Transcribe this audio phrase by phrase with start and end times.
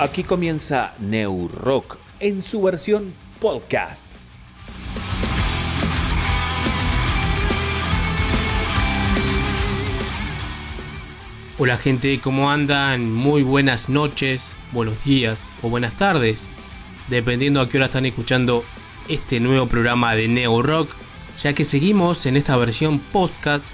[0.00, 4.06] Aquí comienza New Rock en su versión podcast.
[11.58, 13.12] Hola gente, ¿cómo andan?
[13.12, 16.48] Muy buenas noches, buenos días o buenas tardes,
[17.08, 18.64] dependiendo a qué hora están escuchando
[19.06, 20.88] este nuevo programa de Neo Rock,
[21.36, 23.66] ya que seguimos en esta versión podcast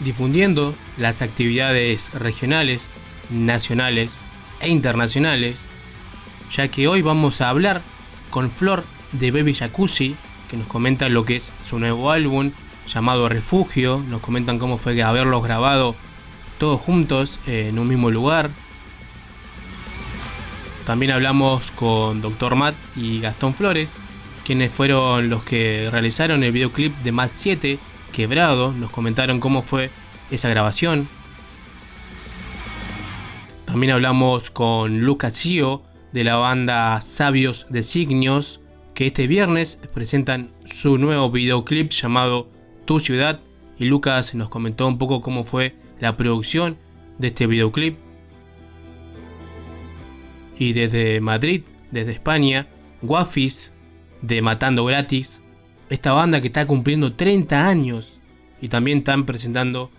[0.00, 2.90] difundiendo las actividades regionales,
[3.30, 4.18] nacionales
[4.60, 5.64] e internacionales,
[6.52, 7.82] ya que hoy vamos a hablar
[8.30, 10.16] con Flor de Baby Jacuzzi,
[10.50, 12.52] que nos comenta lo que es su nuevo álbum
[12.86, 15.94] llamado Refugio, nos comentan cómo fue haberlos grabado
[16.58, 18.50] todos juntos en un mismo lugar.
[20.86, 22.54] También hablamos con Dr.
[22.54, 23.94] Matt y Gastón Flores,
[24.44, 27.78] quienes fueron los que realizaron el videoclip de Matt 7,
[28.12, 29.90] Quebrado, nos comentaron cómo fue
[30.30, 31.06] esa grabación,
[33.68, 35.82] también hablamos con Lucas Gio
[36.14, 38.62] de la banda Sabios de Signos,
[38.94, 42.48] que este viernes presentan su nuevo videoclip llamado
[42.86, 43.40] Tu Ciudad.
[43.78, 46.78] Y Lucas nos comentó un poco cómo fue la producción
[47.18, 47.98] de este videoclip.
[50.58, 52.66] Y desde Madrid, desde España,
[53.02, 53.74] Wafis
[54.22, 55.42] de Matando Gratis,
[55.90, 58.20] esta banda que está cumpliendo 30 años
[58.62, 59.90] y también están presentando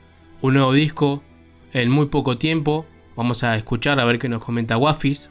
[0.41, 1.21] un nuevo disco
[1.71, 2.87] en muy poco tiempo
[3.19, 5.29] Vamos a escuchar a ver qué nos comenta Wafis.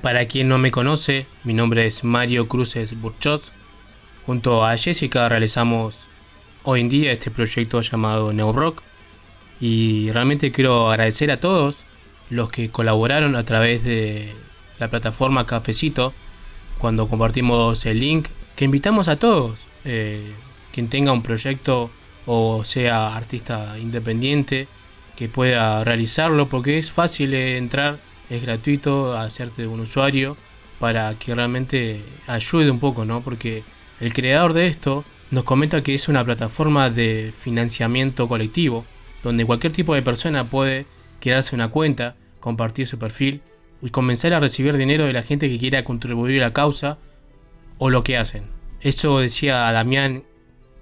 [0.00, 3.50] Para quien no me conoce, mi nombre es Mario Cruces Burchot.
[4.26, 6.06] Junto a Jessica realizamos
[6.62, 8.80] hoy en día este proyecto llamado Neo Rock.
[9.60, 11.84] Y realmente quiero agradecer a todos
[12.30, 14.32] los que colaboraron a través de
[14.78, 16.12] la plataforma Cafecito
[16.78, 19.66] cuando compartimos el link que invitamos a todos.
[19.84, 20.32] Eh,
[20.72, 21.90] quien tenga un proyecto
[22.26, 24.68] o sea artista independiente
[25.16, 27.98] que pueda realizarlo porque es fácil entrar,
[28.30, 30.36] es gratuito, hacerte un usuario
[30.78, 33.20] para que realmente ayude un poco, ¿no?
[33.20, 33.62] Porque
[34.00, 38.84] el creador de esto nos comenta que es una plataforma de financiamiento colectivo
[39.22, 40.86] donde cualquier tipo de persona puede
[41.20, 43.40] crearse una cuenta, compartir su perfil
[43.80, 46.98] y comenzar a recibir dinero de la gente que quiera contribuir a la causa
[47.78, 48.44] o lo que hacen.
[48.80, 50.24] Eso decía Damián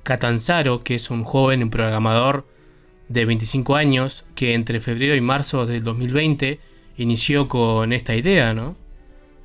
[0.02, 2.46] Catanzaro, que es un joven programador
[3.08, 6.60] de 25 años que entre febrero y marzo del 2020
[6.96, 8.76] inició con esta idea, ¿no?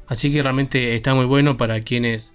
[0.08, 2.34] Así que realmente está muy bueno para quienes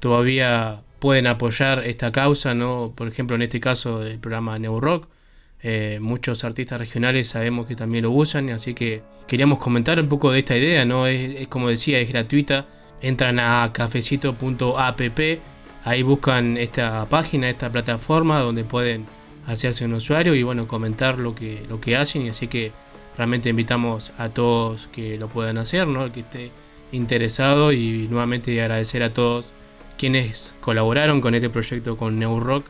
[0.00, 2.92] todavía pueden apoyar esta causa, ¿no?
[2.96, 5.08] Por ejemplo, en este caso del programa New Rock,
[5.62, 10.32] eh, muchos artistas regionales sabemos que también lo usan, así que queríamos comentar un poco
[10.32, 11.06] de esta idea, ¿no?
[11.06, 12.66] Es, es como decía, es gratuita.
[13.00, 15.00] Entran a cafecito.app
[15.84, 19.06] Ahí buscan esta página, esta plataforma donde pueden
[19.46, 22.22] hacerse un usuario y bueno, comentar lo que, lo que hacen.
[22.22, 22.72] Y así que
[23.16, 26.04] realmente invitamos a todos que lo puedan hacer, ¿no?
[26.04, 26.50] El que esté
[26.92, 29.54] interesado y nuevamente agradecer a todos
[29.98, 32.66] quienes colaboraron con este proyecto con New Rock.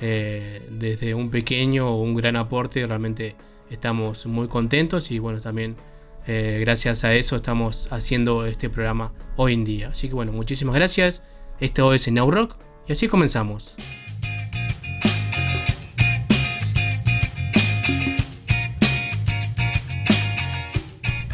[0.00, 3.34] Eh, desde un pequeño o un gran aporte, realmente
[3.70, 5.74] estamos muy contentos y bueno, también
[6.26, 9.88] eh, gracias a eso estamos haciendo este programa hoy en día.
[9.88, 11.22] Así que bueno, muchísimas gracias
[11.58, 12.54] Es Rock
[12.86, 13.74] y así comenzamos.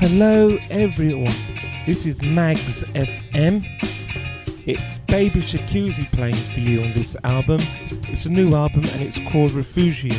[0.00, 1.34] Hello everyone,
[1.86, 3.64] this is Mags FM.
[4.64, 7.60] It's Baby Jacuzzi playing for you on this album.
[8.08, 10.14] It's a new album and it's called Refugio.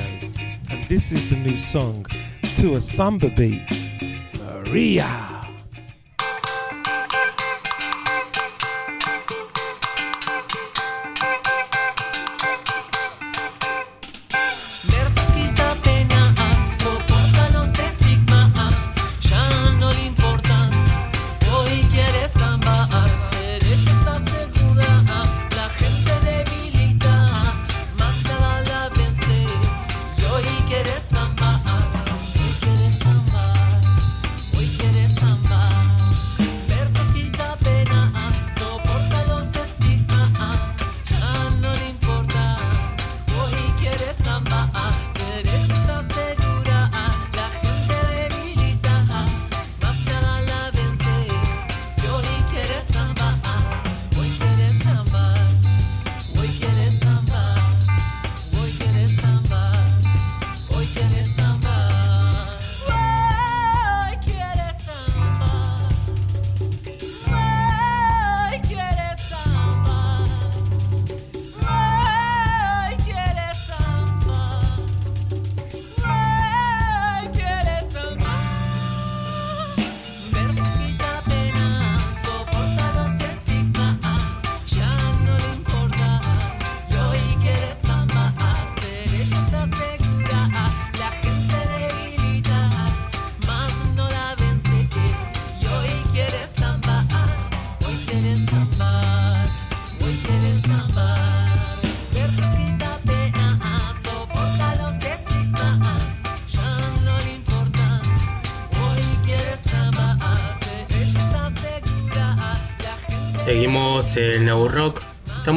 [0.70, 2.06] And this is the new song
[2.58, 3.64] to a samba beat.
[4.38, 5.33] Maria!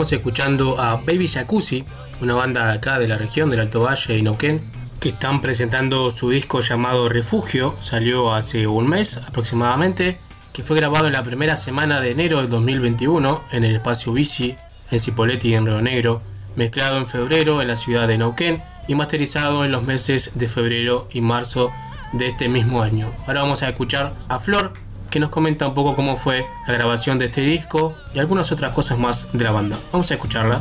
[0.06, 1.84] Estamos escuchando a Baby Jacuzzi,
[2.20, 4.60] una banda acá de la región del Alto Valle y Neuquén,
[5.00, 7.74] que están presentando su disco llamado Refugio.
[7.80, 10.16] Salió hace un mes aproximadamente,
[10.52, 14.54] que fue grabado en la primera semana de enero del 2021 en el espacio Bici,
[14.92, 16.22] en Cipolletti, en Río Negro,
[16.54, 21.08] mezclado en febrero en la ciudad de Neuquén y masterizado en los meses de febrero
[21.10, 21.72] y marzo
[22.12, 23.10] de este mismo año.
[23.26, 24.72] Ahora vamos a escuchar a Flor,
[25.16, 28.74] que nos comenta un poco cómo fue la grabación de este disco y algunas otras
[28.74, 29.78] cosas más de la banda.
[29.90, 30.60] Vamos a escucharla.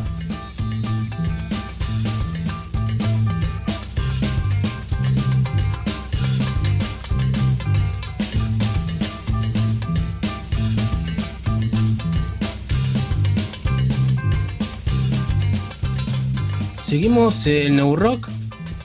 [16.81, 18.29] Seguimos el New Rock.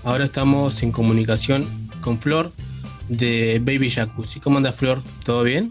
[0.03, 1.65] Ahora estamos en comunicación
[2.01, 2.51] con Flor
[3.11, 4.41] de Baby Jacuzzi.
[4.41, 5.03] ¿Cómo anda Flor?
[5.25, 5.71] ¿Todo bien?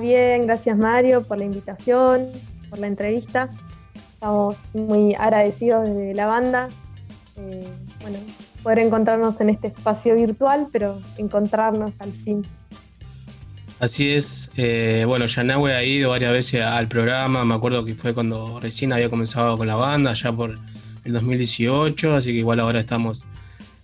[0.00, 2.28] bien, gracias Mario por la invitación,
[2.70, 3.50] por la entrevista.
[4.12, 6.68] Estamos muy agradecidos de la banda.
[7.36, 7.68] Eh,
[8.00, 8.18] bueno,
[8.62, 12.44] poder encontrarnos en este espacio virtual, pero encontrarnos al fin.
[13.80, 18.14] Así es, eh, bueno, Yanahue ha ido varias veces al programa, me acuerdo que fue
[18.14, 20.56] cuando recién había comenzado con la banda, ya por
[21.04, 23.24] el 2018, así que igual ahora estamos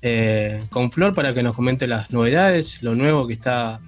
[0.02, 3.80] eh, con Flor para que nos comente las novedades, lo nuevo que está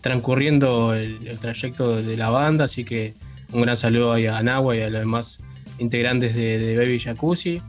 [0.00, 3.14] transcurriendo el, trayecto de la banda, así que
[3.52, 5.38] un gran saludo a Nahua y a los demás
[5.78, 7.62] integrantes de, Baby Jacuzzi.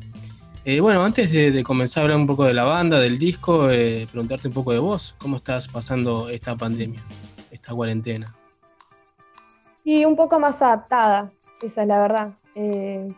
[0.66, 4.08] Eh, bueno, antes de, comenzar a hablar un poco de la banda, del disco, eh,
[4.12, 7.02] preguntarte un poco de vos, ¿cómo estás pasando esta pandemia,
[7.52, 8.34] esta cuarentena?
[9.84, 11.30] Y un poco más adaptada,
[11.62, 12.30] esa es la verdad.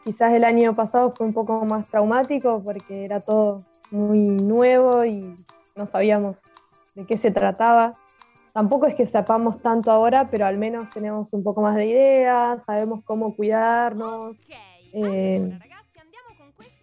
[0.03, 3.61] Quizás el año pasado fue un poco más traumático porque era todo
[3.93, 5.35] muy nuevo y
[5.75, 6.43] no sabíamos
[6.95, 7.93] de qué se trataba.
[8.53, 12.63] Tampoco es que sepamos tanto ahora, pero al menos tenemos un poco más de ideas,
[12.63, 14.37] sabemos cómo cuidarnos,
[14.93, 15.57] eh,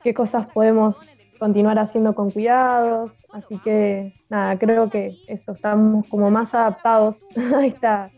[0.02, 1.00] qué cosas podemos
[1.38, 3.24] continuar haciendo con cuidados.
[3.32, 7.26] Así que nada, creo que eso, estamos como más adaptados
[7.56, 8.10] a esta,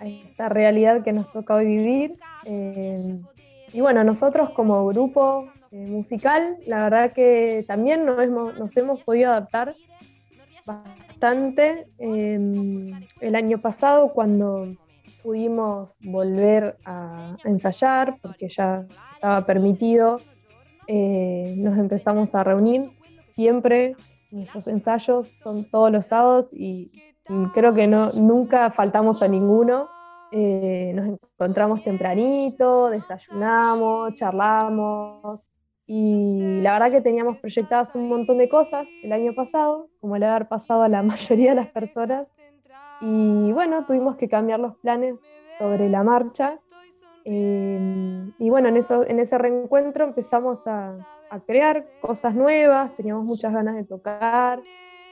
[0.00, 2.18] esta realidad que nos toca hoy vivir.
[2.44, 3.20] Eh,
[3.72, 9.30] y bueno, nosotros como grupo musical, la verdad que también nos hemos, nos hemos podido
[9.30, 9.74] adaptar
[10.64, 11.88] bastante.
[11.98, 14.68] Em, el año pasado, cuando
[15.22, 20.18] pudimos volver a ensayar, porque ya estaba permitido,
[20.86, 22.90] eh, nos empezamos a reunir
[23.30, 23.96] siempre.
[24.30, 26.90] Nuestros ensayos son todos los sábados y
[27.52, 29.88] creo que no, nunca faltamos a ninguno.
[30.30, 35.48] Eh, nos encontramos tempranito, desayunamos, charlamos
[35.86, 40.26] y la verdad que teníamos proyectadas un montón de cosas el año pasado, como le
[40.26, 42.28] haber pasado a la mayoría de las personas.
[43.00, 45.16] Y bueno, tuvimos que cambiar los planes
[45.58, 46.56] sobre la marcha.
[47.26, 50.96] Eh, y bueno, en, eso, en ese reencuentro empezamos a,
[51.30, 54.60] a crear cosas nuevas, teníamos muchas ganas de tocar,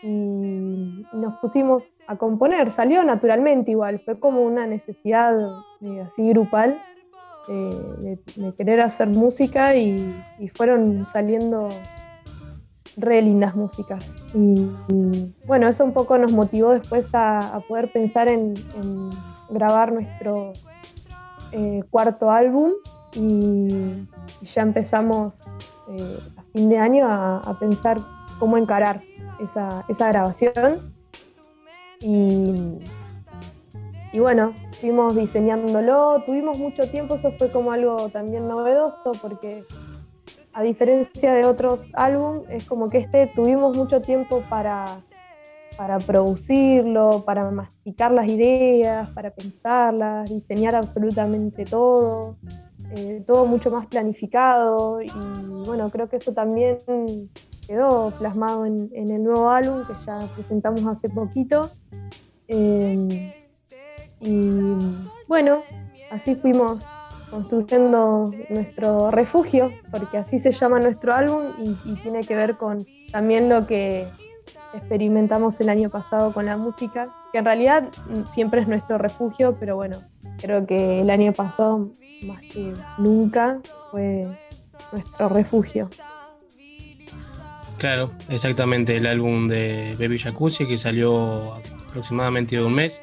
[0.02, 2.70] y nos pusimos a componer.
[2.70, 5.36] Salió naturalmente igual, fue como una necesidad
[5.80, 6.82] eh, así grupal
[7.48, 10.14] eh, de, querer hacer música y,
[10.54, 11.68] fueron saliendo
[12.96, 14.14] re lindas músicas.
[14.34, 14.66] Y,
[15.46, 18.54] bueno, eso un poco nos motivó después a, poder pensar en,
[19.50, 20.52] grabar nuestro
[21.52, 22.72] eh, cuarto álbum
[23.14, 24.06] y,
[24.42, 25.46] ya empezamos
[26.36, 27.98] a fin de año a pensar
[28.38, 29.02] cómo encarar
[29.42, 30.80] esa, grabación.
[32.00, 32.78] Y,
[34.12, 39.64] y bueno, fuimos diseñándolo, tuvimos mucho tiempo, eso fue como algo también novedoso porque
[40.52, 45.00] a diferencia de otros álbumes, es como que este tuvimos mucho tiempo para,
[45.78, 52.36] para producirlo, para masticar las ideas, para pensarlas, diseñar absolutamente todo,
[52.94, 55.10] eh, todo mucho más planificado y
[55.64, 56.78] bueno, creo que eso también
[57.66, 61.70] quedó plasmado en, el nuevo álbum que ya presentamos hace poquito.
[62.48, 63.41] Eh,
[64.22, 64.40] y
[65.26, 65.62] bueno,
[66.10, 66.82] así fuimos
[67.30, 71.46] construyendo nuestro refugio, porque así se llama nuestro álbum
[71.86, 74.06] y, tiene que ver con también lo que
[74.74, 77.88] experimentamos el año pasado con la música, que en realidad
[78.28, 79.98] siempre es nuestro refugio, pero bueno,
[80.40, 81.90] creo que el año pasado
[82.26, 83.60] más que nunca
[83.90, 84.28] fue
[84.92, 85.88] nuestro refugio.
[87.78, 91.54] Claro, exactamente, el álbum de Baby Jacuzzi que salió
[91.88, 93.02] aproximadamente un mes.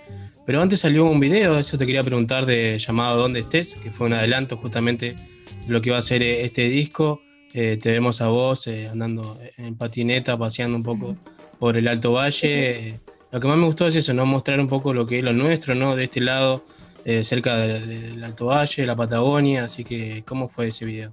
[0.50, 4.08] Pero antes salió un video, eso te quería preguntar, de llamado Donde estés, que fue
[4.08, 7.22] un adelanto justamente de lo que va a ser este disco.
[7.54, 11.16] Eh, te vemos a vos eh, andando en patineta, paseando un poco
[11.60, 13.00] por el Alto Valle.
[13.32, 14.26] lo que más me gustó es eso, ¿no?
[14.26, 15.96] Mostrar un poco lo que es lo nuestro, ¿no?
[15.96, 16.66] De este lado,
[17.06, 21.12] eh, cerca del Alto Valle, la Patagonia, así que ¿cómo fue ese video?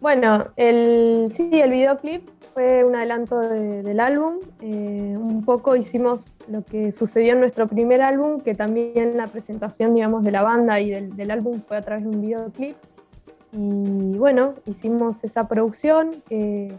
[0.00, 4.36] Bueno, el, sí, el videoclip fue un adelanto del álbum.
[4.62, 9.94] Eh, un poco hicimos lo que sucedió en nuestro primer álbum, que también la presentación,
[9.94, 12.74] digamos, de la banda y del, álbum fue a través de un videoclip.
[13.52, 16.72] Y bueno, hicimos esa producción que,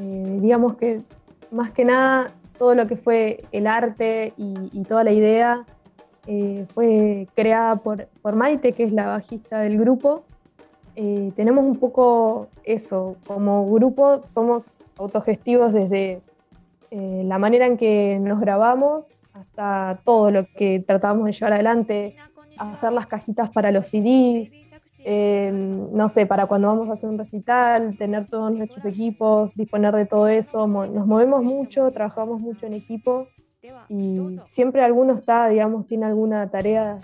[0.00, 1.02] eh, digamos que
[1.50, 5.66] más que nada, todo lo que fue el arte y, toda la idea
[6.26, 10.24] eh, fue creada por, por Maite, que es la bajista del grupo.
[10.96, 16.22] Tenemos un poco eso, como grupo somos autogestivos desde
[16.90, 22.16] eh, la manera en que nos grabamos hasta todo lo que tratamos de llevar adelante,
[22.56, 24.52] hacer las cajitas para los CDs,
[25.04, 29.94] eh, no sé, para cuando vamos a hacer un recital, tener todos nuestros equipos, disponer
[29.94, 33.28] de todo eso, nos movemos mucho, trabajamos mucho en equipo
[33.88, 36.98] y siempre alguno está, digamos, tiene alguna tarea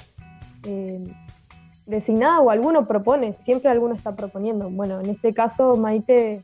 [1.86, 4.70] designada o alguno propone, siempre alguno está proponiendo.
[4.70, 6.42] Bueno, en este caso Maite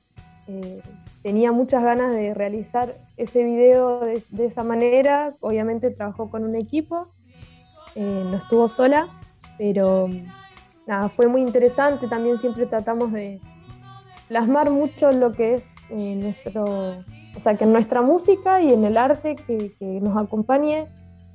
[0.48, 0.82] eh,
[1.22, 7.08] tenía muchas ganas de realizar ese video de, esa manera, obviamente trabajó con un equipo,
[7.94, 9.08] eh, no estuvo sola,
[9.58, 10.08] pero
[10.86, 13.40] nada, fue muy interesante, también siempre tratamos de
[14.28, 16.64] plasmar mucho lo que es eh, nuestro,
[17.36, 20.86] o sea, que en nuestra música y en el arte que, que nos acompañe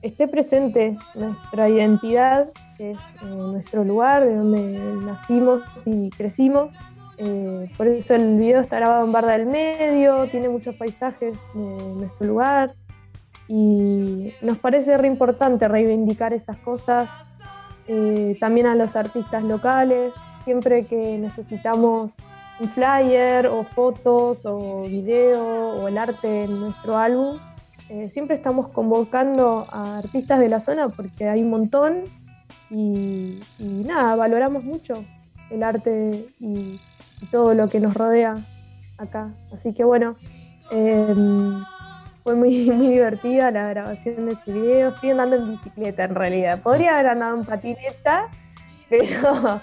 [0.04, 6.74] esté presente nuestra identidad es eh, nuestro lugar, de donde nacimos y crecimos.
[7.18, 11.94] Eh, por eso el video está grabado en Barda del Medio, tiene muchos paisajes de
[11.96, 12.72] nuestro lugar
[13.48, 17.10] y nos parece re importante reivindicar esas cosas,
[17.88, 22.12] eh, también a los artistas locales, siempre que necesitamos
[22.60, 27.40] un flyer o fotos o video o el arte en nuestro álbum,
[28.10, 32.04] siempre estamos convocando a artistas de la zona porque hay un montón
[32.70, 34.94] y, nada, valoramos mucho
[35.50, 36.80] el arte y,
[37.32, 38.36] todo lo que nos rodea
[38.98, 39.32] acá.
[39.54, 40.18] Así que bueno,
[40.72, 41.64] em,
[42.24, 44.90] fue muy, muy divertida la grabación de este video.
[44.90, 46.62] Estoy andando en bicicleta en realidad.
[46.62, 48.30] Podría haber andado en patineta,
[48.90, 49.62] pero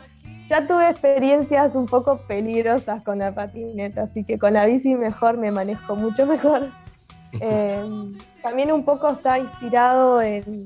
[0.48, 5.36] ya tuve experiencias un poco peligrosas con la patineta, así que con la bici mejor
[5.36, 6.70] me manejo mucho mejor.
[7.32, 10.64] Em, también un poco está inspirado en,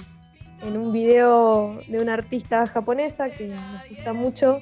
[0.62, 4.60] en un video de una artista japonesa que me gusta mucho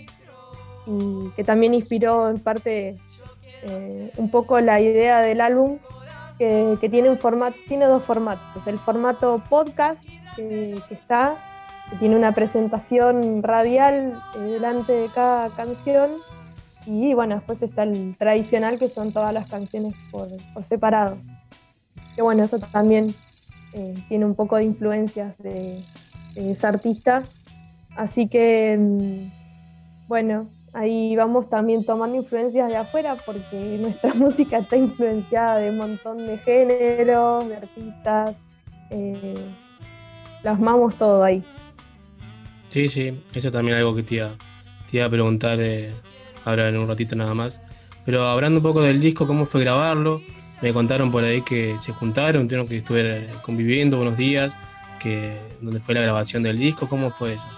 [0.86, 2.98] y que también inspiró en parte
[3.62, 5.78] eh, un poco la idea del álbum,
[6.38, 8.66] que, tiene, un formato, tiene dos formatos.
[8.66, 10.02] El formato podcast,
[10.34, 11.36] que, está,
[11.88, 16.10] que tiene una presentación radial eh, delante de cada canción,
[16.84, 20.28] y bueno, después está el tradicional, que son todas las canciones por
[20.64, 21.18] separado.
[22.14, 23.14] Que bueno, eso también
[23.72, 25.84] eh, tiene un poco de influencias de,
[26.34, 27.22] esa artista.
[27.96, 34.76] Así que, mm, bueno, ahí vamos también tomando influencias de afuera porque nuestra música está
[34.76, 38.36] influenciada de un montón de géneros, de artistas.
[38.90, 39.34] Eh,
[40.42, 41.42] plasmamos todo ahí.
[42.68, 44.30] Sí, sí, eso también es algo que te iba,
[44.90, 45.92] te iba a preguntar eh,
[46.44, 47.62] ahora en un ratito nada más.
[48.04, 50.20] Pero hablando un poco del disco, ¿cómo fue grabarlo?
[50.62, 54.56] Me contaron por ahí que se juntaron, tuvieron que estuve conviviendo unos días,
[55.00, 57.48] que donde fue la grabación del disco, ¿cómo fue eso?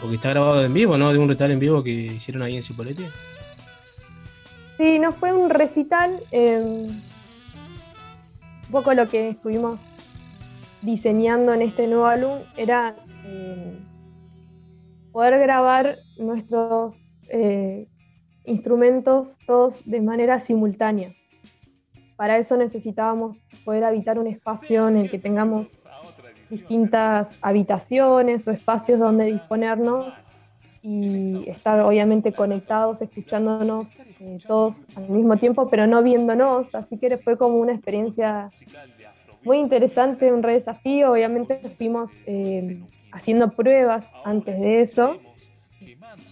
[0.00, 1.12] Porque está grabado en vivo, ¿no?
[1.12, 3.04] De un recital en vivo que hicieron ahí en Cipolletti.
[4.78, 6.18] Sí, no fue un recital.
[6.30, 9.82] Em, un poco lo que estuvimos
[10.80, 13.76] diseñando en este nuevo álbum era em,
[15.12, 17.86] poder grabar nuestros eh,
[18.46, 21.14] instrumentos todos de manera simultánea.
[22.20, 25.68] Para eso necesitábamos poder habitar un espacio en el que tengamos
[26.50, 30.14] distintas habitaciones o espacios donde disponernos
[30.82, 36.74] y estar obviamente conectados, escuchándonos eh, todos al mismo tiempo, pero no viéndonos.
[36.74, 38.50] Así que fue como una experiencia
[39.42, 41.12] muy interesante, un re desafío.
[41.12, 45.16] Obviamente fuimos eh, haciendo pruebas antes de eso,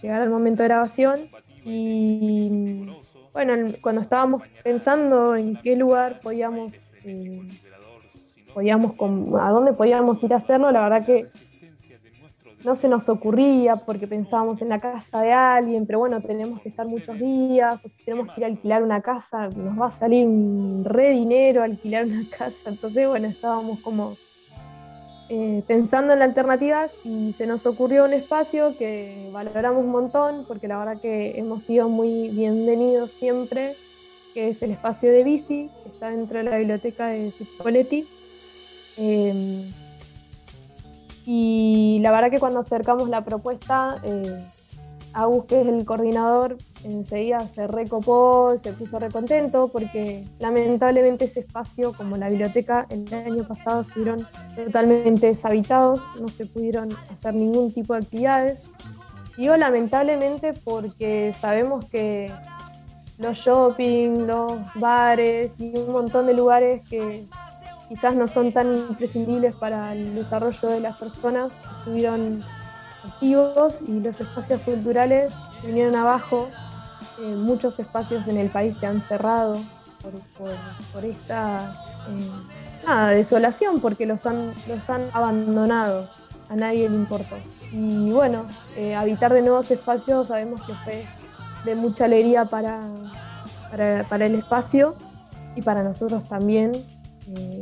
[0.03, 1.31] llegar al momento de grabación
[1.65, 2.85] y
[3.45, 7.41] bueno, cuando estábamos pensando en qué lugar podíamos, eh,
[8.53, 8.95] podíamos
[9.39, 11.29] a dónde podíamos ir a hacerlo, la verdad que
[12.65, 16.67] no se nos ocurría porque pensábamos en la casa de alguien, pero bueno, tenemos que
[16.67, 19.91] estar muchos días, o si tenemos que ir a alquilar una casa, nos va a
[19.91, 24.17] salir un re dinero alquilar una casa, entonces bueno, estábamos como
[25.29, 30.67] eh, pensando en alternativas y se nos ocurrió un espacio que valoramos un montón porque
[30.67, 33.75] la verdad que hemos sido muy bienvenidos siempre,
[34.33, 38.07] que es el espacio de bici, que está dentro de la biblioteca de Cipolletti.
[38.97, 39.63] Em,
[41.31, 44.35] Y la verdad que cuando acercamos la propuesta, eh,
[45.19, 51.93] Agus, que es el coordinador, enseguida se recopó, se puso recontento porque lamentablemente ese espacio,
[51.93, 57.93] como la biblioteca, el año pasado estuvieron totalmente deshabitados, no se pudieron hacer ningún tipo
[57.93, 58.63] de actividades.
[59.35, 62.31] Digo lamentablemente porque sabemos que
[63.17, 67.25] los shopping, los bares y un montón de lugares que
[67.89, 72.43] quizás no son tan imprescindibles para el desarrollo de las personas estuvieron
[73.09, 76.49] activos y los espacios culturales vinieron abajo.
[77.21, 79.57] Eh, muchos espacios en el país se han cerrado
[80.93, 81.73] por, esta
[82.07, 86.09] eh, desolación, porque los han, los han abandonado,
[86.49, 87.35] a nadie le importó.
[87.71, 88.45] Y bueno,
[88.77, 91.05] eh, habitar de nuevos espacios sabemos que fue
[91.65, 92.79] de mucha alegría para,
[94.07, 94.95] para, el espacio
[95.55, 96.71] y para nosotros también,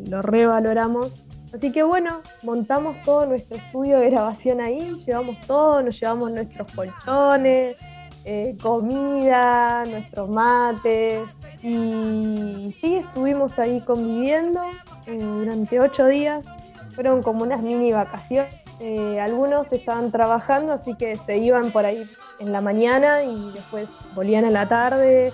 [0.07, 5.99] lo revaloramos Así que bueno, montamos todo nuestro estudio de grabación ahí, llevamos todo, nos
[5.99, 7.77] llevamos nuestros colchones,
[8.25, 11.25] eh, comida, nuestros mates.
[11.63, 14.61] Y sí, estuvimos ahí conviviendo
[15.07, 16.45] eh, durante ocho días.
[16.93, 18.53] Fueron como unas mini vacaciones.
[18.81, 22.07] Eh, algunos estaban trabajando, así que se iban por ahí
[22.39, 25.31] en la mañana y después volvían en la tarde.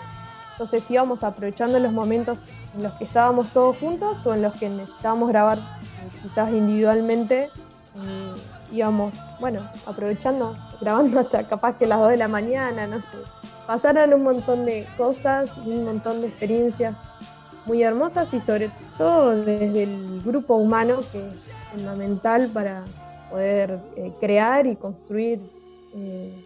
[0.51, 2.45] Entonces íbamos aprovechando los momentos
[2.75, 5.59] en los que estábamos todos juntos o en los que necesitábamos grabar
[6.21, 7.49] quizás individualmente
[7.95, 8.35] eh,
[8.71, 13.17] íbamos, bueno, aprovechando, grabando hasta capaz que las 2 de la mañana, no sé.
[13.67, 16.95] Pasaron un montón de cosas, un montón de experiencias
[17.65, 22.83] muy hermosas y sobre todo desde el grupo humano que es fundamental para
[23.29, 25.39] poder eh, crear y construir.
[25.95, 26.45] Eh,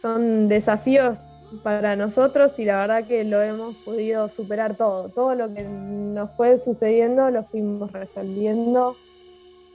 [0.00, 1.18] son desafíos
[1.62, 5.08] para nosotros y la verdad que lo hemos podido superar todo.
[5.08, 8.96] Todo lo que nos fue sucediendo lo fuimos resolviendo.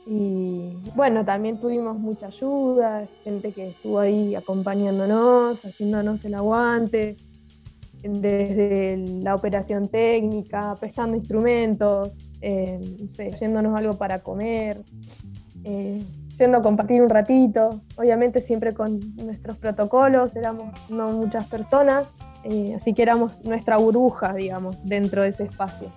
[0.06, 7.18] Y bueno, también tuvimos mucha ayuda, gente que estuvo ahí acompañándonos, haciéndonos el aguante,
[8.02, 12.80] desde la operación técnica, prestando instrumentos, eh,
[13.40, 14.78] yéndonos algo para comer.
[15.66, 16.02] Eh,
[16.38, 22.08] yendo compartir un ratito, obviamente siempre con nuestros protocolos, éramos no muchas personas,
[22.44, 25.88] eh, así que éramos nuestra burbuja, digamos, dentro de ese espacio.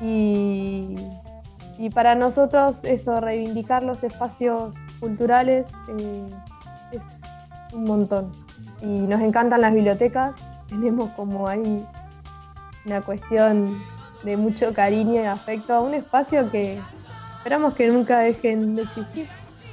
[0.00, 0.94] Y,
[1.94, 6.28] para nosotros eso, reivindicar los espacios culturales eh,
[6.92, 7.02] es
[7.72, 8.32] un montón.
[8.82, 10.32] Y nos encantan las bibliotecas,
[10.68, 11.84] tenemos como ahí
[12.84, 13.80] una cuestión
[14.24, 16.80] de mucho cariño y afecto a un espacio que
[17.38, 19.28] esperamos que nunca dejen de existir.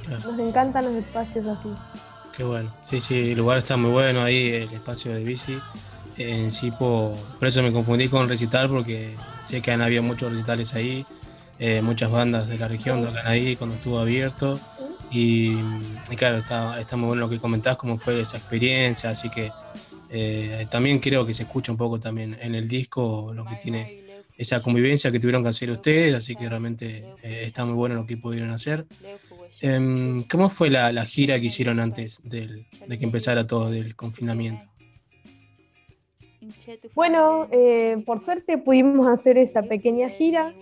[0.08, 1.68] Nos encantan los espacios así.
[2.36, 2.70] Qué bueno.
[2.82, 5.58] Sí, sí, el lugar está muy bueno ahí, el espacio de bici.
[6.18, 10.74] En sí, por, eso me confundí con recital porque sé que han habido muchos recitales
[10.74, 11.04] ahí,
[11.58, 14.58] eh, muchas bandas de la región tocan ahí cuando estuvo abierto.
[15.10, 15.56] Y,
[16.16, 19.52] claro, está, está, muy bueno lo que comentás, cómo fue esa experiencia, así que
[20.10, 24.06] eh, también creo que se escucha un poco también en el disco lo que tiene
[24.36, 28.06] esa convivencia que tuvieron que hacer ustedes, así que realmente eh, está muy bueno lo
[28.06, 28.86] que pudieron hacer.
[29.60, 32.64] Em, ¿Cómo fue la, gira que hicieron antes de
[32.98, 34.64] que empezara todo el confinamiento?
[36.94, 40.54] Bueno, eh, por suerte pudimos hacer esa pequeña gira.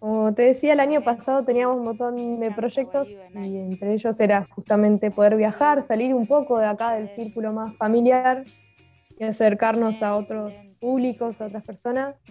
[0.00, 4.46] Como te decía, el año pasado teníamos un montón de proyectos y entre ellos era
[4.48, 8.44] justamente poder viajar, salir un poco de acá del círculo más familiar
[9.18, 12.22] y acercarnos a otros públicos, a otras personas.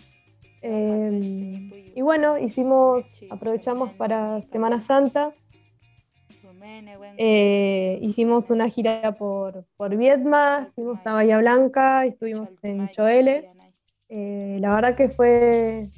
[0.61, 5.33] Em, y bueno, hicimos, aprovechamos para Semana Santa.
[7.17, 13.49] Eh, hicimos una gira por, por Vietma, fuimos a Bahía Blanca, estuvimos en Choele.
[14.09, 15.89] Eh, la verdad que fue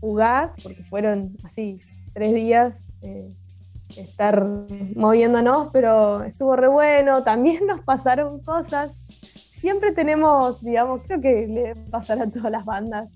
[0.00, 1.80] fugaz, porque fueron así
[2.12, 3.28] tres días eh,
[3.96, 4.46] estar
[4.96, 7.22] moviéndonos, pero estuvo re bueno.
[7.22, 8.92] También nos pasaron cosas.
[9.08, 13.08] Siempre tenemos, digamos, creo que le pasará a todas las bandas,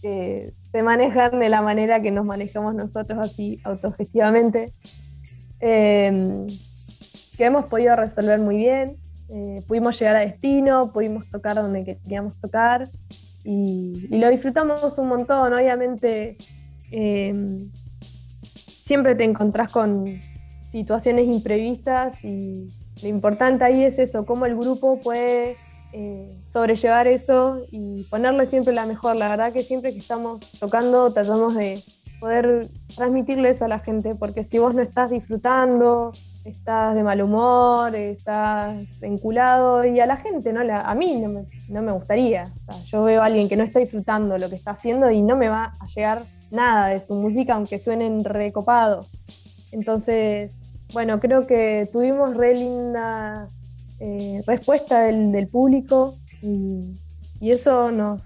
[0.00, 4.72] que se manejan de la manera que nos manejamos nosotros así autogestivamente,
[5.60, 6.46] em,
[7.36, 8.96] que hemos podido resolver muy bien.
[9.28, 12.88] Eh, pudimos llegar a destino, pudimos tocar donde queríamos tocar
[13.44, 15.52] y, lo disfrutamos un montón.
[15.52, 16.36] Obviamente,
[16.90, 17.70] em,
[18.42, 20.20] siempre te encontrás con
[20.70, 22.68] situaciones imprevistas y
[23.02, 25.56] lo importante ahí es eso, cómo el grupo puede
[25.92, 29.16] eh, sobrellevar eso y ponerle siempre la mejor.
[29.16, 31.82] La verdad que siempre que estamos tocando tratamos de
[32.20, 36.12] poder transmitirle eso a la gente, porque si vos no estás disfrutando,
[36.44, 40.60] estás de mal humor, estás vinculado y a la gente, ¿no?
[40.60, 41.24] a mí
[41.68, 42.44] no me, gustaría.
[42.86, 45.48] yo veo a alguien que no está disfrutando lo que está haciendo y no me
[45.48, 49.08] va a llegar nada de su música, aunque suenen recopados.
[49.72, 50.54] Entonces,
[50.92, 53.48] bueno, creo que tuvimos re linda
[53.98, 56.94] eh, respuesta del, público y,
[57.40, 58.22] eso nos,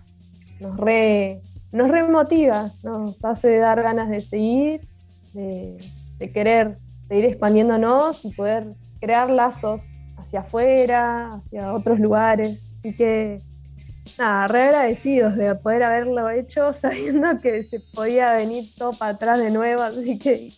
[0.60, 1.40] nos, re,
[1.72, 4.80] nos remotiva, nos hace dar ganas de seguir,
[5.32, 5.78] de,
[6.18, 12.62] de querer seguir expandiéndonos y poder crear lazos hacia afuera, hacia otros lugares.
[12.80, 13.40] Así que,
[14.18, 19.38] nada, re agradecidos de poder haberlo hecho sabiendo que se podía venir todo para atrás
[19.38, 20.50] de nuevo, así que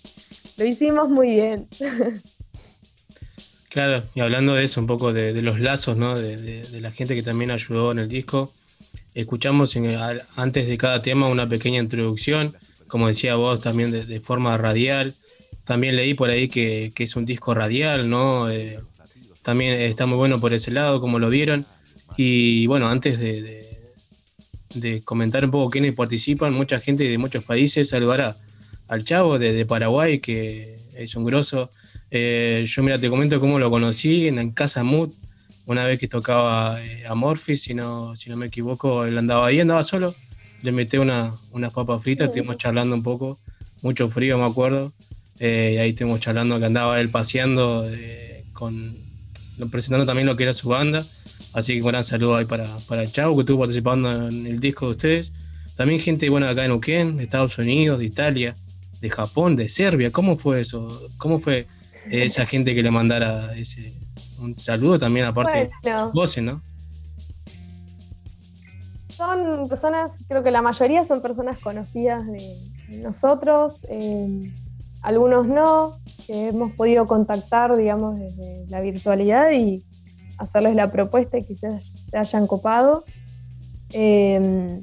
[0.56, 1.68] lo hicimos muy bien.
[3.68, 6.18] Claro, y hablando de eso, un poco de, los lazos, ¿no?
[6.18, 8.52] De, la gente que también ayudó en el disco,
[9.14, 9.76] escuchamos
[10.36, 12.56] antes de cada tema una pequeña introducción,
[12.88, 15.14] como decía vos, también de, forma radial.
[15.64, 18.50] También leí por ahí que, es un disco radial, ¿no?
[18.50, 18.78] Eh,
[19.42, 21.66] también está muy bueno por ese lado, como lo vieron.
[22.16, 23.68] Y bueno, antes de,
[25.04, 28.36] comentar un poco quiénes participan, mucha gente de muchos países, saludar
[28.88, 31.70] al Chavo de, Paraguay, que es un grosso.
[32.10, 35.10] Eh, yo, mira, te comento cómo lo conocí en, Casa Mood,
[35.66, 39.60] una vez que tocaba eh, Amorphis, si no, si no me equivoco, él andaba ahí,
[39.60, 40.14] andaba solo.
[40.62, 43.38] Le metí una, unas papas fritas, estuvimos charlando un poco,
[43.82, 44.92] mucho frío, me acuerdo.
[45.38, 47.88] Eh, y ahí estuvimos charlando que andaba él paseando
[48.52, 48.96] con
[49.70, 51.04] presentando también lo que era su banda.
[51.52, 54.86] Así que un gran saludo ahí para, para Chavo, que estuvo participando en el disco
[54.86, 55.32] de ustedes.
[55.76, 58.54] También gente buena acá en Uquén, de Estados Unidos, de Italia,
[59.00, 60.10] de Japón, de Serbia.
[60.10, 61.08] ¿Cómo fue eso?
[61.18, 61.66] ¿Cómo fue
[62.10, 63.92] esa gente que le mandara ese
[64.40, 66.62] un saludo también aparte de sus voces, ¿no?
[69.08, 73.80] Son personas, creo que la mayoría son personas conocidas de nosotros.
[73.88, 74.52] Eh,
[75.02, 79.82] algunos no, que hemos podido contactar, digamos, desde la virtualidad y
[80.38, 83.04] hacerles la propuesta y quizás se hayan copado.
[83.90, 84.82] Em,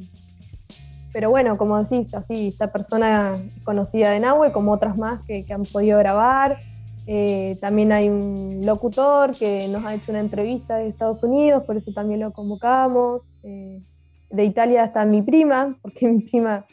[1.13, 5.63] pero bueno, como decís, así, esta persona conocida de Nahue, como otras más que, han
[5.63, 6.59] podido grabar.
[7.07, 11.77] Eh, también hay un locutor que nos ha hecho una entrevista de Estados Unidos, por
[11.77, 13.29] eso también lo convocamos.
[13.43, 13.81] Eh,
[14.29, 16.65] de Italia está mi prima, porque mi prima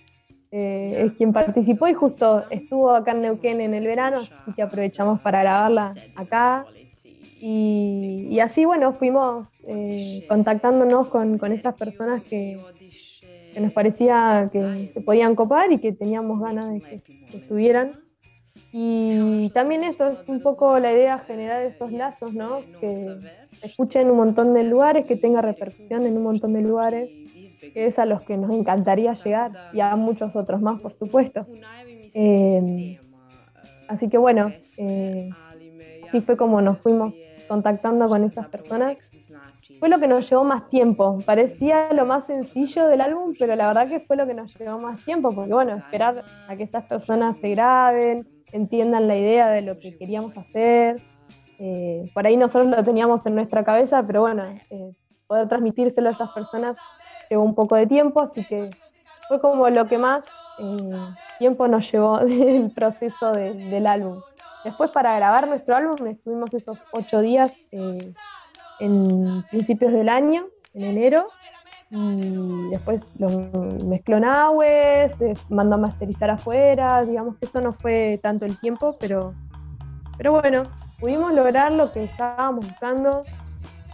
[0.51, 4.63] eh, es quien participó y justo estuvo acá en Neuquén en el verano, así que
[4.63, 6.67] aprovechamos para grabarla acá.
[7.45, 12.61] Y, así, bueno, fuimos eh, contactándonos con, con, esas personas que,
[13.53, 17.03] que, nos parecía que se podían copar y que teníamos ganas de que,
[17.37, 17.93] estuvieran.
[18.73, 22.61] Y también eso es un poco la idea, generar esos lazos, ¿no?
[22.81, 23.19] Que
[23.63, 27.11] escuchen en un montón de lugares, que tenga repercusión en un montón de lugares
[27.71, 31.47] que es a los que nos encantaría llegar y a muchos otros más, por supuesto.
[32.15, 32.99] Eh,
[33.89, 35.31] así que bueno, eh,
[36.07, 37.15] así fue como nos fuimos
[37.49, 38.99] contactando con estas personas.
[39.79, 41.19] Fue lo que nos llevó más tiempo.
[41.25, 44.79] Parecía lo más sencillo del álbum, pero la verdad que fue lo que nos llevó
[44.79, 49.63] más tiempo, porque bueno, esperar a que esas personas se graben, entiendan la idea de
[49.63, 51.03] lo que queríamos hacer.
[51.59, 54.45] Eh, por ahí nosotros lo teníamos en nuestra cabeza, pero bueno,
[55.27, 56.77] poder transmitírselo a esas personas
[57.31, 58.71] llevó un poco de tiempo, así que
[59.29, 60.27] fue como lo que más
[60.59, 60.91] eh,
[61.39, 64.21] tiempo nos llevó del proceso del álbum.
[64.65, 68.13] Después para grabar nuestro álbum estuvimos esos ocho días eh,
[68.79, 71.29] en principios del año, en enero,
[71.95, 73.29] y después lo
[73.85, 78.97] mezcló Nahue, se mandó a masterizar afuera, digamos que eso no fue tanto el tiempo,
[78.99, 79.35] pero,
[80.17, 80.63] pero bueno,
[80.99, 83.25] pudimos lograr lo que estábamos buscando,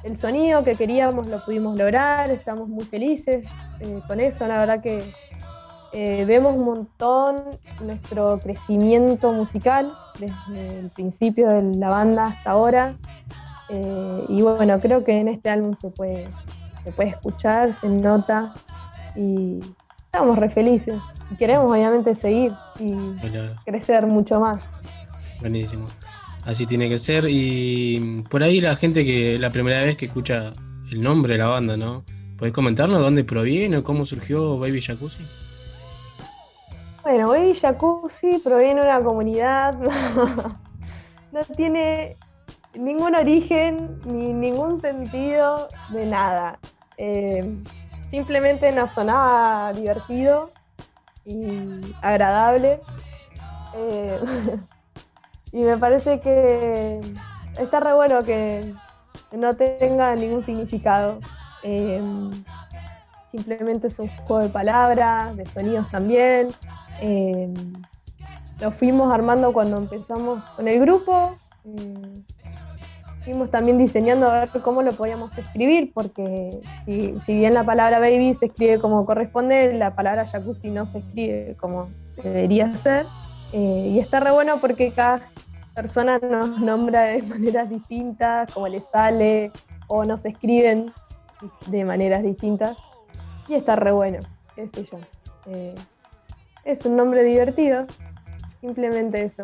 [0.04, 3.44] el sonido que queríamos lo pudimos lograr, estamos muy felices
[3.80, 5.02] eh, con eso, la verdad que
[5.92, 7.42] eh, vemos un montón
[7.80, 12.94] nuestro crecimiento musical desde el principio de la banda hasta ahora.
[13.70, 16.28] Eh, y bueno, creo que en este álbum se puede,
[16.88, 18.54] se puede escuchar, se nota
[19.14, 19.60] y
[20.06, 20.96] estamos re felices.
[21.30, 22.92] Y queremos obviamente seguir y
[23.66, 24.70] crecer mucho más.
[25.40, 25.86] Buenísimo.
[26.46, 27.26] Así tiene que ser.
[27.28, 30.52] Y por ahí la gente que la primera vez que escucha
[30.90, 32.04] el nombre de la banda, ¿no?
[32.38, 35.24] ¿Podés comentarnos dónde proviene o cómo surgió Baby Jacuzzi?
[37.02, 39.74] Bueno, Baby Jacuzzi proviene de una comunidad,
[41.32, 42.16] no tiene
[42.74, 46.58] ningún origen ni ningún sentido de nada.
[46.98, 47.56] Eh,
[48.10, 50.50] simplemente nos sonaba divertido
[51.24, 52.80] y agradable.
[53.74, 54.18] Eh,
[55.52, 57.00] Y me parece que
[57.58, 58.72] está re bueno que
[59.32, 61.20] no tenga ningún significado.
[61.62, 62.02] Eh,
[63.32, 66.48] simplemente es un juego de palabras, de sonidos también.
[67.00, 67.52] Eh,
[68.60, 71.36] lo fuimos armando cuando empezamos con el grupo.
[73.28, 76.48] Fuimos también diseñando a ver cómo lo podíamos escribir, porque
[76.86, 81.54] si, bien la palabra baby se escribe como corresponde, la palabra jacuzzi no se escribe
[81.60, 81.90] como
[82.22, 83.04] debería ser.
[83.52, 85.20] Eh, y está re bueno porque cada
[85.74, 89.52] persona nos nombra de maneras distintas, como le sale,
[89.88, 90.90] o nos escriben
[91.66, 92.78] de maneras distintas.
[93.46, 94.20] Y está re bueno,
[94.56, 94.98] qué sé yo.
[95.48, 95.74] Eh,
[96.64, 97.84] es un nombre divertido,
[98.62, 99.42] simplemente eso.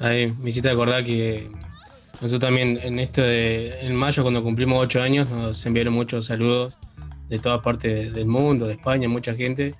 [0.00, 1.50] Ahí me hiciste acordar que
[2.22, 6.78] nosotros también en esto de en mayo cuando cumplimos ocho años nos enviaron muchos saludos
[7.28, 9.74] de todas partes del mundo, de España, mucha gente.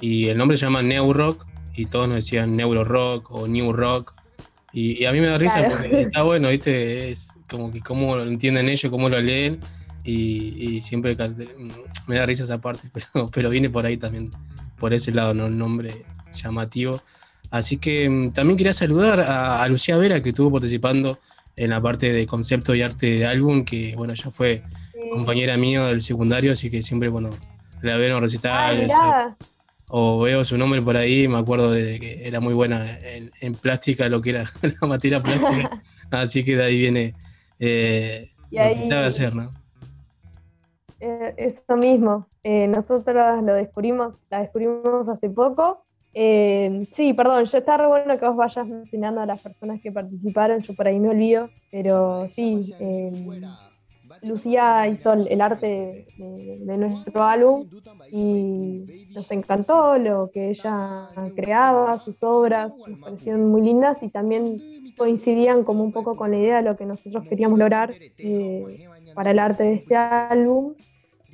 [0.00, 3.72] Y el nombre se llama New Rock y todos nos decían Neuro Rock o New
[3.72, 4.12] Rock.
[4.74, 7.10] Y, a mí me da risa porque está bueno, ¿viste?
[7.10, 9.60] Es como que cómo lo entienden ellos, cómo lo leen.
[10.04, 11.16] Y, siempre
[12.06, 14.30] me da risa esa parte, pero, pero viene por ahí también,
[14.78, 15.46] por ese lado, ¿no?
[15.46, 17.00] El nombre llamativo.
[17.50, 21.18] Así que mm, también quería saludar a, Lucía Vera, que estuvo participando
[21.56, 24.62] en la parte de concepto y arte de álbum, que bueno, ya fue
[25.10, 27.30] compañera mía del secundario, así que siempre, bueno,
[27.82, 28.92] la veo en recitales
[29.88, 32.98] o veo su nombre por ahí, me acuerdo de que era muy buena
[33.40, 34.44] en, plástica, lo que era
[34.80, 37.14] la materia plástica, así que de ahí viene
[37.58, 39.50] eh, y ahí, lo que hacer, ¿no?
[41.00, 45.85] Eh, eso mismo, eh, nosotros lo descubrimos, la descubrimos hace poco.
[46.18, 49.92] Eh, sí, perdón, yo está re bueno que vos vayas mencionando a las personas que
[49.92, 52.72] participaron, yo por ahí me olvido, pero sí,
[54.22, 57.68] Lucía hizo el arte de, nuestro álbum
[58.10, 64.94] y nos encantó lo que ella creaba, sus obras, nos parecieron muy lindas y también
[64.96, 69.32] coincidían como un poco con la idea de lo que nosotros queríamos lograr eh, para
[69.32, 70.72] el arte de este álbum.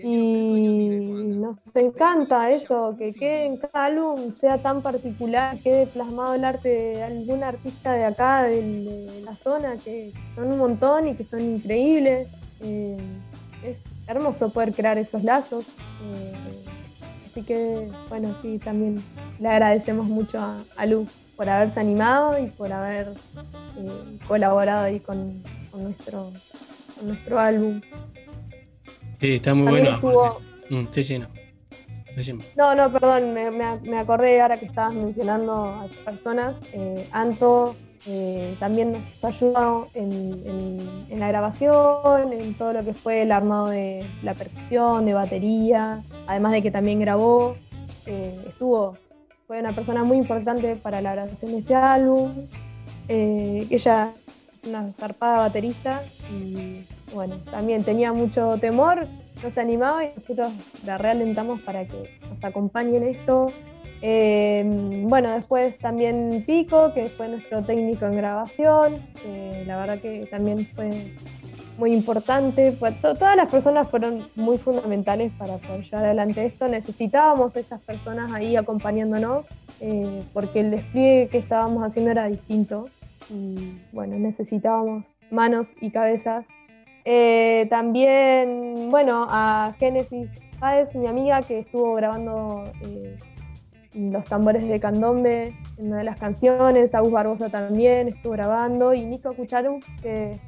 [0.02, 6.44] Y nos encanta eso, que, que en cada álbum sea tan particular, quede plasmado el
[6.44, 11.24] arte de algún artista de acá, de la zona, que son un montón y que
[11.24, 12.28] son increíbles.
[12.62, 12.96] Eh,
[13.64, 15.66] es hermoso poder crear esos lazos.
[15.68, 16.32] Eh,
[17.30, 19.02] así que, bueno, sí, también
[19.38, 20.38] le agradecemos mucho
[20.76, 23.08] a, Lu por haberse animado y por haber
[23.78, 25.42] eh, colaborado ahí con,
[25.74, 26.30] nuestro,
[27.02, 27.80] nuestro álbum.
[29.22, 30.00] Sí, está muy bueno.
[30.68, 31.28] Mm, sí, sí, no.
[32.56, 36.56] No, no, perdón, me, me, acordé ahora que estabas mencionando a personas.
[37.12, 37.76] Anto
[38.08, 44.04] eh, también nos ayudó en, la grabación, en todo lo que fue el armado de
[44.24, 47.54] la percusión, de batería, además de que también grabó.
[48.06, 48.96] Eh, estuvo,
[49.46, 52.32] fue una persona muy importante para la grabación de este álbum.
[53.06, 54.12] Eh, ella
[54.62, 59.06] es una zarpada baterista y bueno, también tenía mucho temor,
[59.42, 60.52] no se animaba y nosotros
[60.86, 63.46] la realentamos para que nos acompañe en esto.
[64.00, 69.00] Em, bueno, después también Pico, que fue nuestro técnico en grabación,
[69.66, 71.14] la verdad que también fue
[71.78, 72.72] muy importante.
[73.00, 76.68] todas las personas fueron muy fundamentales para poder llevar adelante esto.
[76.68, 79.46] Necesitábamos esas personas ahí acompañándonos,
[79.80, 82.88] eh, porque el despliegue que estábamos haciendo era distinto.
[83.30, 86.44] Y bueno, necesitábamos manos y cabezas.
[87.04, 93.18] Eh, también, bueno, a Génesis Páez, mi amiga, que estuvo grabando eh,
[93.94, 99.04] los tambores de candombe en una de las canciones, Agus Barbosa también estuvo grabando, y
[99.04, 100.38] Nico Cucharu, que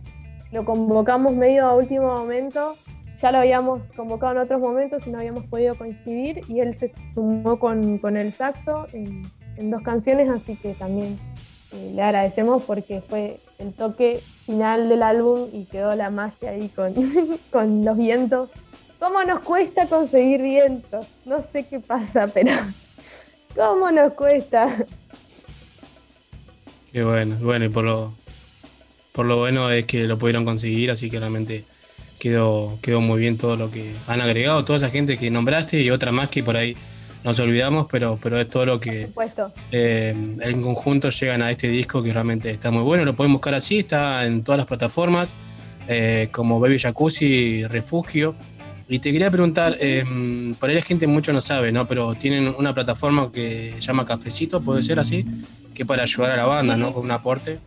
[0.53, 2.77] lo convocamos medio a último momento,
[3.21, 6.89] ya lo habíamos convocado en otros momentos y no habíamos podido coincidir, y él se
[7.15, 9.25] sumó con, el saxo en,
[9.71, 11.19] dos canciones, así que también
[11.95, 16.95] le agradecemos porque fue el toque final del álbum y quedó la magia ahí con,
[17.51, 18.51] con los vientos.
[18.99, 21.07] ¿Cómo nos cuesta conseguir vientos?
[21.25, 22.53] No sé qué pasa, pero
[23.55, 24.85] ¿Cómo nos cuesta?
[26.93, 28.15] Qué bueno, bueno, y por lo,
[29.13, 31.65] por lo bueno es que lo pudieron conseguir, así que realmente
[32.19, 35.91] quedó, quedó muy bien todo lo que han agregado, toda esa gente que nombraste y
[35.91, 36.77] otra más que por ahí
[37.25, 39.09] nos olvidamos, pero, pero es todo lo que
[39.73, 43.05] eh, en conjunto llegan a este disco que realmente está muy bueno.
[43.05, 45.35] Lo pueden buscar así, está en todas las plataformas,
[45.89, 48.35] eh, como Baby Jacuzzi, Refugio.
[48.87, 50.05] Y te quería preguntar, eh,
[50.61, 51.89] por ahí la gente mucho no sabe, ¿no?
[51.89, 55.25] Pero tienen una plataforma que se llama Cafecito, ¿puede ser así?
[55.75, 56.93] Que para ayudar a la banda, ¿no?
[56.93, 57.59] Con un aporte.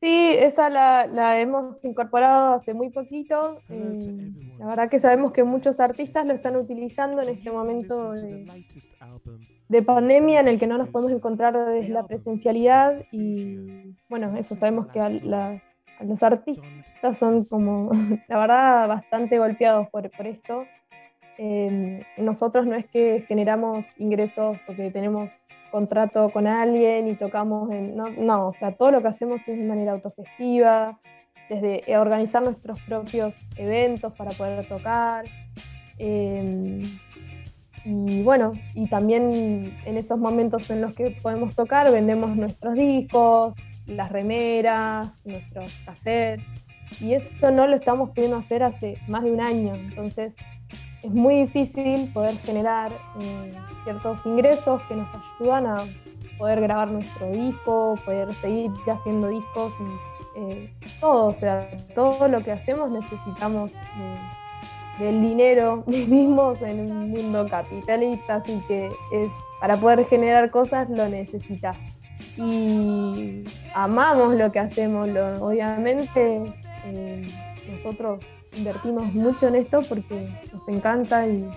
[0.00, 3.60] Sí, esa la, hemos incorporado hace muy poquito.
[3.68, 9.82] Eh, la verdad que sabemos que muchos artistas lo están utilizando en este momento de,
[9.82, 14.86] pandemia en el que no nos podemos encontrar desde la presencialidad y bueno, eso sabemos
[14.88, 15.62] que a las
[16.00, 17.90] los artistas son como,
[18.28, 20.64] la verdad, bastante golpeados por, por esto.
[21.38, 27.96] Em, nosotros no es que generamos ingresos porque tenemos contrato con alguien y tocamos en...
[27.96, 30.98] No, no, o sea, todo lo que hacemos es de manera autogestiva,
[31.48, 35.24] desde organizar nuestros propios eventos para poder tocar.
[35.98, 36.80] Em,
[37.84, 43.54] y bueno, y también en esos momentos en los que podemos tocar, vendemos nuestros discos,
[43.86, 46.44] las remeras, nuestros cassettes.
[47.00, 49.74] Y eso no lo estamos pudiendo hacer hace más de un año.
[49.74, 50.36] Entonces
[51.02, 53.52] es muy difícil poder generar eh,
[53.88, 55.08] ciertos ingresos que nos
[55.40, 55.84] ayudan a
[56.36, 60.70] poder grabar nuestro disco, poder seguir haciendo discos y eh,
[61.00, 63.72] todo, o sea, todo lo que hacemos necesitamos
[64.98, 71.08] del dinero, vivimos en un mundo capitalista, así que es, para poder generar cosas lo
[71.08, 71.76] necesitas.
[72.36, 73.42] Y
[73.74, 75.08] amamos lo que hacemos,
[75.40, 76.52] obviamente
[76.84, 77.26] eh,
[77.72, 78.22] nosotros
[78.54, 81.48] invertimos mucho en esto porque nos encanta y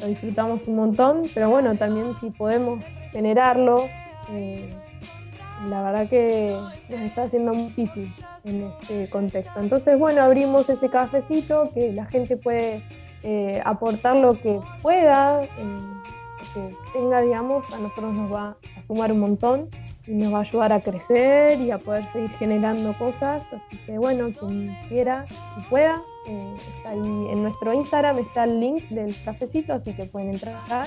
[0.00, 3.86] lo disfrutamos un montón, pero bueno, también si podemos generarlo,
[4.30, 4.68] eh,
[5.68, 6.58] la verdad que
[6.90, 8.12] nos está haciendo muy difícil
[8.44, 9.60] en este contexto.
[9.60, 12.82] Entonces, bueno, abrimos ese cafecito que la gente puede
[13.22, 15.48] eh, aportar lo que pueda, eh,
[16.52, 19.68] que tenga, digamos, a nosotros nos va a sumar un montón
[20.06, 23.42] y nos va a ayudar a crecer y a poder seguir generando cosas.
[23.52, 25.24] Así que, bueno, quien quiera
[25.58, 30.04] y pueda, eh, está ahí en nuestro Instagram está el link del cafecito, así que
[30.04, 30.86] pueden entrar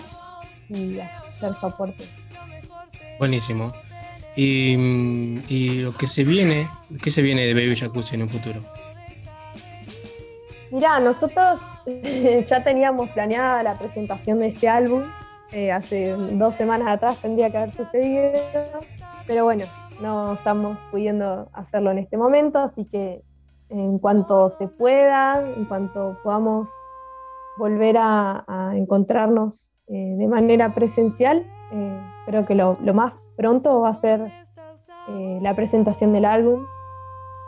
[0.70, 2.06] y hacer su aporte.
[3.20, 3.74] Buenísimo.
[4.36, 6.70] Y, lo que se viene,
[7.02, 8.60] ¿qué se viene de Baby Jacuzzi en un futuro?
[10.70, 11.60] Mirá, nosotros
[12.48, 15.04] ya teníamos planeada la presentación de este álbum.
[15.52, 18.32] Eh, hace dos semanas atrás tendría que haber sucedido,
[19.26, 19.66] pero bueno,
[20.02, 23.24] no estamos pudiendo hacerlo en este momento, así que
[23.70, 26.70] en cuanto se pueda, en cuanto podamos
[27.58, 33.94] volver a, encontrarnos eh, de manera presencial, eh, creo que lo, más pronto va a
[33.94, 34.32] ser
[35.10, 36.66] eh, la presentación del álbum.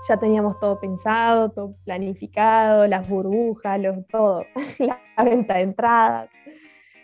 [0.07, 4.45] Ya teníamos todo pensado, todo planificado, las burbujas, los, todo,
[4.79, 6.29] la venta de entradas.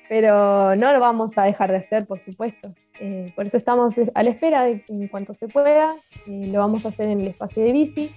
[0.07, 2.73] Pero no lo vamos a dejar de hacer, por supuesto.
[2.99, 5.93] Eh, por eso estamos a la espera de que en cuanto se pueda.
[6.27, 8.11] Lo vamos a hacer en el espacio de bici.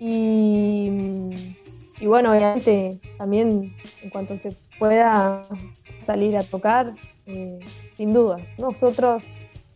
[0.00, 1.56] Y,
[2.00, 5.42] y bueno, obviamente también en cuanto se pueda
[6.00, 6.86] salir a tocar,
[7.96, 8.58] sin dudas.
[8.58, 9.22] Nosotros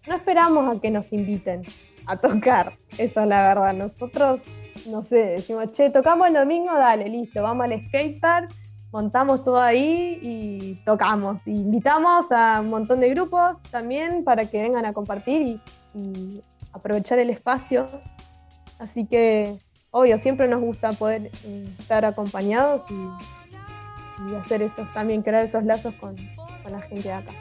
[0.06, 1.62] no esperamos a que nos inviten
[2.06, 3.74] a tocar, eso es la verdad.
[3.74, 4.40] Nosotros,
[4.86, 8.50] no sé, decimos, che, tocamos el domingo, dale, listo, vamos al skatepark,
[8.92, 11.40] montamos todo ahí y tocamos.
[11.46, 15.60] invitamos a un montón de grupos también para que vengan a compartir
[15.94, 16.40] y,
[16.72, 17.86] aprovechar el espacio.
[18.80, 19.56] Así que,
[19.94, 25.94] obvio, siempre nos gusta poder eh, estar acompañados y, hacer esos también, crear esos lazos
[25.94, 26.16] con,
[26.62, 27.32] con la gente de acá.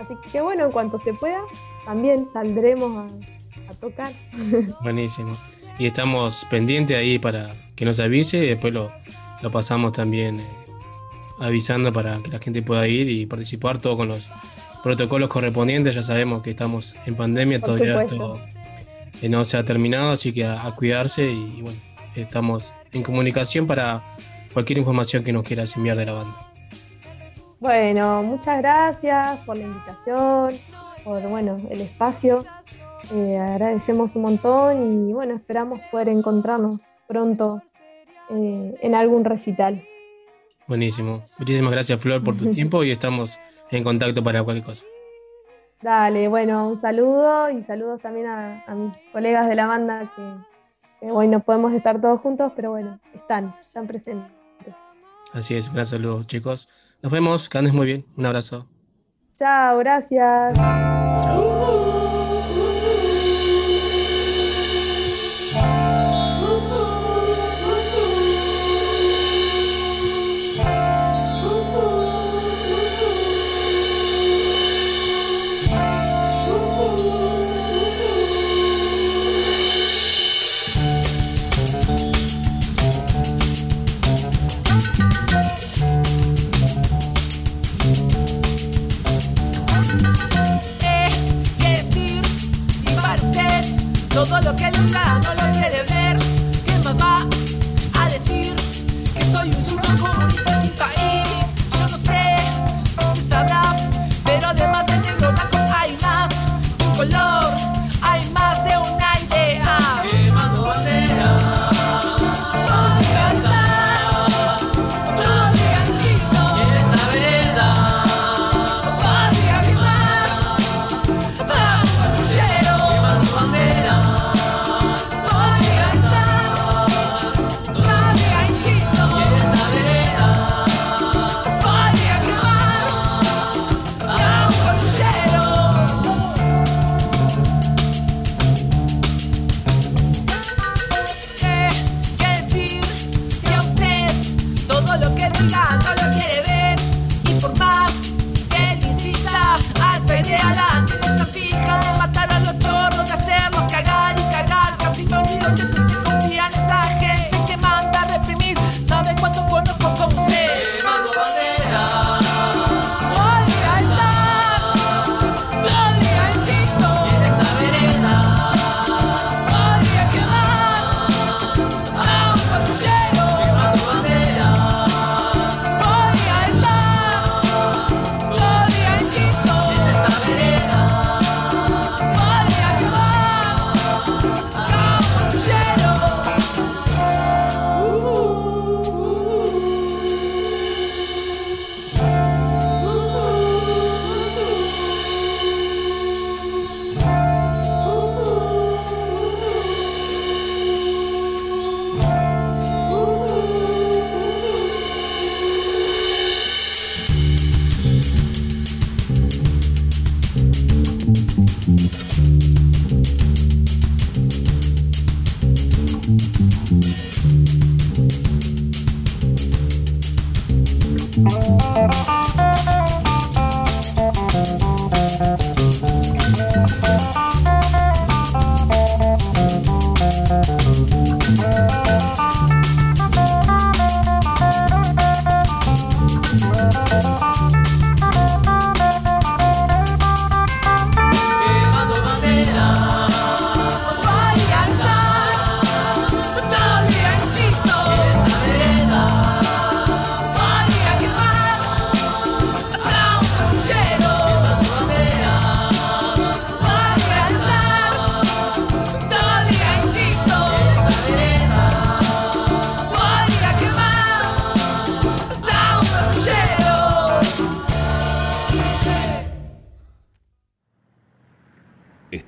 [0.00, 1.40] Así que bueno, en cuanto se pueda,
[1.84, 3.12] también saldremos
[3.68, 4.12] a, tocar.
[4.82, 5.32] Buenísimo.
[5.78, 8.90] Y estamos pendientes ahí para que nos avise y después lo,
[9.52, 10.46] pasamos también eh,
[11.40, 14.30] avisando para que la gente pueda ir y participar todo con los
[14.82, 15.94] protocolos correspondientes.
[15.94, 18.40] Ya sabemos que estamos en pandemia, todavía esto
[19.22, 21.78] eh, no se ha terminado, así que a, cuidarse y, bueno,
[22.14, 24.02] estamos en comunicación para
[24.52, 26.36] cualquier información que nos quieras enviar de la banda.
[27.60, 30.54] Bueno, muchas gracias por la invitación
[31.04, 32.44] por bueno, el espacio.
[33.14, 37.62] Eh, agradecemos un montón y bueno, esperamos poder encontrarnos pronto
[38.30, 39.86] eh, en algún recital.
[40.66, 41.24] Buenísimo.
[41.38, 43.38] Muchísimas gracias Flor por tu tiempo y estamos
[43.70, 44.84] en contacto para cualquier cosa.
[45.84, 51.28] Dale, bueno, un saludo y saludos también a, mis colegas de la banda que, hoy
[51.28, 54.32] no podemos estar todos juntos, pero bueno, están, están presentes.
[55.34, 56.70] Así es, un gran saludo chicos.
[57.02, 58.06] Nos vemos, que andes muy bien.
[58.16, 58.66] Un abrazo.
[59.36, 60.58] Chao, gracias.
[94.40, 94.63] Todo lo que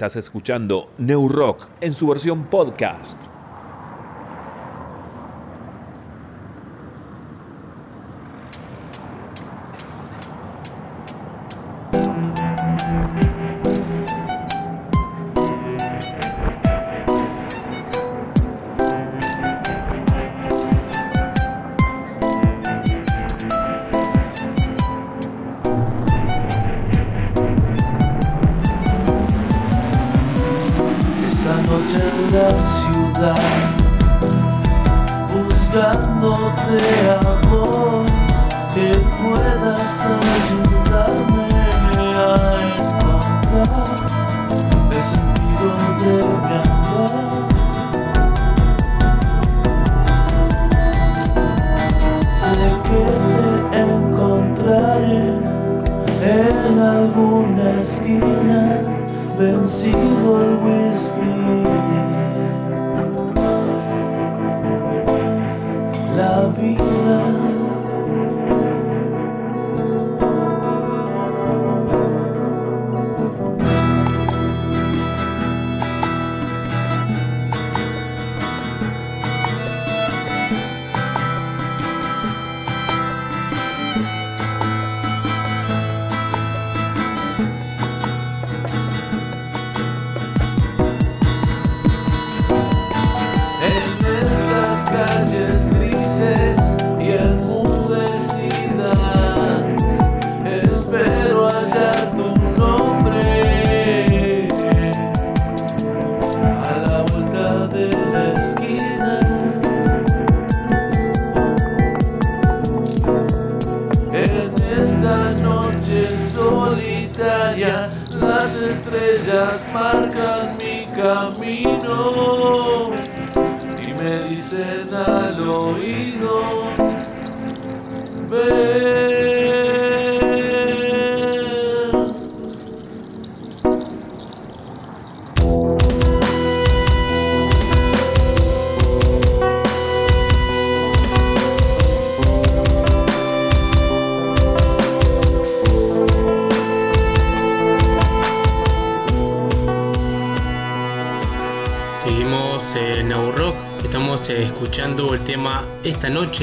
[0.07, 3.16] Estás escuchando New Rock en su versión podcast.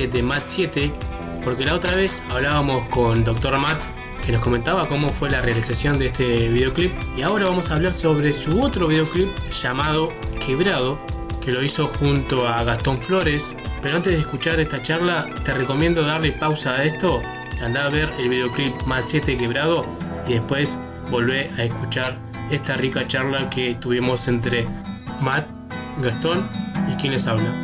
[0.02, 0.91] De Mat 7,
[1.44, 3.60] porque la otra vez hablábamos con Dr.
[3.60, 3.80] Matt
[4.26, 7.94] que nos comentaba cómo fue la realización de este videoclip y ahora vamos a hablar
[7.94, 10.12] sobre su otro videoclip llamado
[10.44, 10.98] Quebrado,
[11.41, 13.56] que lo hizo junto a Gastón Flores.
[13.84, 17.22] Pero antes de escuchar esta charla, te recomiendo darle pausa a esto,
[17.62, 19.86] andar a ver el videoclip Mat 7 Quebrado
[20.28, 20.80] y después
[21.12, 22.18] volver a escuchar
[22.50, 24.66] esta rica charla que tuvimos entre
[25.22, 25.48] Matt,
[26.02, 26.50] Gastón
[26.91, 27.62] y quien les habla.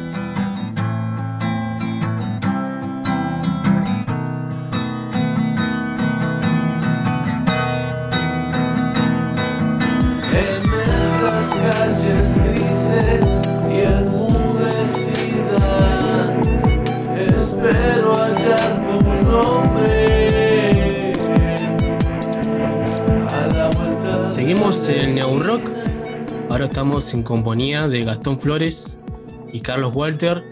[27.14, 28.99] En compañía de Gastón Flores
[29.51, 30.43] y Carlos Walter.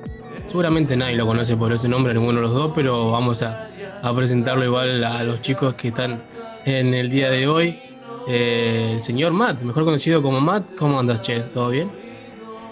[0.45, 3.69] Seguramente nadie lo conoce por ese nombre, ninguno de los dos, pero vamos a,
[4.01, 6.21] a presentarlo igual a los chicos que están
[6.65, 7.79] en el día de hoy.
[8.27, 10.73] Eh, el señor Matt, mejor conocido como Matt.
[10.77, 11.41] ¿Cómo andas, che?
[11.41, 11.91] ¿Todo bien?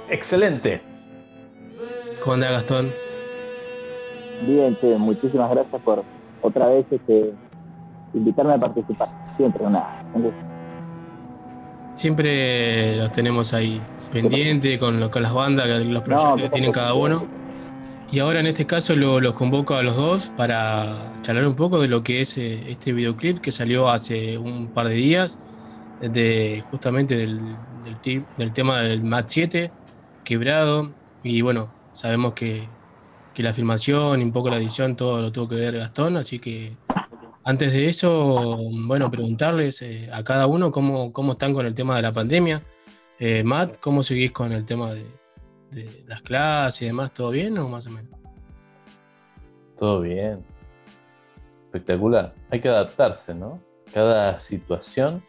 [0.09, 0.81] Excelente.
[2.23, 2.91] ¿Cómo anda Gastón?
[4.47, 6.03] Bien, che, muchísimas gracias por
[6.41, 7.33] otra vez este,
[8.13, 9.07] invitarme a participar.
[9.37, 10.54] Siempre una, un gusto.
[11.95, 13.81] Siempre los tenemos ahí
[14.11, 17.27] pendientes con, lo- con las bandas, los proyectos No, que tienen cada uno.
[18.11, 21.79] Y ahora en este caso lo- los convoco a los dos para charlar un poco
[21.81, 25.41] de lo que es eh, este videoclip que salió hace un par de días,
[25.99, 29.73] de, justamente del, del, ti- del tema del Mat 7,
[30.23, 30.95] quebrado.
[31.23, 32.77] Y bueno, sabemos que,
[33.33, 36.39] que la filmación y un poco la edición, todo lo tuvo que ver Gastón, así
[36.39, 36.79] que
[37.47, 41.95] antes de eso, bueno, preguntarles eh, a cada uno cómo, cómo están con el tema
[41.95, 42.63] de la pandemia.
[43.19, 45.05] Eh, Matt, ¿cómo seguís con el tema de,
[46.07, 47.13] las clases y demás?
[47.13, 48.11] ¿Todo bien o más o menos?
[49.77, 50.43] Todo bien.
[51.65, 52.33] Espectacular.
[52.49, 53.59] Hay que adaptarse, ¿no?
[53.93, 55.23] Cada situación.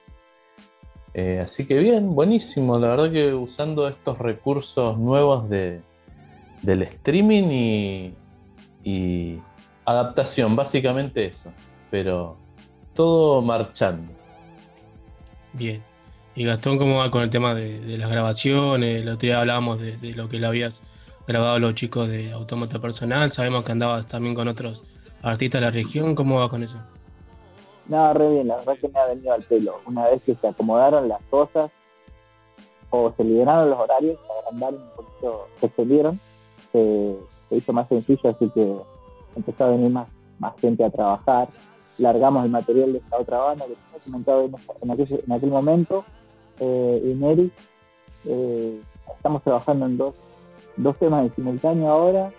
[1.12, 2.78] Eh, así que bien, buenísimo.
[2.78, 5.82] La verdad que usando estos recursos nuevos de,
[6.62, 8.14] del streaming
[8.82, 9.38] y
[9.84, 11.52] adaptación, básicamente eso.
[11.90, 12.36] Pero
[12.94, 14.12] todo marchando.
[15.52, 15.82] Bien.
[16.34, 19.00] Y Gastón, ¿cómo va con el tema de, de las grabaciones?
[19.00, 20.82] El otro día hablábamos de, de lo que le habías
[21.26, 23.30] grabado a los chicos de Autómata Personal.
[23.30, 24.84] Sabemos que andabas también con otros
[25.22, 26.14] artistas de la región.
[26.14, 26.76] ¿Cómo va con eso?
[27.88, 29.80] No, re bien, la verdad que me ha venido al pelo.
[29.86, 31.70] Una vez que se acomodaron las cosas
[32.90, 36.20] o se liberaron los horarios, se agrandaron un poquito, se extendieron,
[36.72, 38.76] se, se hizo más sencillo, así que
[39.36, 40.08] empezó a venir más,
[40.38, 41.48] más gente a trabajar.
[41.98, 44.50] Largamos el material de esta otra banda que te comentado
[44.82, 46.04] en, aquel, en aquel momento,
[46.60, 47.50] eh, y Neri.
[48.26, 48.80] Eh,
[49.16, 50.14] estamos trabajando en dos,
[50.76, 52.32] dos temas en simultáneo ahora.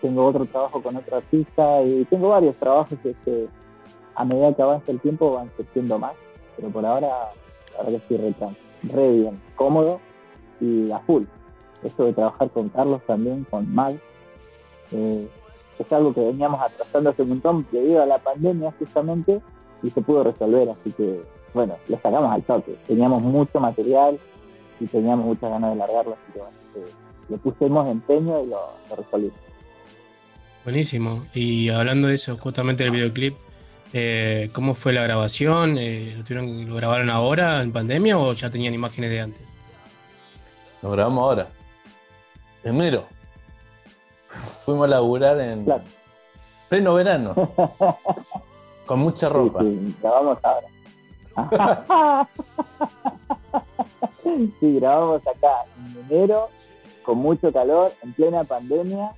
[0.00, 3.48] Tengo otro trabajo con otro artista y tengo varios trabajos que,
[4.14, 6.12] a medida que avanza el tiempo van surgiendo más,
[6.56, 7.32] pero por ahora
[7.78, 8.34] verdad que estoy re,
[8.94, 10.00] re bien, cómodo
[10.60, 11.24] y a full.
[11.82, 13.98] Esto de trabajar con Carlos también, con Mag,
[14.92, 15.28] eh,
[15.82, 19.40] es algo que veníamos atrasando hace un montón debido a la pandemia justamente
[19.82, 21.22] y se pudo resolver, así que
[21.52, 22.76] bueno, lo sacamos al toque.
[22.86, 24.18] Teníamos mucho material
[24.80, 26.92] y teníamos muchas ganas de largarlo, así que bueno, eh,
[27.28, 28.58] le pusimos empeño y lo,
[28.90, 29.36] lo resolvimos.
[30.64, 31.24] Buenísimo.
[31.34, 33.36] Y hablando de eso, justamente del videoclip,
[33.92, 35.76] eh, ¿cómo fue la grabación?
[35.78, 39.42] Eh, ¿lo, tuvieron- ¿Lo grabaron ahora en pandemia o ya tenían imágenes de antes?
[40.82, 41.48] Lo grabamos ahora.
[42.64, 43.06] Enero.
[44.64, 45.66] Fuimos a laburar en
[46.68, 47.34] pleno verano.
[48.86, 49.60] Con mucha ropa.
[49.60, 50.66] Sí, sí, grabamos ahora.
[54.60, 56.48] sí, grabamos acá en enero,
[57.02, 59.12] con mucho calor, en plena pandemia.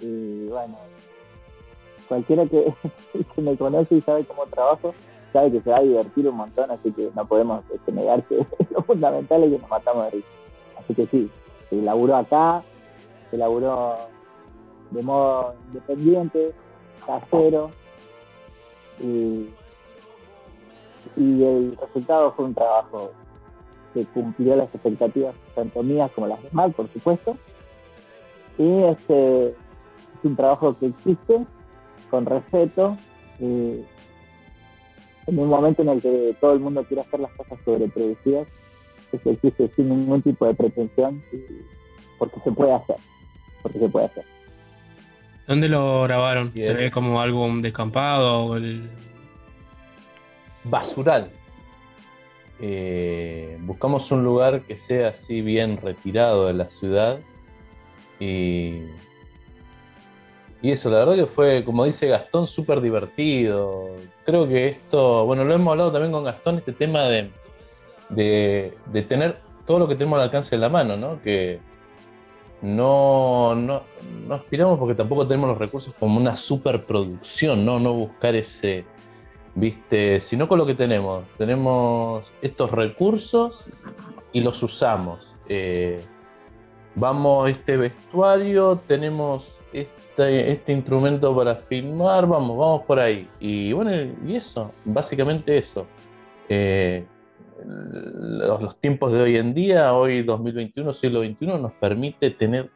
[0.00, 0.76] Y bueno,
[2.08, 2.74] cualquiera que,
[3.34, 4.94] que me conoce y sabe cómo trabajo,
[5.32, 8.46] sabe que se va a divertir un montón, así que no podemos este, negar que
[8.70, 10.28] lo fundamental es que nos matamos de risa.
[10.78, 11.30] Así que sí,
[11.64, 12.62] se laburó acá,
[13.30, 13.96] se laburó
[14.90, 16.52] de modo independiente,
[17.04, 17.70] casero,
[19.00, 19.48] y,
[21.16, 23.12] y el resultado fue un trabajo
[23.92, 27.36] que cumplió las expectativas tanto mías como las de Mal, por supuesto.
[28.58, 29.54] Y este es
[30.22, 31.44] un trabajo que existe
[32.10, 32.96] con respeto,
[33.38, 33.82] y
[35.26, 38.46] en un momento en el que todo el mundo quiere hacer las cosas sobreproducidas,
[39.12, 41.22] eso existe sin ningún tipo de pretensión,
[42.18, 42.96] porque se puede hacer,
[43.62, 44.35] porque se puede hacer.
[45.46, 46.52] ¿Dónde lo grabaron?
[46.56, 48.46] ¿Se ve como álbum descampado?
[48.46, 48.88] o el-
[50.64, 51.30] Basural.
[52.60, 57.18] Eh, buscamos un lugar que sea así bien retirado de la ciudad.
[58.18, 58.80] Y,
[60.62, 63.94] y eso, la verdad que fue, como dice Gastón, súper divertido.
[64.24, 67.30] Creo que esto, bueno, lo hemos hablado también con Gastón, este tema de,
[68.08, 71.20] de, de tener todo lo que tenemos al alcance de la mano, ¿no?
[71.22, 71.60] Que
[72.62, 73.82] no, no,
[74.26, 77.78] no aspiramos porque tampoco tenemos los recursos como una superproducción, ¿no?
[77.78, 78.84] No buscar ese,
[79.54, 81.24] viste, sino con lo que tenemos.
[81.36, 83.68] Tenemos estos recursos
[84.32, 85.34] y los usamos.
[85.48, 86.00] Eh,
[86.94, 93.28] vamos, este vestuario, tenemos este, este instrumento para filmar, vamos, vamos por ahí.
[93.38, 93.90] Y bueno,
[94.26, 95.86] y eso, básicamente eso.
[96.48, 97.04] Eh,
[97.64, 102.70] los, tiempos de hoy en día, hoy 2021, siglo XXI, nos permite tener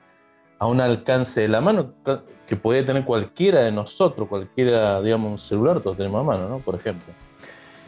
[0.58, 1.92] a un alcance de la mano
[2.46, 6.58] que puede tener cualquiera de nosotros, cualquiera, digamos, un celular, todos tenemos a mano, ¿no?
[6.58, 7.12] Por ejemplo.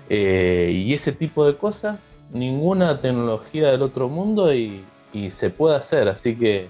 [0.08, 5.76] Eh, y ese tipo de cosas, ninguna tecnología del otro mundo y, y se puede
[5.76, 6.68] hacer, así que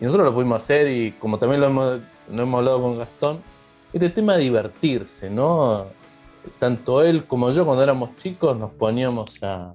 [0.00, 2.00] y nosotros lo pudimos hacer y como también lo hemos,
[2.32, 3.40] lo hemos hablado con Gastón,
[3.92, 5.86] este tema de divertirse, ¿no?
[6.58, 9.74] Tanto él como yo cuando éramos chicos nos poníamos a,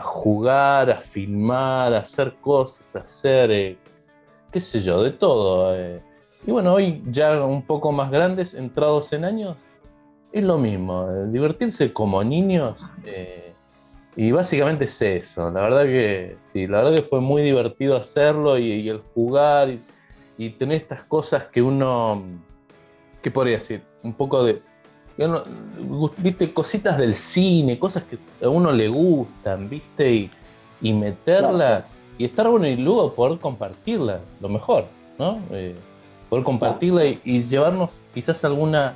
[0.00, 3.76] jugar, a filmar, a hacer cosas, a hacer, eh,
[4.50, 5.74] qué sé yo, de todo.
[5.74, 6.00] eh.
[6.46, 9.56] Y bueno, hoy ya un poco más grandes, entrados en años,
[10.32, 12.78] es lo mismo, eh, divertirse como niños.
[14.16, 15.50] y básicamente es eso.
[15.50, 19.70] La verdad que sí, la verdad que fue muy divertido hacerlo y, y el jugar
[19.70, 19.80] y,
[20.36, 22.22] y tener estas cosas que uno,
[23.22, 23.82] ¿qué podría decir?
[24.02, 24.60] Un poco de,
[25.26, 30.30] uno- viste, cositas del cine, cosas que a uno le gustan, viste, y,
[30.80, 31.84] y meterlas,
[32.18, 34.84] y estar bueno y luego poder compartirlas, lo mejor,
[35.18, 35.38] ¿no?
[35.52, 35.74] Eh,
[36.28, 38.94] poder compartirla y, y llevarnos quizás alguna,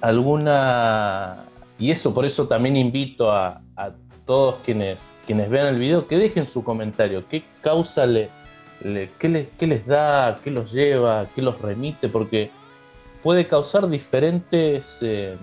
[0.00, 1.44] alguna,
[1.78, 3.90] y eso por eso también invito a, a
[4.24, 8.28] todos quienes, quienes vean el video que dejen su comentario, qué causa le,
[8.82, 12.50] le- qué, les, qué les da, qué los lleva, qué los remite, porque
[13.26, 15.36] puede causar diferentes, eh,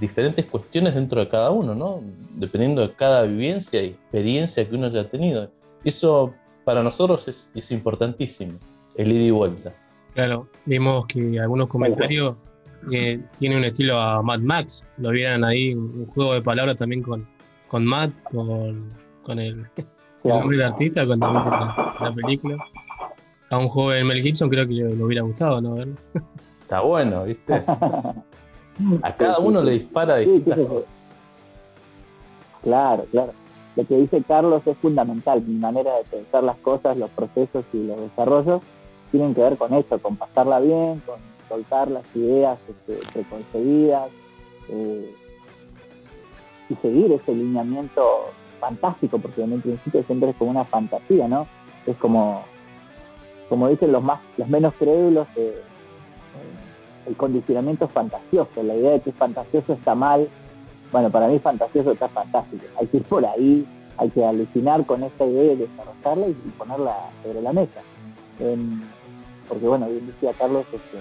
[0.00, 2.00] diferentes cuestiones dentro de cada uno, ¿no?
[2.36, 5.50] Dependiendo de cada vivencia y experiencia que uno haya tenido.
[5.82, 6.32] Eso
[6.64, 8.60] para nosotros es, es importantísimo,
[8.94, 9.72] el ida y vuelta.
[10.14, 12.36] Claro, vimos que algunos comentarios
[12.92, 14.86] eh, tienen un estilo a Mad Max.
[14.98, 17.26] Lo vieran ahí, un juego de palabras también con,
[17.66, 18.88] con Matt, con,
[19.24, 19.62] con el,
[20.22, 22.56] el nombre del artista, con también la, la película.
[23.50, 25.74] A un joven Mel Gibson creo que le, le hubiera gustado, ¿no?
[26.64, 27.52] Está bueno, ¿viste?
[29.02, 30.90] A cada uno le dispara distintas cosas.
[32.62, 33.32] Claro, claro.
[33.76, 35.42] Lo que dice Carlos es fundamental.
[35.42, 38.62] Mi manera de pensar las cosas, los procesos y los desarrollos
[39.10, 41.16] tienen que ver con eso, con pasarla bien, con
[41.50, 44.08] soltar las ideas este, preconcebidas
[44.70, 45.14] eh,
[46.70, 51.46] y seguir ese lineamiento fantástico, porque en un principio siempre es como una fantasía, ¿no?
[51.86, 52.42] Es como,
[53.50, 55.62] como dicen los más, los menos crédulos, eh,
[57.06, 60.28] el condicionamiento fantasioso, la idea de que es fantasioso está mal,
[60.92, 62.64] bueno, para mí fantasioso está fantástico.
[62.78, 63.66] Hay que ir por ahí,
[63.98, 67.80] hay que alucinar con esta idea y desarrollarla y, ponerla sobre la mesa.
[68.40, 68.80] Em,
[69.48, 70.98] porque bueno, bien decía Carlos, este,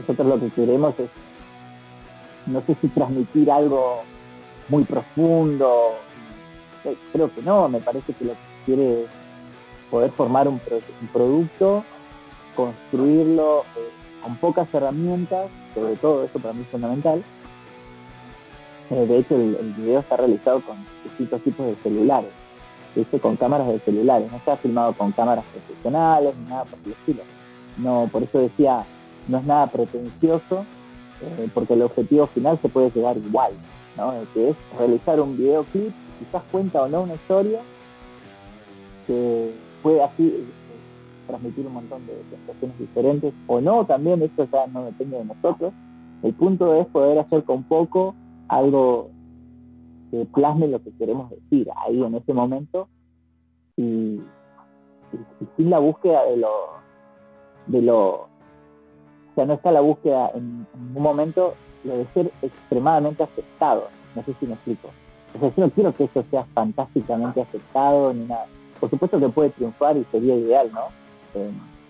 [0.00, 1.08] nosotros lo que queremos es,
[2.46, 4.02] no sé si transmitir algo
[4.68, 5.98] muy profundo,
[6.84, 9.08] eh, creo que no, me parece que lo que quiere es
[9.90, 11.84] poder formar un, pro- un producto,
[12.54, 13.88] construirlo eh,
[14.26, 17.22] con pocas herramientas, sobre todo eso para mí es fundamental,
[18.90, 22.30] eh, de hecho, el, el video está realizado con distintos tipos de celulares,
[22.96, 23.20] ¿viste?
[23.20, 24.28] con cámaras de celulares.
[24.32, 27.22] No está filmado con cámaras profesionales ni nada por el estilo.
[27.76, 28.84] No, por eso decía,
[29.28, 30.64] no es nada pretencioso,
[31.22, 33.52] eh, porque el objetivo final se puede llegar igual,
[33.96, 34.12] ¿no?
[34.12, 37.60] Eh, que es realizar un videoclip, quizás cuenta o no una historia,
[39.06, 39.52] que
[39.84, 40.48] puede así
[41.26, 45.72] transmitir un montón de sensaciones diferentes, o no, también esto ya no depende de nosotros.
[46.22, 48.14] El punto es poder hacer con poco
[48.48, 49.10] algo
[50.10, 52.88] que plasme lo que queremos decir ahí en ese momento
[53.76, 54.20] y,
[55.56, 56.50] sin la búsqueda de lo
[57.66, 58.28] de lo o
[59.34, 61.54] sea no está la búsqueda en, en ningún momento
[61.84, 63.88] lo de ser extremadamente aceptado.
[64.14, 64.88] No sé si me explico.
[65.34, 68.46] O sea yo no quiero que eso sea fantásticamente aceptado ni nada.
[68.80, 71.05] Por supuesto que puede triunfar y sería ideal no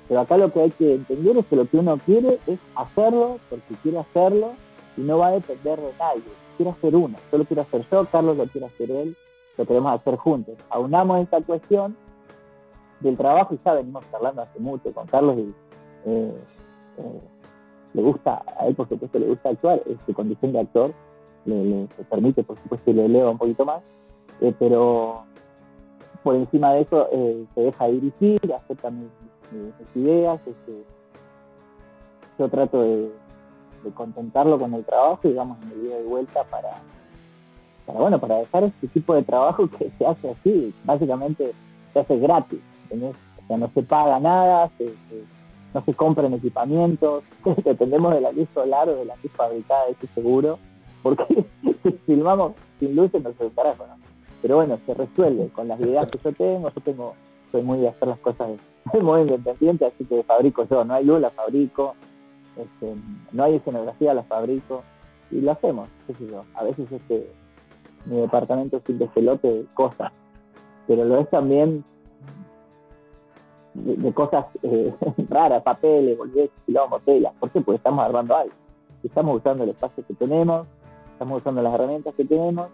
[0.08, 3.38] Pero acá lo que hay que entender es que lo que uno quiere es hacerlo
[3.50, 4.52] porque quiere hacerlo
[4.96, 6.22] y no va a depender de nadie.
[6.56, 9.16] Quiero hacer uno, solo quiero hacer yo, Carlos lo quiere hacer él,
[9.58, 10.54] lo queremos hacer juntos.
[10.70, 11.96] Aunamos esta cuestión
[13.00, 15.54] del trabajo y ya venimos charlando hace mucho con Carlos y
[16.06, 16.34] eh,
[16.98, 17.20] eh,
[17.94, 20.92] le gusta, a él por supuesto le gusta actuar, es su condición de actor
[21.46, 23.82] le, permite por supuesto y le eleva un poquito más,
[24.40, 25.24] eh, pero
[26.22, 29.06] por encima de eso eh, se deja dirigir, acepta mis-
[29.52, 30.82] mis ideas, este,
[32.38, 33.10] yo trato de,
[33.84, 36.70] de contentarlo con el trabajo y vamos en el y vuelta para,
[37.86, 41.52] bueno para dejar este tipo de trabajo que se hace así básicamente
[41.92, 44.92] se hace gratis o sea no se paga nada se-
[45.72, 47.22] no se compran equipamientos
[47.64, 50.58] dependemos de la luz solar o de la luz fabricada eso seguro
[51.02, 51.46] porque
[51.82, 53.94] si filmamos sin luces no se carajo ¿no?
[54.42, 57.14] pero bueno se resuelve con las ideas que yo tengo yo tengo
[57.56, 58.50] soy muy de hacer las cosas
[59.00, 61.94] modo independiente así que fabrico yo no hay luz la fabrico
[62.56, 62.94] este,
[63.32, 64.82] no hay escenografía, la fabrico
[65.30, 66.44] y lo hacemos, qué sé yo.
[66.54, 67.30] A veces este,
[68.06, 70.12] mi departamento es un despelote de cosas,
[70.86, 71.84] pero lo es también
[73.74, 74.94] de, de cosas eh,
[75.28, 77.34] raras, papeles, volver, quilombo, telas.
[77.38, 77.60] ¿Por qué?
[77.60, 78.54] Porque estamos armando algo.
[79.02, 80.66] Estamos usando el espacio que tenemos,
[81.12, 82.68] estamos usando las herramientas que tenemos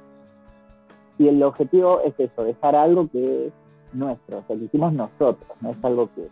[1.19, 3.53] y el objetivo es eso, dejar algo que
[3.93, 6.29] nuestro, o sea, que hicimos nosotros, no es algo que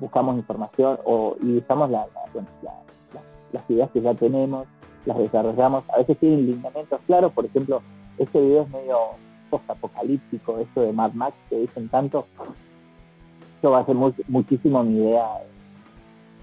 [0.00, 2.72] buscamos información o, y usamos la- la- bueno, la-
[3.14, 3.22] la-
[3.52, 4.66] las ideas que ya tenemos,
[5.06, 5.84] las desarrollamos.
[5.90, 7.82] A veces tienen lineamientos claros, por ejemplo,
[8.18, 8.96] este video es medio
[9.50, 12.26] post-apocalíptico, esto de Mad Max que dicen tanto.
[13.62, 15.26] Yo va a ser mu- muchísimo mi idea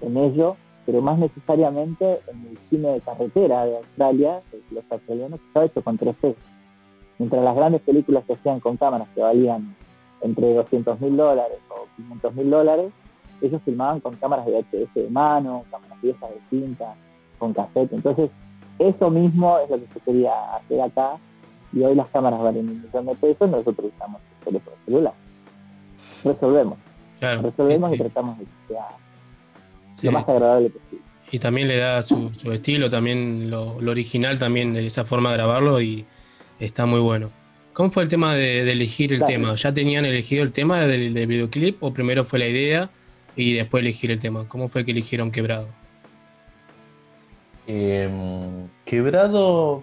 [0.00, 4.40] en ello, pero más necesariamente en el cine de carretera de Australia,
[4.70, 6.34] los australianos, estaba hecho con 3D.
[7.18, 9.76] Mientras las grandes películas se hacían con cámaras que valían
[10.22, 12.92] entre 200 mil dólares o 500 mil dólares,
[13.40, 16.94] ellos filmaban con cámaras de VHS de mano, cámaras viejas de cinta,
[17.38, 17.92] con cassette.
[17.92, 18.30] Entonces,
[18.78, 21.12] eso mismo es lo que yo quería hacer acá.
[21.72, 25.14] Y hoy las cámaras valen un millón de pesos, nosotros usamos el teléfono celular.
[26.24, 26.78] Resolvemos.
[27.18, 27.42] Claro.
[27.42, 28.86] Resolvemos Sí, y tratamos de que sea
[29.90, 30.06] Sí.
[30.06, 31.04] lo más agradable posible.
[31.32, 35.30] Y también le da su, su estilo, también lo, lo original también de esa forma
[35.30, 36.04] de grabarlo y
[36.58, 37.30] está muy bueno.
[37.80, 39.32] ¿Cómo fue el tema de, de elegir el Claro.
[39.32, 39.54] tema?
[39.54, 42.90] ¿Ya tenían elegido el tema del, del videoclip o primero fue la idea
[43.34, 44.46] y después elegir el tema?
[44.48, 45.66] ¿Cómo fue que eligieron Quebrado?
[47.66, 48.06] Eh,
[48.84, 49.82] quebrado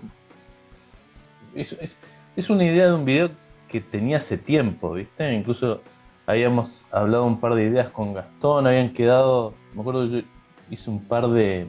[1.56, 1.96] es, es-
[2.36, 3.32] es una idea de un video
[3.68, 5.34] que tenía hace tiempo, ¿viste?
[5.34, 5.82] Incluso
[6.28, 10.22] habíamos hablado un par de ideas con Gastón, habían quedado, me acuerdo que yo
[10.70, 11.66] hice un par de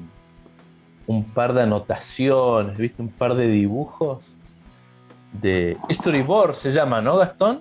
[1.07, 3.01] un par de anotaciones, ¿viste?
[3.01, 4.27] Un par de dibujos
[5.33, 7.61] de storyboard se llama, ¿no, Gastón?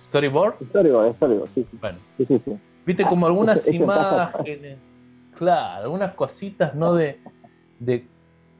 [0.00, 0.56] Storyboard.
[0.70, 1.78] Storyboard, storyboard, sí, sí.
[1.80, 2.52] Bueno, Sí, sí, sí.
[2.84, 4.32] Viste como algunas Eso- eso pasa.
[4.40, 4.78] imágenes,
[5.36, 6.94] claro, algunas cositas, ¿no?
[6.94, 7.20] De,
[7.78, 8.06] de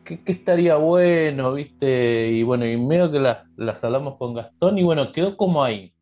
[0.05, 2.29] qué, qué estaría bueno, ¿viste?
[2.31, 5.93] Y bueno, y medio que las, las hablamos con Gastón y bueno, quedó como ahí,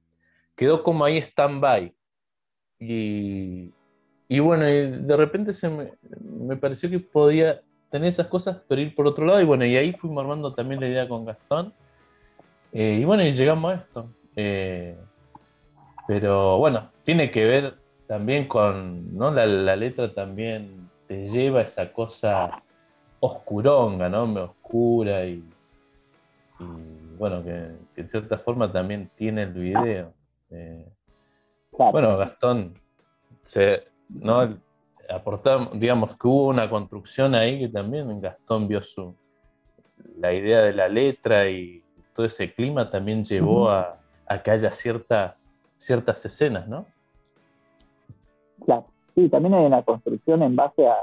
[0.54, 1.94] quedó como ahí stand-by.
[2.78, 3.70] Y,
[4.28, 8.80] y bueno, y de repente se me, me pareció que podía tener esas cosas, pero
[8.80, 9.40] ir por otro lado.
[9.40, 11.72] Y bueno, y ahí fuimos armando también la idea con Gastón.
[12.72, 14.08] Eh, y bueno, y llegamos a esto.
[14.36, 14.96] Eh,
[16.06, 19.30] pero bueno, tiene que ver también con, ¿no?
[19.30, 22.62] La, la letra también te lleva a esa cosa
[23.20, 24.26] oscuronga, ¿no?
[24.26, 25.44] Me oscura y,
[26.58, 30.12] y, bueno, que, que en cierta forma también tiene el video.
[30.50, 30.86] Eh,
[31.70, 32.74] bueno, Gastón,
[33.44, 34.58] se, ¿no?
[35.08, 39.14] aportamos, digamos que hubo una construcción ahí que también Gastón vio su
[40.16, 41.82] la idea de la letra y
[42.20, 43.96] todo ese clima también llevó a
[44.44, 45.42] que haya ciertas,
[45.78, 46.84] ciertas escenas, ¿no?
[48.62, 50.96] Claro, sí, también hay una construcción en base a,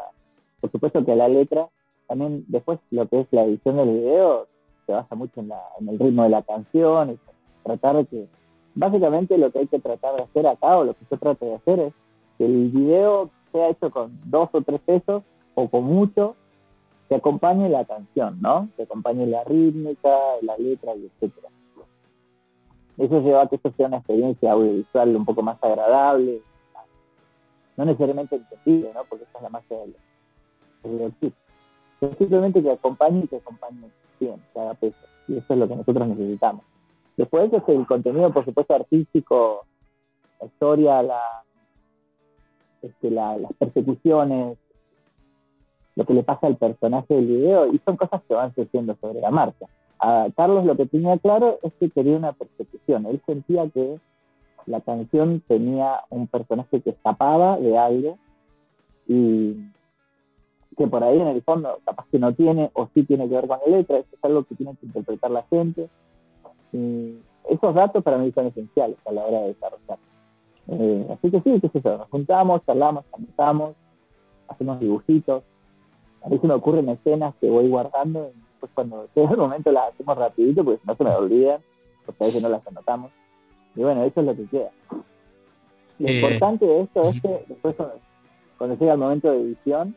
[0.61, 1.69] por supuesto que a la letra,
[2.07, 4.47] también después lo que es la edición del video
[4.85, 7.19] se basa mucho en, la, en el ritmo de la canción y
[7.63, 8.27] tratar de que,
[8.75, 11.55] básicamente lo que hay que tratar de hacer acá, o lo que yo trato de
[11.55, 11.93] hacer es
[12.37, 15.23] que el video sea hecho con dos o tres pesos,
[15.55, 16.35] o con mucho,
[17.09, 18.69] que acompañe la canción, ¿no?
[18.75, 21.49] Que acompañe la rítmica, la letra y etcétera.
[22.97, 26.41] Eso lleva a que esto sea una experiencia audiovisual un poco más agradable,
[27.77, 29.01] no necesariamente entendible, ¿no?
[29.05, 29.95] Porque esa es la magia del,
[30.83, 31.33] videoclip.
[31.99, 33.89] Pero simplemente que acompañe y que acompañe
[34.19, 34.97] bien, haga peso.
[35.27, 36.63] Y eso es lo que nosotros necesitamos.
[37.17, 39.65] Después es el contenido, por supuesto, artístico,
[40.39, 41.21] la historia, la,
[42.81, 44.57] este, la- las persecuciones,
[45.97, 49.19] lo que le pasa al personaje del video, y son cosas que van surgiendo sobre
[49.19, 49.65] la marcha.
[49.99, 53.07] A Carlos lo que tenía claro es que quería una persecución.
[53.07, 53.99] Él sentía que
[54.67, 58.19] la canción tenía un personaje que escapaba de algo
[59.07, 59.55] y
[60.77, 63.47] que por ahí en el fondo capaz que no tiene o sí tiene que ver
[63.47, 65.89] con la letra, eso es algo que tiene que interpretar la gente.
[66.73, 67.17] Y
[67.49, 69.97] esos datos para mí son esenciales a la hora de desarrollar.
[70.67, 73.75] Eh, así que sí, qué sé yo, nos juntamos, charlamos, cantamos,
[74.47, 75.43] hacemos dibujitos.
[76.23, 79.71] A mí se me ocurren escenas que voy guardando y después cuando llega el momento
[79.71, 81.61] las hacemos rapidito porque si no se me olvidan,
[82.05, 83.11] porque a veces no las anotamos.
[83.75, 84.71] Y bueno, eso es lo que queda.
[85.99, 87.75] Lo Eh, importante de esto es que después
[88.57, 89.95] cuando, llega el momento de edición,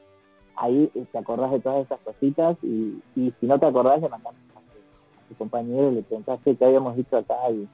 [0.57, 4.39] ahí te acordás de todas esas cositas y, y si no te acordás le mandamos
[4.55, 7.67] a tu, compañero y le preguntás "Che, qué habíamos dicho acá y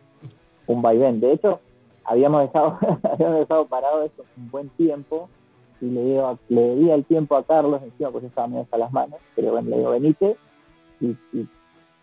[0.68, 1.20] un vaivén.
[1.20, 1.60] De hecho,
[2.04, 5.28] habíamos dejado, habíamos dejado parado esto un buen tiempo
[5.80, 8.92] y le, digo, le debía el tiempo a Carlos encima porque estaba medio hasta las
[8.92, 10.36] manos, pero bueno, le digo, venite
[11.00, 11.48] y, y,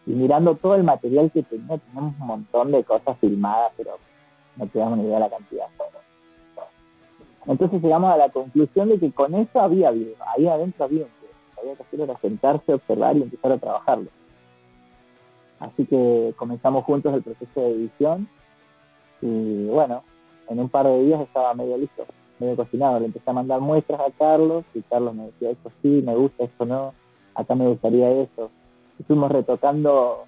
[0.06, 3.98] mirando todo el material que tenía, teníamos un montón de cosas filmadas, pero
[4.58, 5.66] no te damos ni idea de la cantidad.
[7.46, 11.24] Entonces llegamos a la conclusión de que con eso había video, ahí adentro había un
[11.60, 14.10] había que hacer era sentarse, observar y empezar a trabajarlo.
[15.60, 18.28] Así que comenzamos juntos el proceso de edición
[19.22, 20.04] y bueno,
[20.50, 22.06] en un par de días estaba medio listo,
[22.40, 23.00] medio cocinado.
[23.00, 26.44] Le empecé a mandar muestras a Carlos y Carlos me decía, esto sí, me gusta,
[26.46, 26.94] esto no,
[27.36, 28.52] acá me gustaría eso.
[29.00, 30.26] Y fuimos retocando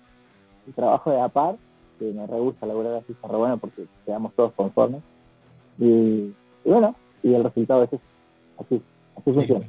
[0.68, 1.56] el trabajo de APAR,
[2.00, 5.02] que me re gusta laburar así, está re bueno porque quedamos todos conformes.
[5.80, 6.34] Y, y
[6.66, 8.02] bueno, y el resultado es ese.
[8.58, 8.82] Así,
[9.18, 9.68] así funciona.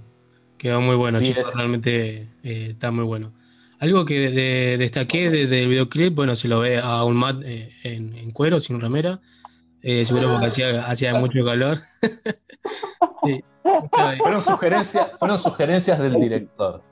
[0.58, 3.32] Quedó muy bueno, Sí, chicos, es- realmente eh, está muy bueno.
[3.78, 7.68] Algo que de- destaqué de- del videoclip, bueno, se lo ve a un Matt eh,
[7.84, 9.20] en, en cuero, sin remera,
[9.88, 11.78] eh, seguro porque hacía, hacía mucho calor.
[13.24, 13.42] Sí.
[14.18, 16.82] Fueron sugerencias, fueron sugerencias del director.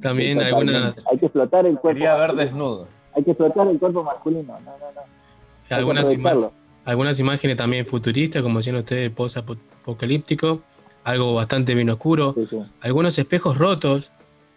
[0.00, 1.88] También Sí, algunas, Hay que explotar el cuerpo.
[1.98, 2.88] Quería ver desnudo.
[3.14, 4.58] Hay que explotar el cuerpo masculino.
[4.60, 5.76] No, no, no.
[5.76, 6.52] Algunas, ima- aprovecharlo.
[6.84, 10.62] algunas imágenes también futuristas, como decían ustedes, post-apocalíptico,
[11.04, 12.34] algo bastante bien oscuro,
[12.80, 14.12] algunos espejos rotos,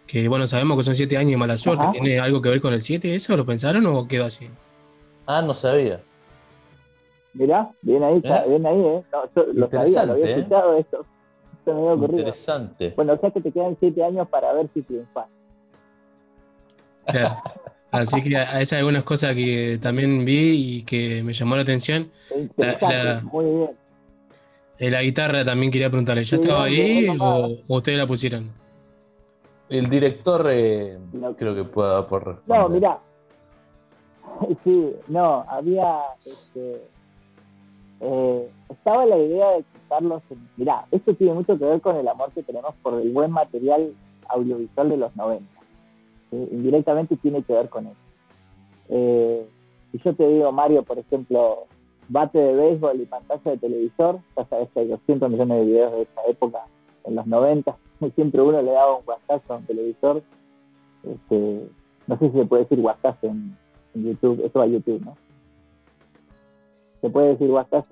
[0.06, 1.92] que bueno, sabemos que son siete años de mala suerte, Ajá.
[1.92, 3.36] ¿tiene algo que ver con el 7 eso?
[3.36, 4.48] ¿Lo pensaron o quedó así?
[5.26, 6.00] Ah, no sabía.
[7.34, 8.44] Mirá, bien ahí, ¿Eh?
[8.48, 9.02] bien ahí, ¿eh?
[9.12, 10.38] No, yo lo sabía, lo había Interesante, ¿eh?
[10.38, 11.06] escuchado eso.
[11.62, 12.18] Eso me había ocurrido.
[12.20, 12.92] Interesante.
[12.96, 15.26] Bueno, o sea que te quedan siete años para ver si triunfas.
[17.06, 17.36] Claro.
[17.90, 22.10] Así que a- esas algunas cosas que también vi y que me llamó la atención.
[22.30, 23.70] La, Interesante, la- muy bien.
[24.78, 27.76] eh, la guitarra también quería preguntarle, ¿ya Sí, estaba no, ahí no, no, o, o
[27.76, 28.50] ustedes la pusieron?
[29.68, 30.98] El director eh,
[31.38, 32.60] creo que pueda por responder.
[32.62, 32.98] No, mira.
[34.64, 35.98] Sí, no, había.
[36.24, 36.82] Este,
[38.04, 40.22] eh, estaba la idea de que Carlos.
[40.56, 43.92] Mirá, esto tiene mucho que ver con el amor que tenemos por el buen material
[44.28, 45.44] audiovisual de los 90.
[46.30, 46.48] ¿sí?
[46.50, 48.00] Indirectamente tiene que ver con eso.
[48.88, 49.46] Eh,
[49.92, 51.66] si yo te digo, Mario, por ejemplo,
[52.08, 55.92] bate de béisbol y pantalla de televisor, ya sabes que hay 200 millones de videos
[55.92, 56.64] de esa época,
[57.04, 57.76] en los 90,
[58.14, 60.22] siempre uno le daba un WhatsApp a un televisor.
[61.04, 61.68] Este,
[62.06, 63.56] no sé si se puede decir WhatsApp en,
[63.94, 65.16] en YouTube, eso va a YouTube, ¿no?
[67.02, 67.84] ¿Se puede decir WhatsApp?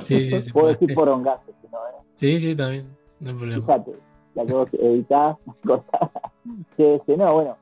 [0.00, 2.02] Sí, sí, se Puedo decir porongazo, si no, ¿eh?
[2.14, 3.62] Sí, sí, también, no hay problema.
[3.62, 3.92] Fíjate,
[4.34, 5.36] la que vos editás,
[5.66, 6.10] cortás.
[7.16, 7.56] No, bueno,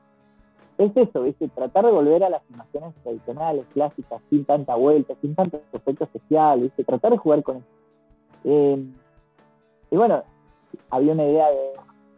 [0.79, 1.47] es eso, ¿viste?
[1.49, 6.61] Tratar de volver a las animaciones tradicionales, clásicas, sin tanta vuelta, sin tanto efecto especial,
[6.61, 6.83] ¿viste?
[6.83, 7.67] Tratar de jugar con eso.
[8.45, 8.83] Eh,
[9.91, 10.23] y bueno,
[10.89, 11.69] había una idea de,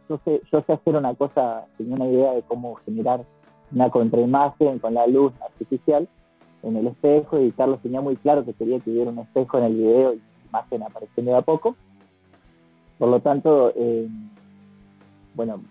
[0.09, 3.25] yo sé, yo sé hacer una cosa, tenía una idea de cómo generar
[3.71, 6.07] una contraimagen con la luz artificial
[6.63, 9.63] en el espejo y Carlos tenía muy claro que quería que hubiera un espejo en
[9.65, 11.75] el video y la imagen apareciendo de a poco.
[12.97, 14.07] Por lo tanto, eh,
[15.35, 15.61] bueno,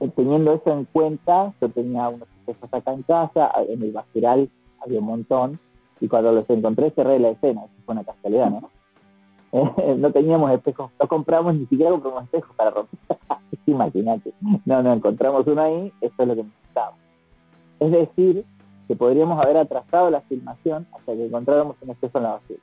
[0.00, 4.48] eh, teniendo eso en cuenta, yo tenía unos espejos acá en casa, en el basural
[4.80, 5.60] había un montón,
[6.00, 8.70] y cuando los encontré cerré la escena, eso fue una casualidad, ¿no?
[9.54, 12.98] Eh, no teníamos espejos, no compramos, ni siquiera compramos espejos para romper.
[13.66, 14.32] Imagínate.
[14.64, 16.98] No, no, encontramos uno ahí, eso es lo que necesitábamos.
[17.78, 18.44] Es decir,
[18.86, 22.60] que podríamos haber atrasado la filmación hasta que encontráramos un espejo en la basura.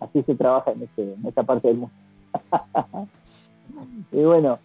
[0.00, 1.94] Así se trabaja en, este, en esta parte del mundo.
[4.12, 4.58] y bueno,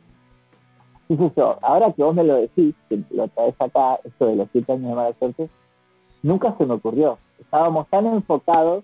[1.08, 4.48] sé yo, ahora que vos me lo decís, que lo traes acá, esto de los
[4.52, 5.50] siete años de mala suerte,
[6.24, 7.18] nunca se me ocurrió.
[7.40, 8.84] Estábamos tan enfocados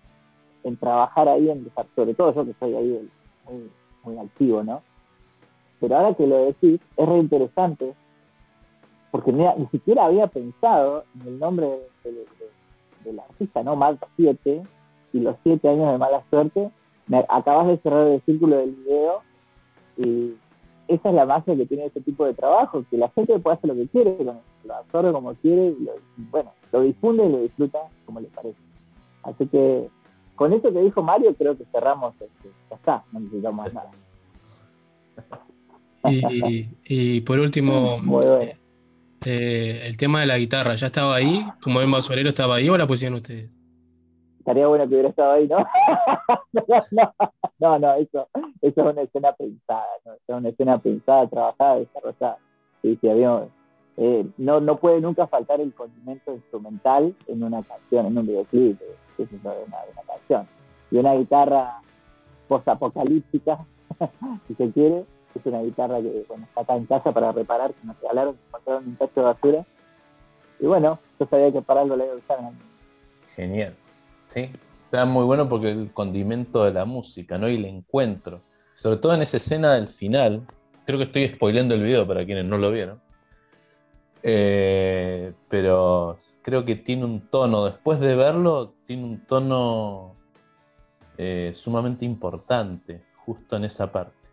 [0.64, 3.10] en trabajar ahí, en sobre todo yo que soy ahí
[3.48, 3.70] muy,
[4.04, 4.82] muy activo, ¿no?
[5.80, 7.94] Pero ahora que lo decís, es re interesante,
[9.16, 11.68] porque mira, ni siquiera había pensado en el nombre
[12.04, 13.78] de- de- de- del artista, ¿no?
[13.78, 14.62] Marta 7
[15.14, 16.70] y los siete años de mala suerte.
[17.08, 19.22] Me acabas de cerrar el círculo del video
[19.96, 20.34] y
[20.90, 23.70] esa es la magia que tiene este tipo de trabajo, que la gente puede hacer
[23.70, 25.94] lo que quiere, lo absorbe como quiere y lo,
[26.30, 28.60] bueno, lo difunde y lo disfruta como le parece.
[29.24, 29.88] Así que
[30.36, 33.92] con eso que dijo Mario, creo que cerramos, este, ya está, no necesitamos más nada.
[36.04, 38.52] Y, y por último, Muy bueno.
[39.26, 41.46] Eh, el tema de la guitarra, ¿ya estaba ahí?
[41.62, 43.52] Como ven basurero, ¿estaba ahí o la pusieron ustedes?
[44.40, 45.58] Estaría bueno que hubiera estado ahí, ¿no?
[47.60, 48.28] no, no, eso,
[48.62, 50.14] eso es una escena pensada, ¿no?
[50.14, 52.38] es una escena pensada, trabajada, desarrollada.
[52.82, 53.48] Sí, sí, había-
[53.98, 58.80] eh, no, no puede nunca faltar el condimento instrumental en una canción, en un videoclip,
[58.82, 59.54] eh, es de una,
[59.92, 60.48] una canción.
[60.92, 61.80] Y una guitarra
[62.48, 63.66] post-apocalíptica,
[64.48, 65.06] si se quiere,
[65.40, 68.88] es una guitarra que bueno, está acá en casa para reparar, que nos regalaron, encontraron
[68.88, 69.66] un tacho de basura.
[70.60, 72.40] Y bueno, yo sabía que para algo le iba a usar.
[73.36, 73.76] Genial.
[74.28, 74.50] Sí.
[74.86, 77.50] Está muy bueno porque el condimento de la música, ¿no?
[77.50, 78.42] Y el encuentro.
[78.74, 80.46] Sobre todo en esa escena del final.
[80.86, 83.02] Creo que estoy spoileando el video para quienes no lo vieron.
[84.28, 90.16] Eh, pero creo que tiene un tono, después de verlo, tiene un tono
[91.18, 94.25] eh, sumamente importante justo en esa parte.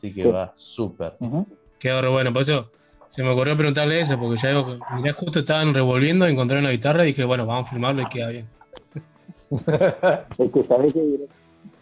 [0.00, 0.28] Así que Sí.
[0.30, 1.12] va súper.
[1.78, 2.70] Quedó re bueno, por eso
[3.06, 6.72] se me ocurrió preguntarle eso, porque ya digo, que, mirá, justo estaban revolviendo, encontraron una
[6.72, 8.48] guitarra y dije, bueno, vamos a filmarlo y queda bien.
[9.50, 11.24] Es que sabés que hubiera,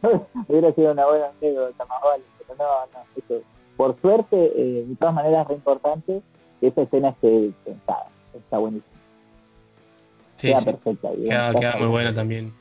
[0.48, 3.44] hubiera sido una buena anécdota más vale, pero no, no, eso,
[3.76, 6.22] por suerte, eh, de todas maneras es re importante
[6.60, 8.92] que esa escena esté pensada, está buenísima.
[10.34, 10.64] Sí, Queda sí.
[10.66, 11.08] perfecta.
[11.56, 12.52] Queda, muy buena también.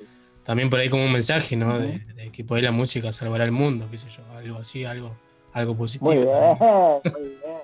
[0.43, 1.79] También por ahí como un mensaje, ¿no?
[1.79, 4.85] De, de que por ahí la música salvará el mundo, qué sé yo, algo así,
[4.85, 5.11] algo,
[5.57, 6.11] algo positivo.
[6.11, 6.57] Muy bien,
[7.13, 7.57] muy bien.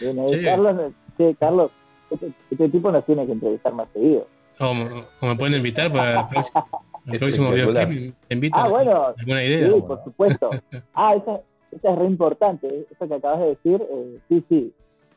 [0.00, 0.44] Bien ahí, Sí.
[0.44, 1.70] Carlos, sí, Carlos,
[2.10, 4.26] este, este tipo nos tiene que entrevistar más seguido.
[4.60, 4.88] O, me-
[5.20, 6.64] o me pueden invitar para el próximo,
[7.06, 7.88] el próximo Espectacular.
[7.88, 8.14] videoclip.
[8.28, 8.58] Te invito.
[8.60, 9.06] Ah, bueno.
[9.16, 9.68] ¿Alguna idea?
[9.68, 10.50] Sí, por supuesto.
[10.94, 11.40] Ah, esa,
[11.72, 12.86] esa es re importante, ¿eh?
[12.90, 13.82] eso que acabas de decir.
[13.90, 14.72] eh, sí, sí.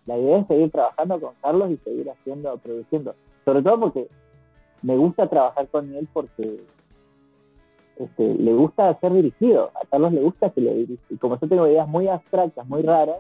[0.06, 3.16] La idea es seguir trabajando con Carlos y seguir haciendo, produciendo.
[3.46, 4.08] Sobre todo porque
[4.82, 6.60] me gusta trabajar con él porque
[7.98, 11.04] este, le gusta ser dirigido, a Carlos le gusta que le dirija.
[11.10, 13.20] Y como yo tengo ideas muy abstractas, muy raras,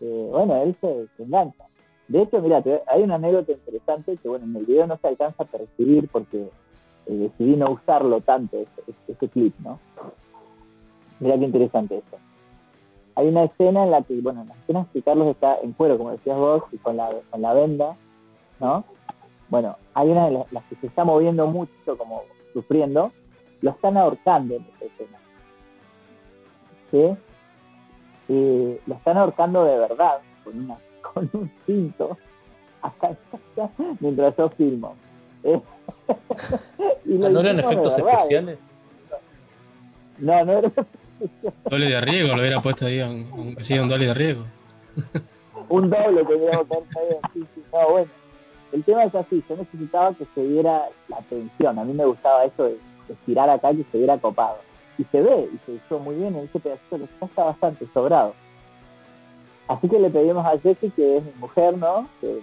[0.00, 1.64] eh, bueno, él se, se engancha.
[2.08, 5.44] De hecho, mira, hay una anécdota interesante que, bueno, en el video no se alcanza
[5.44, 6.48] a percibir porque
[7.06, 9.78] eh, decidí no usarlo tanto, este, este- este clip, ¿no?
[11.20, 12.18] Mira qué interesante esto.
[13.14, 15.98] Hay una escena en la que, bueno, en la escena que Carlos está en cuero,
[15.98, 17.96] como decías vos, y con la, con la venda,
[18.60, 18.84] ¿no?
[19.48, 22.22] Bueno, hay una de las, las que se está moviendo mucho, como
[22.52, 23.12] sufriendo,
[23.62, 25.18] lo están ahorcando en esa escena.
[26.90, 27.16] ¿Sí?
[28.86, 30.76] Lo están ahorcando de verdad, con, una,
[31.14, 32.18] con un cinto,
[32.82, 34.94] acá, acá, mientras yo filmo.
[35.44, 35.60] Eh,
[37.04, 38.16] y lo Ah, ¿No eran efectos verdad, ¿eh?
[38.16, 38.58] especiales?
[40.18, 40.72] No, no era
[41.70, 44.44] Doble de riego, lo hubiera puesto ahí, un, sí, un doble de riego.
[45.68, 48.10] un doble que traído, sí, sí, no, bueno.
[48.72, 51.78] El tema es así, yo necesitaba que se viera la tensión.
[51.78, 52.78] A mí me gustaba eso de,
[53.12, 54.56] estirar acá que se viera copado.
[54.98, 58.34] Y se ve, y se hizo muy bien en ese pedacito, que está bastante sobrado.
[59.68, 62.06] Así que le pedimos a Jessie, que es mi mujer, ¿no?
[62.20, 62.40] Que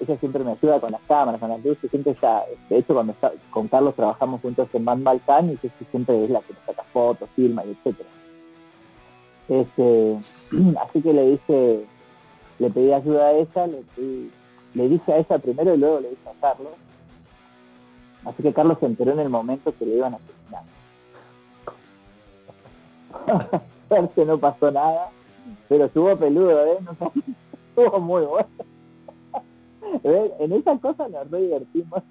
[0.00, 3.12] ella siempre me ayuda con las cámaras, con las luces, siempre ya, de hecho cuando
[3.12, 6.62] está- con Carlos trabajamos juntos en Van Balcán y Jessie siempre es la que nos
[6.64, 8.08] saca fotos, filma y etcétera.
[9.48, 10.16] Este,
[10.80, 11.84] así que le dije,
[12.58, 14.30] le pedí ayuda a ella, le, pedí-
[14.74, 16.72] le dije a ella primero y luego le dije a Carlos.
[18.24, 20.62] Así que Carlos se enteró en el momento que le iban a asesinar.
[23.88, 25.10] Suerte no pasó nada,
[25.68, 26.78] pero estuvo peludo, ¿eh?
[26.80, 26.92] No
[27.68, 28.48] estuvo muy bueno.
[30.02, 30.32] ¿Ves?
[30.38, 32.02] En esa cosa nos re divertimos.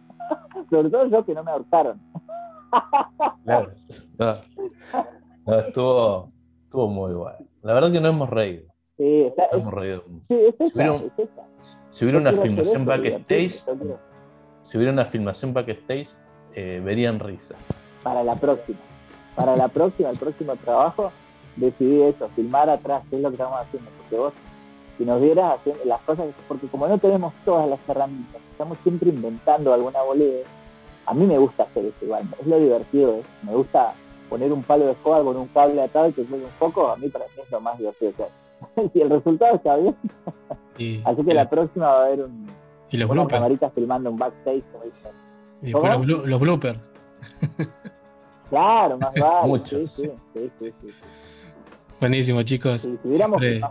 [0.69, 1.99] Sobre todo yo que no me ahorcaron.
[3.43, 3.71] Claro.
[4.17, 4.35] No,
[5.45, 6.31] no, estuvo,
[6.65, 7.37] estuvo muy bueno.
[7.63, 8.63] La verdad que no hemos reído.
[8.97, 12.31] Sí, está, No hemos reído sí, es Si esa, hubiera, un- es si hubiera una
[12.33, 13.65] filmación backstage,
[14.71, 16.07] si hubiera una filmación backstage,
[16.55, 17.55] eh, verían risa.
[18.03, 18.79] para la próxima.
[19.35, 21.11] Para la próxima, el próximo trabajo,
[21.57, 23.91] decidí eso, filmar atrás, que es lo que estamos haciendo.
[23.97, 24.33] Porque vos,
[24.97, 29.09] si nos vieras haciendo las cosas, porque como no tenemos todas las herramientas, estamos siempre
[29.09, 30.45] inventando alguna boludez,
[31.05, 33.23] a mí me gusta hacer eso igual, es lo divertido, ¿eh?
[33.43, 33.93] me gusta
[34.29, 36.95] poner un palo de escoba con un cable atado y que juegue un poco, a
[36.95, 38.89] mí para mí es lo más divertido que hay.
[38.93, 39.97] si el resultado está bien,
[41.03, 42.60] así que la próxima va a haber un,
[42.91, 43.37] y los bloopers.
[43.39, 44.63] camarita filmando un backstage.
[45.61, 46.91] Y después los, los bloopers.
[48.49, 49.47] Claro, más vale.
[49.47, 49.91] Muchos.
[49.93, 50.73] Sí, sí, sí.
[51.99, 52.81] Buenísimo, chicos.
[52.81, 53.61] Si Siempre,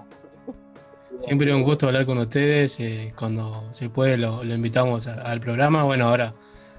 [1.19, 2.79] siempre un gusto hablar con ustedes.
[2.81, 5.83] eh, cuando se puede, lo, lo invitamos a- al programa.
[5.85, 6.33] Bueno, ahora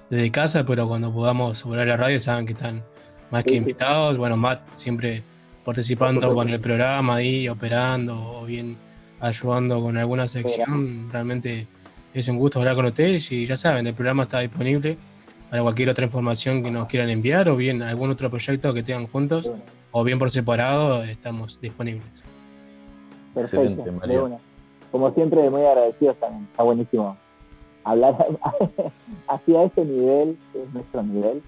[0.10, 2.84] desde casa, pero cuando podamos volver a la radio, saben que están
[3.32, 4.18] más que invitados.
[4.18, 5.24] Bueno, Matt siempre
[5.64, 8.78] participando con el programa ahí, operando o bien
[9.20, 11.10] ayudando con alguna sección.
[11.12, 11.68] Realmente
[12.14, 14.98] es un gusto hablar con ustedes y ya saben, el programa está disponible
[15.50, 19.08] para cualquier otra información que nos quieran enviar o bien algún otro proyecto que tengan
[19.08, 19.52] juntos
[19.92, 22.24] o bien por separado, estamos disponibles.
[23.34, 24.26] Perfecto, Excelente, de Mario.
[24.26, 24.38] una.
[24.92, 26.48] Como siempre, muy agradecidos también.
[26.52, 27.18] Está buenísimo
[27.84, 28.16] hablar
[29.28, 31.42] hacia ese nivel, que es nuestro nivel.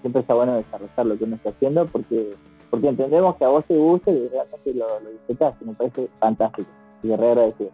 [0.00, 2.34] Siempre está bueno desarrollar lo que uno está haciendo porque
[2.70, 6.08] porque entendemos que a vos te gusta y realmente lo, lo disfrutás y me parece
[6.18, 6.68] fantástico.
[7.02, 7.70] Y re agradecido.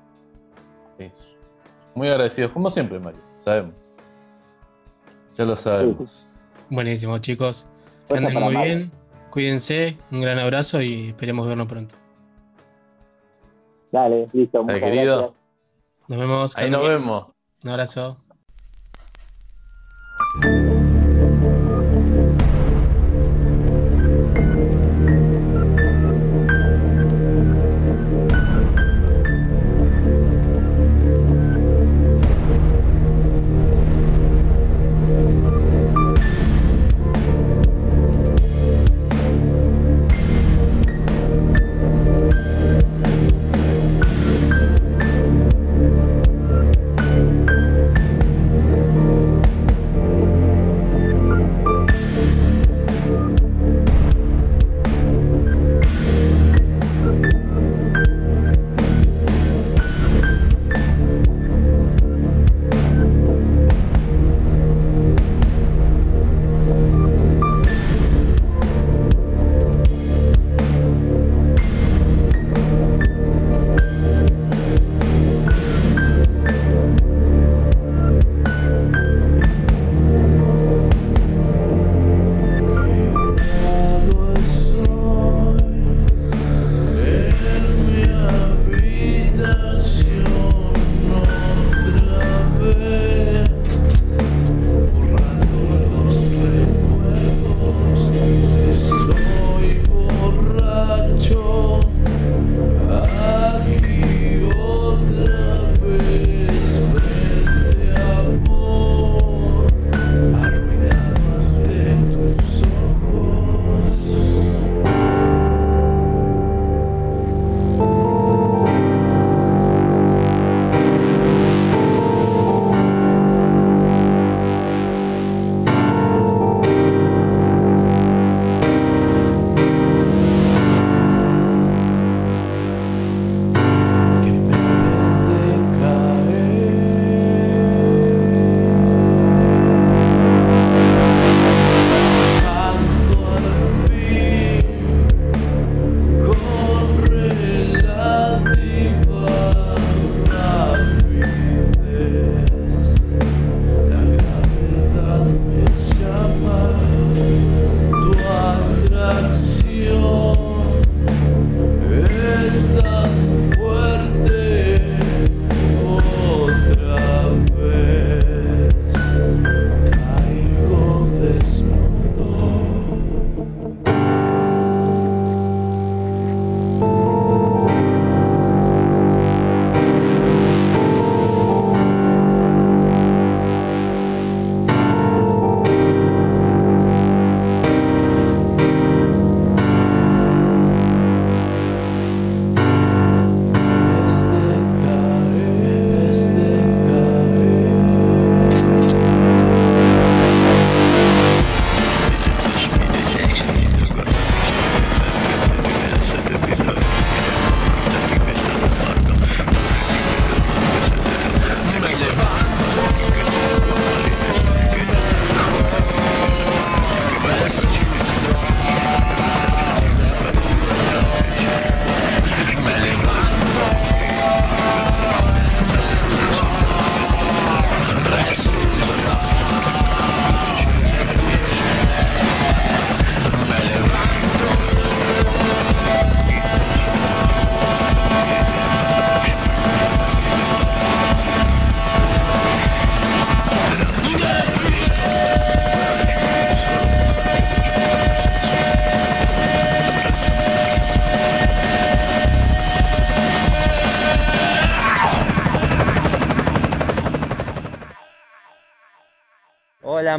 [0.98, 1.33] Eso.
[1.94, 3.20] Muy agradecidos, como siempre, Mario.
[3.44, 3.74] Sabemos.
[5.34, 6.26] Ya lo sabemos.
[6.70, 7.66] Buenísimo, chicos.
[8.08, 8.60] Que anden muy Mario.
[8.62, 8.92] bien.
[9.30, 9.96] Cuídense.
[10.10, 11.96] Un gran abrazo y esperemos vernos pronto.
[13.92, 14.62] Dale, listo.
[14.64, 15.16] Dale, muchas querido.
[15.18, 15.38] gracias.
[16.08, 16.56] Nos vemos.
[16.56, 16.92] Ahí nos bien.
[16.94, 17.26] vemos.
[17.64, 18.18] Un abrazo.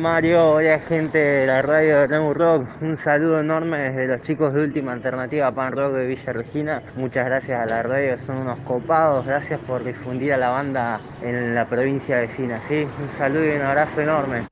[0.05, 2.67] Mario, hola gente de la radio de Nemu Rock.
[2.79, 6.83] Un saludo enorme desde los chicos de Última Alternativa Pan Rock de Villa Regina.
[6.95, 9.25] Muchas gracias a la radio, son unos copados.
[9.25, 12.61] Gracias por difundir a la banda en la provincia vecina.
[12.67, 12.87] ¿sí?
[13.01, 14.47] Un saludo y un abrazo enorme.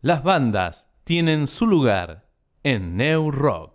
[0.00, 2.24] Las bandas tienen su lugar
[2.62, 3.73] en New Rock.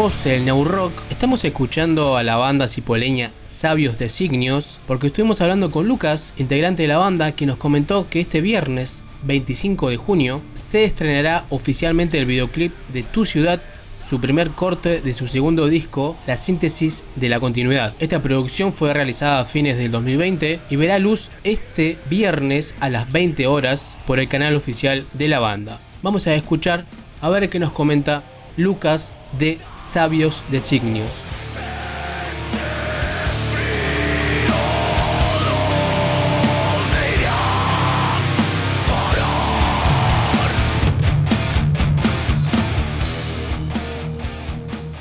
[0.00, 0.94] El New Rock.
[1.10, 6.88] Estamos escuchando a la banda cipoleña Sabios Designios porque estuvimos hablando con Lucas, integrante de
[6.88, 12.24] la banda, que nos comentó que este viernes 25 de junio se estrenará oficialmente el
[12.24, 13.60] videoclip de Tu Ciudad,
[14.02, 17.92] su primer corte de su segundo disco, La síntesis de la continuidad.
[18.00, 23.12] Esta producción fue realizada a fines del 2020 y verá luz este viernes a las
[23.12, 25.78] 20 horas por el canal oficial de la banda.
[26.02, 26.86] Vamos a escuchar
[27.20, 28.22] a ver qué nos comenta
[28.56, 31.10] Lucas de Sabios Designios.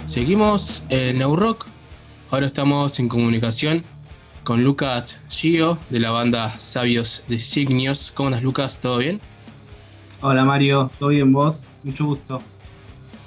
[0.07, 1.67] Seguimos en New Rock.
[2.31, 3.83] Ahora estamos en comunicación
[4.43, 8.11] con Lucas Gio de la banda Sabios Designios.
[8.11, 8.79] ¿Cómo andas, Lucas?
[8.81, 9.21] ¿Todo bien?
[10.21, 11.65] Hola Mario, ¿todo bien vos?
[11.83, 12.41] Mucho gusto.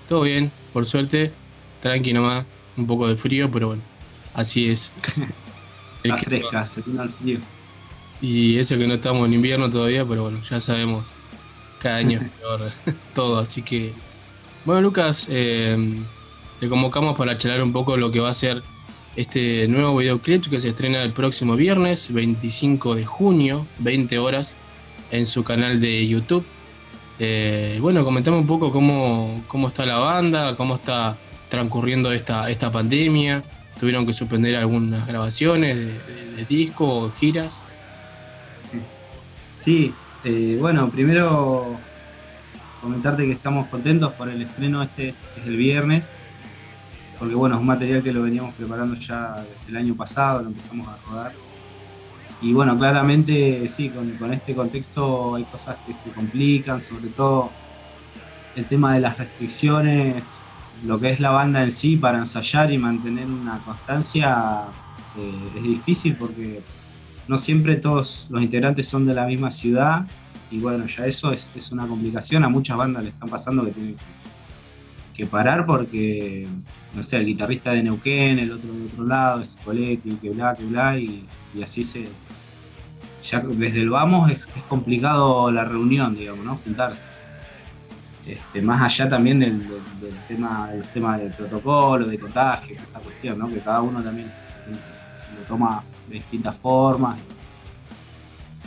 [0.08, 1.32] Todo bien, por suerte.
[1.80, 2.44] Tranqui nomás.
[2.76, 3.82] Un poco de frío, pero bueno.
[4.34, 4.92] Así es.
[6.02, 7.38] Las frescas, se el frío.
[8.20, 11.12] Y eso que no estamos en invierno todavía, pero bueno, ya sabemos.
[11.80, 12.72] Cada año es peor
[13.14, 13.92] todo, así que.
[14.64, 15.76] Bueno, Lucas, eh,
[16.60, 18.62] te convocamos para charlar un poco lo que va a ser
[19.16, 24.56] este nuevo videoclip que se estrena el próximo viernes, 25 de junio, 20 horas,
[25.10, 26.44] en su canal de YouTube.
[27.18, 32.70] Eh, bueno, comentame un poco cómo, cómo está la banda, cómo está transcurriendo esta, esta
[32.72, 33.46] pandemia.
[33.76, 37.66] Tuvieron que suspender algunas grabaciones de, de- disco o giras.
[39.56, 41.88] Sí, eh, bueno, primero
[42.78, 46.16] comentarte que estamos contentos por el estreno este, es el viernes,
[47.16, 50.48] porque bueno, es un material que lo veníamos preparando ya desde el año pasado, lo
[50.50, 51.41] empezamos a rodar.
[52.42, 57.50] Y bueno, claramente sí, con, este contexto hay cosas que se complican, sobre todo
[58.56, 60.28] el tema de las restricciones,
[60.84, 64.64] lo que es la banda en sí para ensayar y mantener una constancia
[65.16, 66.60] eh, es difícil porque
[67.28, 70.04] no siempre todos los integrantes son de la misma ciudad
[70.50, 73.70] y bueno, ya eso es, es una complicación, a muchas bandas le están pasando que
[73.70, 73.96] tienen
[75.14, 76.48] que, parar porque,
[76.94, 80.56] no sé, el guitarrista de Neuquén, el otro de otro lado, es Coletti, que bla,
[80.56, 81.24] que bla, y
[81.62, 82.08] así se...
[83.22, 86.56] Ya desde el vamos es, complicado la reunión, digamos, ¿no?
[86.64, 87.00] Juntarse.
[88.26, 89.60] Este, más allá también del,
[90.28, 93.48] tema, del tema del protocolo, de contagio, esa cuestión, ¿no?
[93.48, 94.28] Que cada uno también
[94.68, 97.18] lo toma de distintas formas.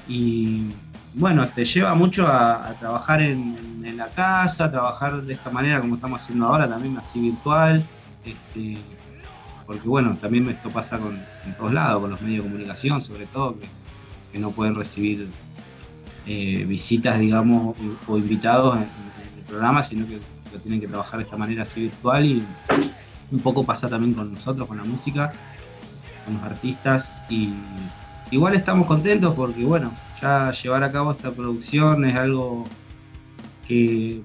[0.07, 0.69] Y
[1.13, 6.21] bueno, te lleva mucho a, trabajar en, la casa, trabajar de esta manera como estamos
[6.21, 7.85] haciendo ahora, también así virtual.
[8.25, 8.77] Este,
[9.65, 13.25] porque bueno, también esto pasa con, en todos lados, con los medios de comunicación sobre
[13.27, 13.55] todo,
[14.35, 15.29] que no pueden recibir
[16.25, 20.19] eh, visitas, digamos, o invitados en, el programa, sino que
[20.51, 22.45] lo tienen que trabajar de esta manera así virtual y
[23.31, 25.31] un poco pasa también con nosotros, con la música,
[26.25, 27.21] con los artistas.
[27.29, 27.63] Y
[28.29, 32.65] igual estamos contentos porque bueno, ya llevar a cabo esta producción es algo
[33.65, 34.19] que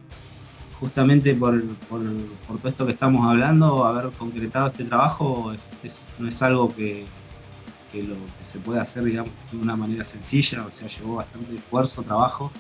[0.81, 2.03] justamente por, por-
[2.49, 5.53] por todo esto que estamos hablando, haber concretado este trabajo
[5.85, 7.05] es- no es algo que,
[7.93, 11.55] que lo que se puede hacer, digamos, de una manera sencilla, o sea, llevó bastante
[11.55, 12.51] esfuerzo, trabajo.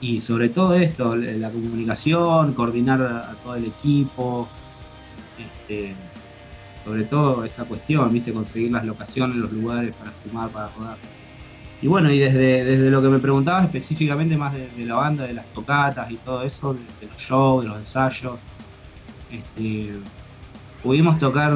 [0.00, 4.48] Y sobre todo esto, la comunicación, coordinar a, todo el equipo,
[5.38, 5.94] este,
[6.84, 10.96] sobre todo esa cuestión, viste, conseguir las locaciones, los lugares para filmar, para rodar.
[11.82, 15.34] Y bueno, y desde, desde lo que me preguntabas específicamente más de, la banda, de
[15.34, 18.38] las tocatas y todo eso, de, de los shows, de los ensayos,
[19.30, 19.92] este,
[20.82, 21.52] pudimos tocar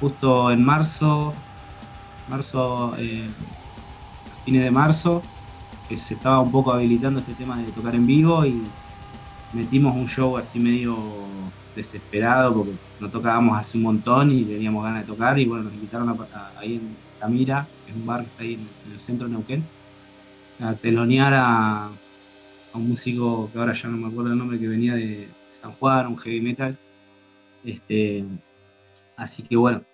[0.00, 1.34] justo en marzo,
[2.26, 3.34] marzo, eh,
[4.44, 5.28] fines de marzo,
[5.88, 8.76] que se estaba un poco habilitando este tema de tocar en vivo y
[9.52, 15.02] metimos un show así medio desesperado porque no tocábamos hace un montón y teníamos ganas
[15.02, 18.28] de tocar y bueno, nos invitaron a- ahí en Samira, que es un bar que
[18.30, 19.72] está ahí en, en el centro de Neuquén,
[20.58, 24.68] a telonear a, a un músico que ahora ya no me acuerdo el nombre, que
[24.68, 26.80] venía de San Juan, un heavy metal.
[27.62, 28.26] Este,
[29.16, 29.86] así que bueno,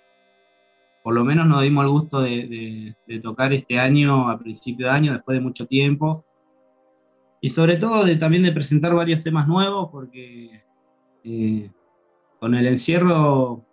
[1.03, 5.13] por lo menos nos dimos el gusto de, tocar este año, a principio de año,
[5.13, 6.25] después de mucho tiempo.
[7.41, 10.63] Y sobre todo también de presentar varios temas nuevos, porque
[11.25, 11.71] eh,
[12.39, 13.65] con el encierro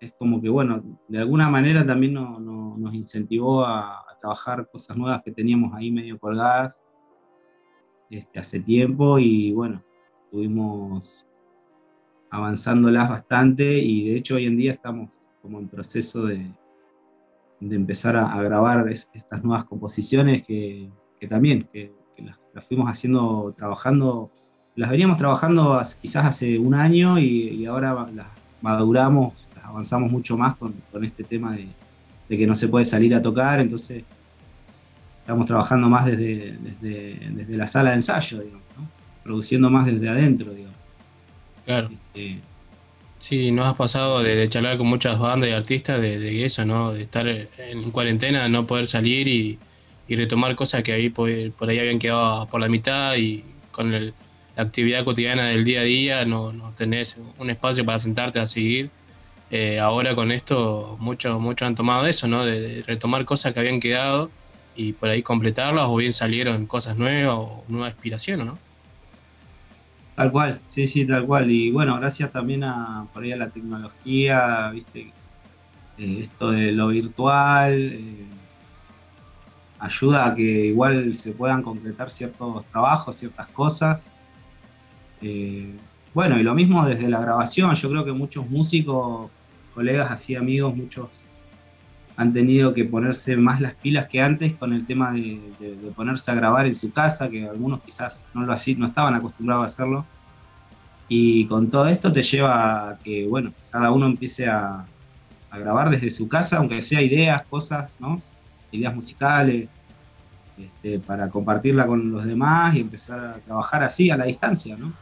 [0.00, 4.68] es como que, bueno, de alguna manera también no- no- nos incentivó a, a trabajar
[4.70, 6.78] cosas nuevas que teníamos ahí medio colgadas
[8.10, 9.82] este, hace tiempo y bueno,
[10.24, 11.26] estuvimos
[12.30, 15.10] avanzándolas bastante y de hecho hoy en día estamos
[15.44, 16.50] como en proceso de,
[17.60, 20.88] de empezar a, a grabar es- estas nuevas composiciones que,
[21.20, 24.30] que también, que, que las, las fuimos haciendo, trabajando,
[24.74, 28.28] las veníamos trabajando quizás hace un año y, y ahora las
[28.62, 31.68] maduramos, las avanzamos mucho más con, con este tema de,
[32.30, 34.02] de que no se puede salir a tocar, entonces
[35.20, 38.88] estamos trabajando más desde, desde, desde la sala de ensayo, digamos, ¿no?
[39.22, 40.74] produciendo más desde adentro, digamos.
[41.66, 41.88] Claro.
[41.90, 42.40] Este,
[43.18, 46.92] Sí, nos ha pasado de, charlar con muchas bandas y artistas de, de eso, ¿no?
[46.92, 49.62] De estar en cuarentena, no poder salir y,
[50.06, 54.18] retomar cosas que ahí por, ahí habían quedado por la mitad y con el-
[54.54, 58.46] la actividad cotidiana del día a día no, no tenés un espacio para sentarte a
[58.46, 58.94] seguir.
[59.50, 62.44] Eh, ahora con esto muchos muchos han tomado eso, ¿no?
[62.44, 64.36] De, de retomar cosas que habían quedado
[64.74, 68.63] y por ahí completarlas o bien salieron cosas nuevas o nueva inspiración, ¿no?
[70.16, 71.50] Tal cual, sí, sí, tal cual.
[71.50, 75.12] Y bueno, gracias también a por ahí a la tecnología, viste,
[75.96, 78.26] Eh, esto de lo virtual, eh,
[79.78, 84.10] ayuda a que igual se puedan concretar ciertos trabajos, ciertas cosas.
[85.20, 85.80] Eh,
[86.12, 89.30] bueno, y lo mismo desde la grabación, yo creo que muchos músicos,
[89.74, 91.24] colegas así, amigos, muchos
[92.16, 95.40] han tenido que ponerse más las pilas que antes con el tema de,
[95.96, 99.62] ponerse a grabar en su casa, que algunos quizás no lo así, no estaban acostumbrados
[99.62, 100.06] a hacerlo.
[101.08, 104.84] Y con todo esto te lleva a que, bueno, cada uno empiece a,
[105.50, 108.22] a grabar desde su casa, aunque sea ideas, cosas, ¿no?
[108.70, 109.68] Ideas musicales,
[110.56, 114.92] este, para compartirla con los demás y empezar a trabajar así a la distancia, ¿no?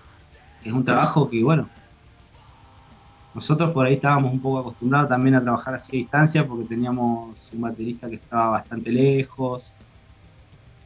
[0.64, 1.68] Es un trabajo que, bueno,
[3.34, 7.50] nosotros por ahí estábamos un poco acostumbrados también a trabajar así a distancia porque teníamos
[7.52, 9.72] un baterista que estaba bastante lejos.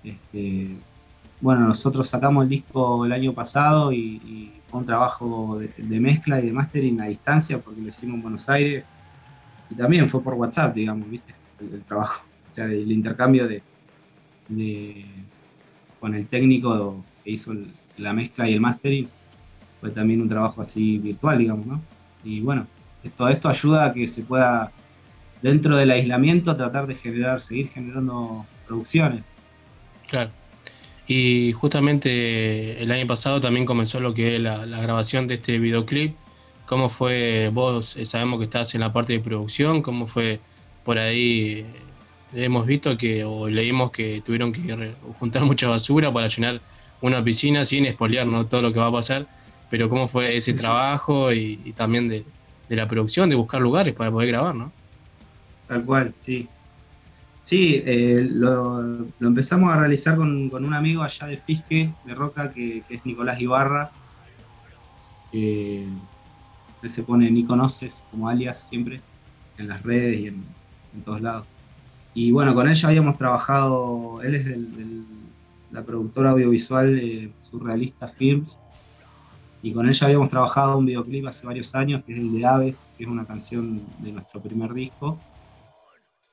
[0.05, 0.77] Este,
[1.41, 6.47] bueno, nosotros sacamos el disco el año pasado y, fue un trabajo de, mezcla y
[6.47, 8.85] de mastering a distancia porque lo hicimos en Buenos Aires
[9.71, 11.35] y también fue por WhatsApp, digamos, ¿viste?
[11.61, 13.63] El, trabajo, o sea, el intercambio de,
[16.01, 17.53] con el técnico que hizo
[17.97, 19.09] la mezcla y el mastering
[19.81, 21.96] fue también un trabajo así virtual, digamos, ¿no?
[22.27, 22.67] Y bueno,
[23.17, 24.73] todo esto ayuda a que se pueda,
[25.43, 29.23] dentro del aislamiento, tratar de generar, seguir generando producciones.
[30.09, 30.31] Claro.
[31.07, 36.17] Y justamente el año pasado también comenzó lo que es la, grabación de este videoclip.
[36.67, 37.49] ¿Cómo fue?
[37.53, 40.41] Vos eh, sabemos que estás en la parte de producción, ¿cómo fue
[40.85, 41.65] por ahí?
[42.35, 46.61] eh, Hemos visto que, o leímos que tuvieron que juntar mucha basura para llenar
[47.01, 49.27] una piscina sin espolear todo lo que va a pasar.
[49.69, 52.33] Pero ¿cómo fue ese trabajo y, también de,
[52.69, 54.77] de la producción, de buscar lugares para poder grabar, ¿no?
[55.67, 56.53] Tal cual, sí.
[57.43, 58.83] Sí, eh, lo,
[59.19, 63.05] lo empezamos a realizar con, con un amigo allá de Fisque, de Roca, que, es
[63.07, 63.95] Nicolás Ibarra.
[65.31, 65.85] que
[66.83, 69.05] él se pone Ni Conoces como alias siempre,
[69.57, 70.57] en las redes y en,
[70.93, 71.49] en todos lados.
[72.13, 75.35] Y bueno, con él ya habíamos trabajado, él es del-
[75.71, 78.61] la productora audiovisual eh, Surrealista Films,
[79.67, 82.47] y con él ya habíamos trabajado un videoclip hace varios años, que es el de
[82.47, 85.19] Aves, que es una canción de nuestro primer disco.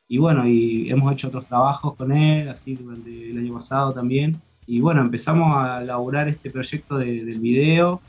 [0.08, 4.44] y bueno, y hemos hecho otros trabajos con él, así durante el año pasado también.
[4.68, 8.02] Y bueno, empezamos a elaborar este proyecto de- del video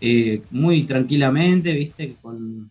[0.00, 2.18] eh, muy tranquilamente, ¿viste?
[2.20, 2.70] Con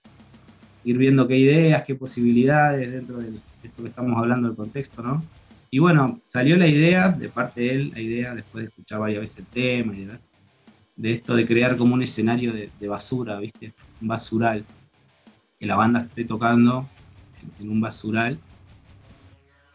[0.83, 5.29] ir viendo qué ideas, qué posibilidades dentro de esto que estamos hablando del contexto, ¿no?
[5.71, 9.21] Y bueno, salió la idea, de parte de él, la idea, después de escuchar varias
[9.21, 10.21] veces el tema y de, ver,
[10.95, 13.73] de esto de crear como un escenario de, basura, ¿viste?
[14.01, 14.65] Un basural.
[15.59, 16.88] Que la banda esté tocando
[17.59, 18.39] en, un basural.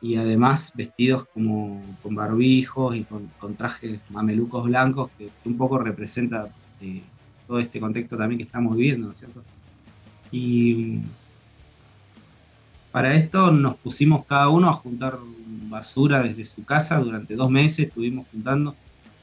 [0.02, 5.78] Y además vestidos como con barbijos y con, trajes mamelucos blancos, que, que un poco
[5.78, 6.48] representa
[6.80, 7.02] eh,
[7.46, 9.42] todo este contexto también que estamos viviendo, ¿no es cierto?
[10.32, 11.00] Y
[12.92, 15.18] para esto nos pusimos cada uno a juntar
[15.68, 18.74] basura desde su casa durante dos meses, estuvimos juntando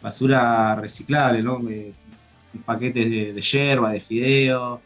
[0.02, 1.68] basura reciclable, ¿no?
[1.69, 1.94] Eh,
[2.65, 4.82] paquetes de, de yerba, de fideo,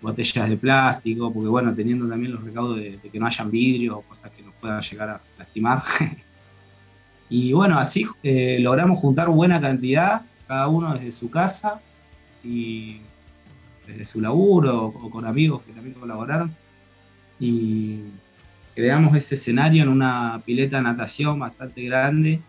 [0.00, 4.02] botellas de plástico, porque bueno, teniendo también los recaudos de, que no hayan vidrio o
[4.02, 5.82] cosas que nos puedan llegar a lastimar.
[7.28, 11.80] y bueno, así eh, logramos juntar buena cantidad, cada uno desde su casa
[12.44, 13.00] y
[13.86, 16.54] desde su laburo o, o con amigos que también colaboraron.
[17.40, 18.00] Y
[18.74, 22.40] creamos ese escenario en una pileta de natación bastante grande,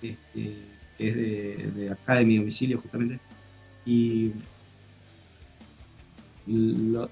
[0.00, 0.69] este,
[1.00, 3.18] que es de, acá de mi domicilio justamente.
[3.86, 4.32] Y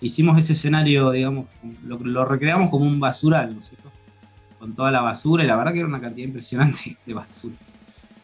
[0.00, 1.46] hicimos ese escenario, digamos,
[1.82, 3.90] lo, recreamos como un basural, ¿no es cierto?
[4.58, 7.54] Con toda la basura, y la verdad que era una cantidad impresionante de basura.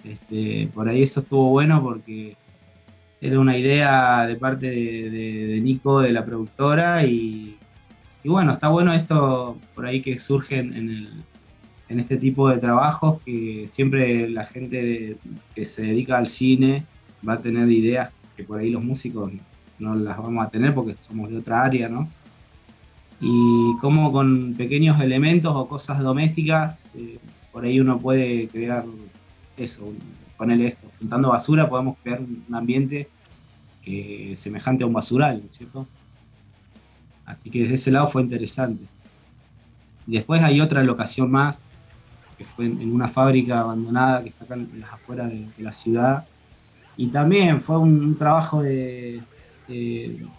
[0.05, 2.37] Este, por ahí eso estuvo bueno porque
[3.21, 7.57] era una idea de parte de, Nico, de la productora, y,
[8.23, 11.25] y bueno, está bueno esto por ahí que surge en el-
[11.89, 15.21] en este tipo de trabajos, que siempre la gente de-
[15.55, 16.89] que se dedica al cine
[17.27, 19.33] va a tener ideas que por ahí los músicos
[19.79, 22.15] no las vamos a tener porque somos de otra área, ¿no?
[23.19, 27.21] Y como con pequeños elementos o cosas domésticas, eh,
[27.51, 28.85] por ahí uno puede crear
[29.57, 29.97] eso,
[30.37, 33.13] ponerle esto, juntando basura podemos crear un ambiente
[33.83, 35.91] que es semejante a un basural, ¿no es cierto?
[37.27, 38.89] Así que desde ese lado fue interesante.
[40.07, 41.63] Después hay otra locación más,
[42.37, 45.63] que fue en, en una fábrica abandonada que está acá en las afueras de, de
[45.63, 46.29] la ciudad.
[46.97, 49.29] Y también fue un, un trabajo de,
[49.67, 50.31] de-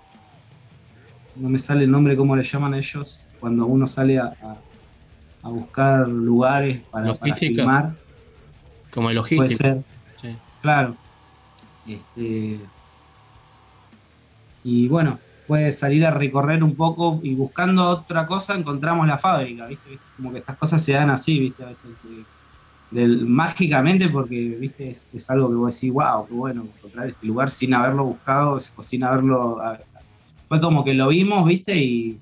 [1.36, 3.28] No me sale el nombre, ¿cómo le llaman ellos?
[3.38, 4.64] Cuando uno sale a, a-
[5.44, 7.98] a buscar lugares para, para filmar.
[8.92, 9.58] Como el Puede logístico.
[9.58, 9.86] ser.
[10.16, 10.42] Sí.
[10.62, 10.98] Claro.
[11.86, 12.72] Este,
[14.64, 19.68] y bueno, fue salir a recorrer un poco y buscando otra cosa encontramos la fábrica,
[19.68, 20.00] ¿viste?
[20.18, 21.64] Como que estas cosas se dan así, ¿viste?
[21.64, 21.92] A veces
[22.92, 24.90] del- mágicamente porque, ¿viste?
[24.90, 28.84] Es, algo que vos decís, wow, qué bueno encontrar este lugar sin haberlo buscado o
[28.84, 29.62] sin haberlo...
[30.48, 31.76] Fue como que lo vimos, ¿viste?
[31.78, 32.20] Y,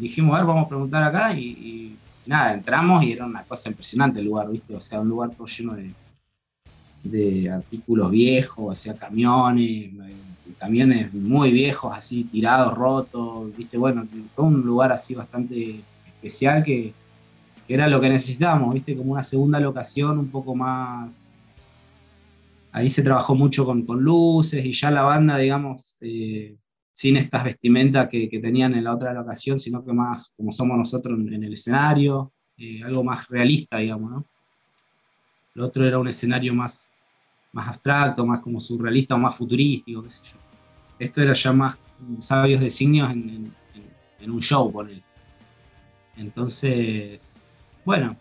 [0.00, 3.68] dijimos, a ver, vamos a preguntar acá y, y nada, entramos y era una cosa
[3.68, 4.74] impresionante el lugar, ¿viste?
[4.74, 5.92] O sea, un lugar todo lleno de,
[7.04, 10.29] de artículos viejos, o sea, camiones, eh,
[10.60, 13.78] camiones muy viejos, así tirados, rotos, ¿viste?
[13.78, 16.92] Bueno, fue un lugar así bastante especial que,
[17.66, 18.96] era lo que necesitábamos, ¿viste?
[18.96, 21.36] Como una segunda locación un poco más...
[22.72, 26.56] Ahí se trabajó mucho con, luces y ya la banda, digamos, eh,
[26.92, 31.18] sin estas vestimentas que, tenían en la otra locación, sino que más como somos nosotros
[31.18, 34.26] en, en el escenario, eh, algo más realista, digamos, ¿no?
[35.54, 36.90] Lo otro era un escenario más,
[37.52, 40.49] más abstracto, más como surrealista o más futurístico, qué sé yo.
[41.00, 41.78] Esto era ya más
[42.20, 43.56] sabios designios en,
[44.32, 44.88] un show, por
[46.14, 47.36] Entonces,
[47.84, 48.20] bueno,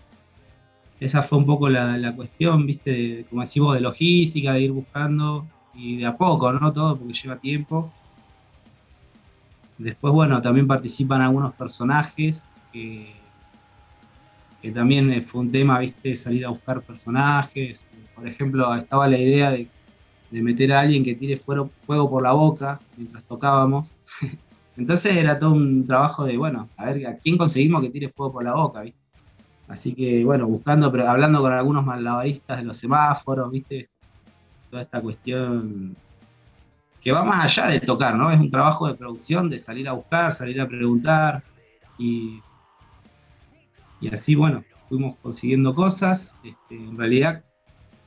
[0.99, 5.51] esa fue un poco la, cuestión, viste, de- como decimos, de logística, de ir buscando
[5.71, 6.73] y de a poco, ¿no?
[6.73, 7.95] Todo porque lleva tiempo.
[9.77, 13.33] Después, bueno, también participan algunos personajes que,
[14.61, 17.87] que también eh, fue un tema, viste, salir a buscar personajes.
[18.13, 19.71] Por ejemplo, estaba la idea de,
[20.31, 23.89] de meter a alguien que tire fuego, por la boca mientras tocábamos.
[24.77, 28.33] Entonces era todo un trabajo de, bueno, a ver a quién conseguimos que tire fuego
[28.33, 28.99] por la boca, ¿viste?
[29.67, 33.89] Así que, bueno, buscando, pero hablando con algunos malabaristas de los semáforos, ¿viste?
[34.69, 35.95] Toda esta cuestión
[37.01, 38.31] que va más allá de tocar, ¿no?
[38.31, 41.43] Es un trabajo de producción, de salir a buscar, salir a preguntar
[41.97, 42.41] y,
[44.01, 46.35] y así, bueno, fuimos consiguiendo cosas.
[46.43, 47.43] Este, en realidad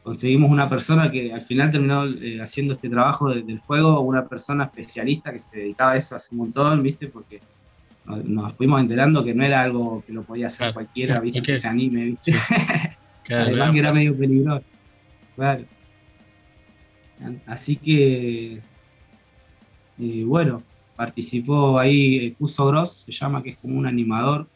[0.02, 4.26] conseguimos una persona que al final terminó eh, haciendo este trabajo de- del fuego, una
[4.28, 7.08] persona especialista que se dedicaba a eso hace un montón, ¿viste?
[7.08, 7.40] Porque
[8.04, 11.40] nos, nos fuimos enterando que no era algo que lo podía hacer cualquiera, ¿viste?
[11.40, 12.32] Que que- se anime, ¿viste?
[13.24, 14.68] Claro, Además que era medio peligroso.
[15.36, 15.64] Claro.
[17.46, 18.60] Así que,
[19.98, 20.64] eh, bueno,
[20.96, 24.48] participó ahí eh, Cuso Gross, se llama, que es como un animador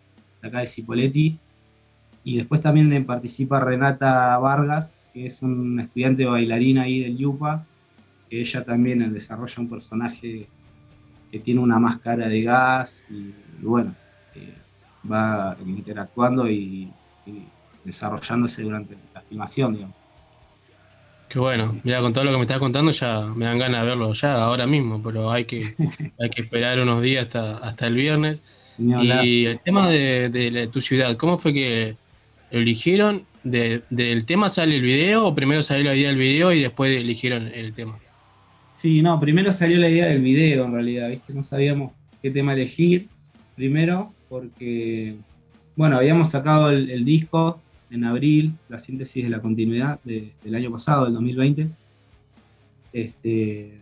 [0.43, 1.39] de acá de Cipoletti.
[2.25, 7.65] Y después también participa Renata Vargas, que es una estudiante bailarina ahí del Yupa,
[8.29, 10.47] que ella también desarrolla un personaje
[11.33, 13.95] que tiene una máscara de gas y, y bueno,
[14.35, 14.55] eh,
[15.11, 16.93] va interactuando y,
[17.25, 17.47] y
[17.83, 19.97] desarrollándose durante la filmación, digamos.
[21.31, 23.87] Qué bueno, mira, con todo lo que me estás contando ya me dan ganas de
[23.89, 25.63] verlo ya, ahora mismo, pero hay que,
[26.19, 28.45] hay que esperar unos días hasta, hasta el viernes.
[28.77, 31.97] Y el tema de, tu ciudad, ¿cómo fue que
[32.51, 33.27] lo eligieron?
[33.51, 36.91] De- ¿Del tema sale el video o primero salió la idea del video y después
[36.99, 37.97] eligieron el tema?
[38.73, 41.33] Sí, no, primero salió la idea del video en realidad, ¿viste?
[41.33, 43.07] No sabíamos qué tema elegir
[43.55, 45.15] primero porque,
[45.77, 50.73] bueno, habíamos sacado el, disco en abril, la síntesis de la continuidad de- del año
[50.73, 51.69] pasado, del 2020.
[52.93, 53.79] Este,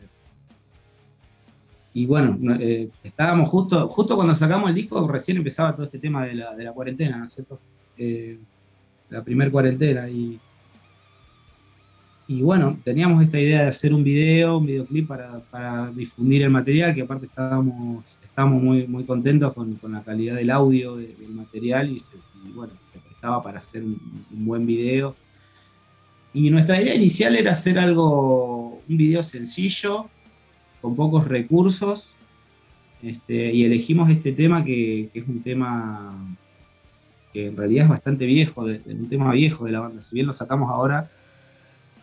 [1.94, 5.98] y bueno, no- eh, estábamos justo, justo cuando sacamos el disco, recién empezaba todo este
[5.98, 7.58] tema de la, de la cuarentena, ¿no es cierto?
[7.96, 8.38] Eh,
[9.14, 10.38] la primer cuarentena y
[12.26, 16.48] y bueno, teníamos esta idea de hacer un video, un videoclip para, para difundir el
[16.50, 21.08] material, que aparte estábamos, estábamos muy, muy contentos con, con la calidad del audio de-
[21.08, 22.16] del material y, se-
[22.54, 23.98] bueno, se prestaba para hacer un,
[24.30, 25.14] buen video.
[26.32, 30.06] Y nuestra idea inicial era hacer algo, un video sencillo,
[30.80, 32.14] con pocos recursos,
[33.02, 36.16] este, y elegimos este tema que es un tema
[37.34, 40.02] que en realidad es bastante viejo, de- un tema viejo de la banda.
[40.02, 41.10] Si bien lo sacamos ahora,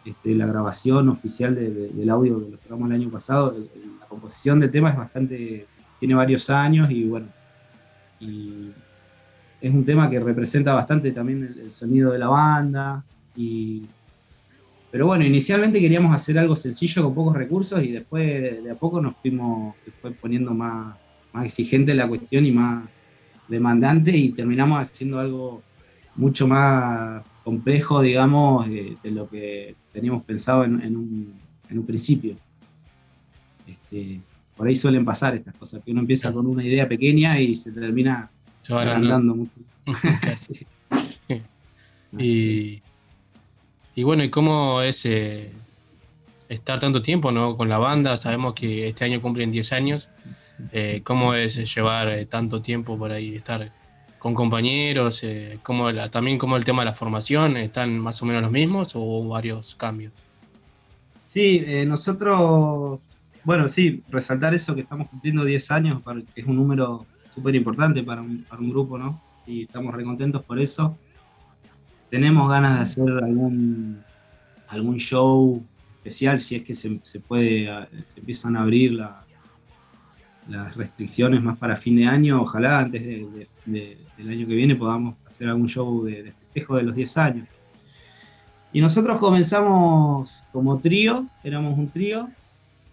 [0.04, 3.56] este, la grabación oficial de- de- del audio que lo sacamos el año pasado,
[4.00, 7.34] la composición del tema es bastante, tiene varios años y bueno,
[8.20, 8.76] y
[9.60, 13.06] es un tema que representa bastante también el, el sonido de la banda.
[13.36, 13.92] Y,
[14.90, 18.76] pero bueno, inicialmente queríamos hacer algo sencillo con pocos recursos y después de, de a
[18.78, 20.98] poco nos fuimos, se fue poniendo más,
[21.34, 22.90] más exigente la cuestión y más
[23.52, 25.62] demandante y terminamos haciendo algo
[26.16, 31.34] mucho más complejo, digamos, de, de lo que teníamos pensado en, en un,
[31.70, 32.36] en un principio.
[33.68, 34.20] Este,
[34.56, 37.72] por ahí suelen pasar estas cosas, que uno empieza con una idea pequeña y se
[37.72, 38.30] termina
[38.70, 39.54] agrandando mucho.
[42.18, 42.18] Sí.
[42.18, 42.82] Y,
[43.96, 45.50] y bueno, ¿y cómo es eh,
[46.50, 47.56] estar tanto tiempo ¿no?
[47.56, 48.18] con la banda?
[48.18, 50.10] Sabemos que este año cumplen 10 años.
[50.72, 53.74] Eh, ¿Cómo es llevar eh, tanto tiempo por ahí, estar
[54.18, 55.24] con compañeros?
[55.24, 58.52] Eh, ¿cómo la- también cómo el tema de la formación, ¿están más o menos los
[58.52, 60.14] mismos o varios cambios?
[61.24, 63.00] Sí, nosotros,
[63.44, 66.02] bueno, sí, resaltar eso que estamos cumpliendo 10 años,
[66.36, 69.24] es un número súper importante para un, para un grupo, ¿no?
[69.46, 71.00] Y estamos recontentos por eso.
[72.10, 74.06] Tenemos ganas de hacer algún,
[75.00, 75.70] show
[76.04, 77.68] especial, si es que se, se puede,
[78.08, 79.26] se empiezan a abrir las,
[80.52, 82.42] las restricciones más para fin de año.
[82.42, 86.76] Ojalá antes de- de- de- del año que viene podamos hacer algún show de, festejo
[86.76, 87.48] de los 10 años.
[88.74, 92.30] Y nosotros comenzamos como trío, éramos un trío,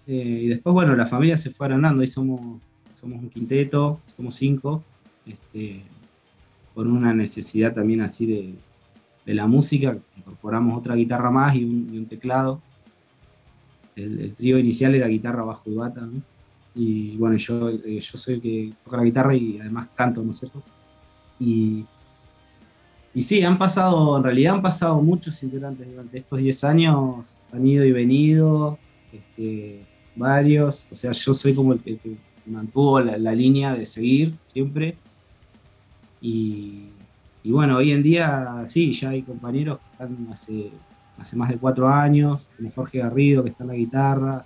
[0.07, 2.61] eh, y después, bueno, la familia se fue agrandando, ahí somos,
[3.01, 4.83] somos un quinteto, somos cinco,
[5.27, 5.83] este,
[6.75, 8.55] por una necesidad también así de,
[9.35, 12.63] la música, incorporamos otra guitarra más y un, y un teclado.
[13.95, 16.23] El, el trío inicial era guitarra, bajo y bata, ¿no?
[16.74, 20.31] Y bueno, yo, eh, yo soy el que toca la guitarra y además canto, ¿no
[20.31, 20.62] es cierto?
[21.40, 21.85] Y,
[23.15, 27.66] y sí, han pasado, en realidad han pasado muchos integrantes durante estos 10 años, han
[27.66, 28.78] ido y venido,
[29.12, 29.85] este,
[30.15, 32.16] varios, o sea, yo soy como el que, que
[32.47, 34.97] mantuvo la, la línea de seguir siempre.
[36.20, 36.89] Y,
[37.43, 40.70] y bueno, hoy en día sí, ya hay compañeros que están hace,
[41.19, 44.45] hace más de cuatro años, como Jorge Garrido que está en la guitarra,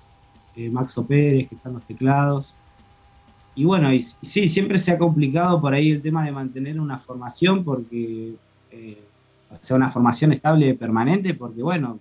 [0.56, 2.56] eh, Maxo Pérez que está en los teclados.
[3.54, 3.88] Y bueno,
[4.22, 8.34] sí, siempre se ha complicado por ahí el tema de mantener una formación, porque,
[8.70, 9.02] eh,
[9.50, 11.98] o sea, una formación estable permanente, porque bueno,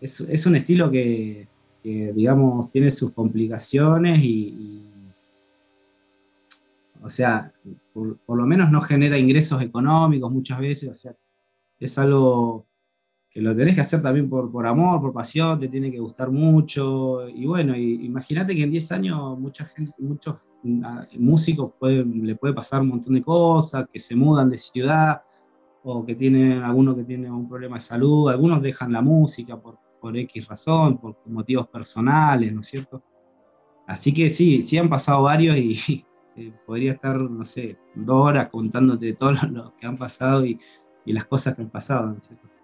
[0.00, 1.46] es, un estilo que,
[1.82, 4.88] digamos, tiene sus complicaciones y,
[7.02, 7.52] o sea,
[7.92, 11.14] por, lo menos no genera ingresos económicos muchas veces, o sea,
[11.78, 12.66] es algo
[13.40, 17.28] lo tenés que hacer también por, por amor, por pasión, te tiene que gustar mucho.
[17.28, 20.36] Y bueno, imagínate que en 10 años mucha muchos
[20.84, 25.22] ah, músicos le puede pasar un montón de cosas, que se mudan de ciudad,
[25.82, 29.78] o que tienen alguno que tiene un problema de salud, algunos dejan la música por,
[30.00, 33.02] por X razón, por motivos personales, ¿no es cierto?
[33.86, 36.04] Así que sí, sí han pasado varios y
[36.36, 40.58] eh, podría estar, no sé, dos horas contándote todo lo que han pasado y,
[41.04, 42.57] y las cosas que han pasado, ¿no es cierto?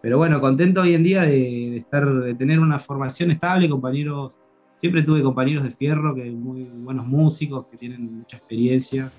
[0.00, 4.38] Pero bueno, contento hoy en día de, estar, de tener una formación estable, compañeros
[4.78, 9.10] siempre tuve compañeros de fierro, que muy buenos músicos, que tienen mucha experiencia,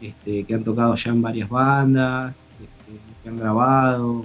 [0.00, 4.24] este, que han tocado ya en varias bandas, este, que han grabado,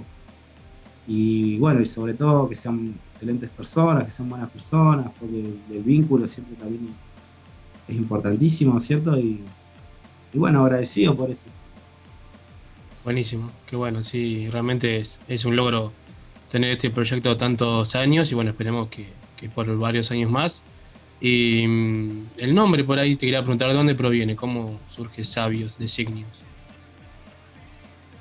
[1.06, 5.82] y bueno, y sobre todo que sean excelentes personas, que sean buenas personas, porque el,
[5.82, 6.88] vínculo siempre también
[7.86, 9.18] es importantísimo, ¿cierto?
[9.18, 9.42] Y
[10.32, 11.46] bueno, agradecido por eso.
[13.04, 15.92] Buenísimo, qué bueno, sí, realmente es, es un logro
[16.50, 19.06] tener este proyecto tantos años y bueno, esperemos que,
[19.36, 20.62] que por varios años más.
[21.20, 25.78] Y mm, el nombre por ahí te quería preguntar de dónde proviene, cómo surge Sabios
[25.78, 26.42] de Signios.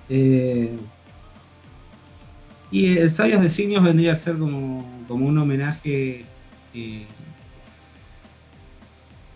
[0.09, 0.77] Eh,
[2.71, 6.25] y el Sabios de Signos vendría a ser como, como un homenaje.
[6.73, 7.05] eh,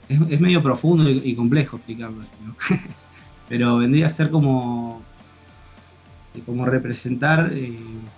[0.09, 2.31] es, es medio profundo y, complejo explicarlo así.
[3.49, 5.01] Pero vendría a ser como,
[6.43, 8.11] como representar eh,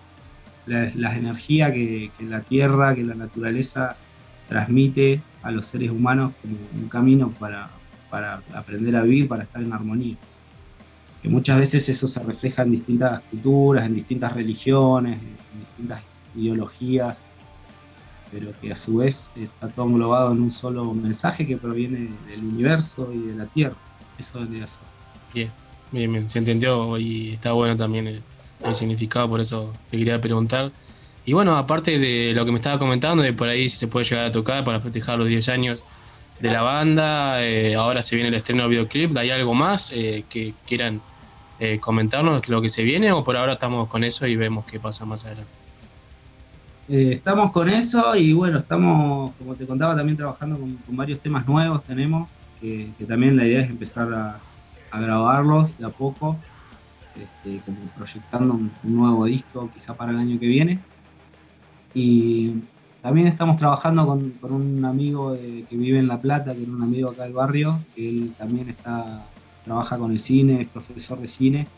[0.66, 4.00] la- las energías que, la tierra, que la naturaleza
[4.48, 9.62] transmite a los seres humanos como un camino para, para aprender a vivir, para estar
[9.64, 10.18] en armonía
[11.22, 17.28] que muchas veces eso se refleja en distintas culturas, en distintas religiones, en distintas ideologías,
[18.30, 22.46] pero que a su vez está todo englobado en un solo mensaje que proviene del
[22.46, 23.82] universo y de la Tierra.
[24.18, 24.88] Eso a ser.
[25.32, 25.52] Bien,
[25.96, 28.22] bien, bien, se entendió y está bueno también el,
[28.74, 30.72] significado, por eso te quería preguntar.
[31.26, 34.06] Y bueno, aparte de lo que me estaba comentando, de por ahí si se puede
[34.06, 35.84] llegar a tocar para festejar los 10 años
[36.40, 40.26] de la banda, eh, ahora se viene el estreno del videoclip, ¿hay algo más eh,
[40.30, 41.02] que quieran
[41.60, 44.80] eh, comentarnos lo que se viene o por ahora estamos con eso y vemos qué
[44.80, 45.52] pasa más adelante?
[46.90, 51.20] Eh, estamos con eso y bueno, estamos, como te contaba, también trabajando con, con varios
[51.20, 54.40] temas nuevos tenemos, que, que también la idea es empezar a,
[54.92, 56.46] a grabarlos de a poco,
[57.14, 60.86] este, como proyectando un, nuevo disco quizá para el año que viene.
[61.94, 62.70] Y
[63.02, 66.84] también estamos trabajando con, un amigo de- que vive en La Plata, que es un
[66.84, 69.34] amigo acá del barrio, que él también está,
[69.64, 71.72] trabaja con el cine, es profesor de cine,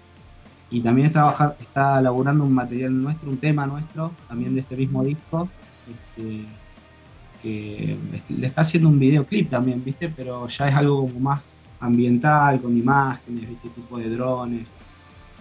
[0.70, 5.04] y también trabaja- está elaborando un material nuestro, un tema nuestro, también de este mismo
[5.04, 5.56] disco,
[5.86, 6.64] este,
[7.38, 10.10] que est- le está haciendo un videoclip también, ¿viste?
[10.10, 13.70] Pero ya es algo como más ambiental, con imágenes, ¿viste?
[13.70, 14.68] Tipo de drones,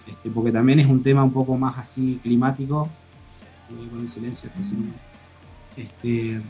[0.07, 2.89] este, porque también es un tema un poco más así climático,
[3.71, 4.93] eh, con el silencio haciendo.
[5.77, 6.41] Este,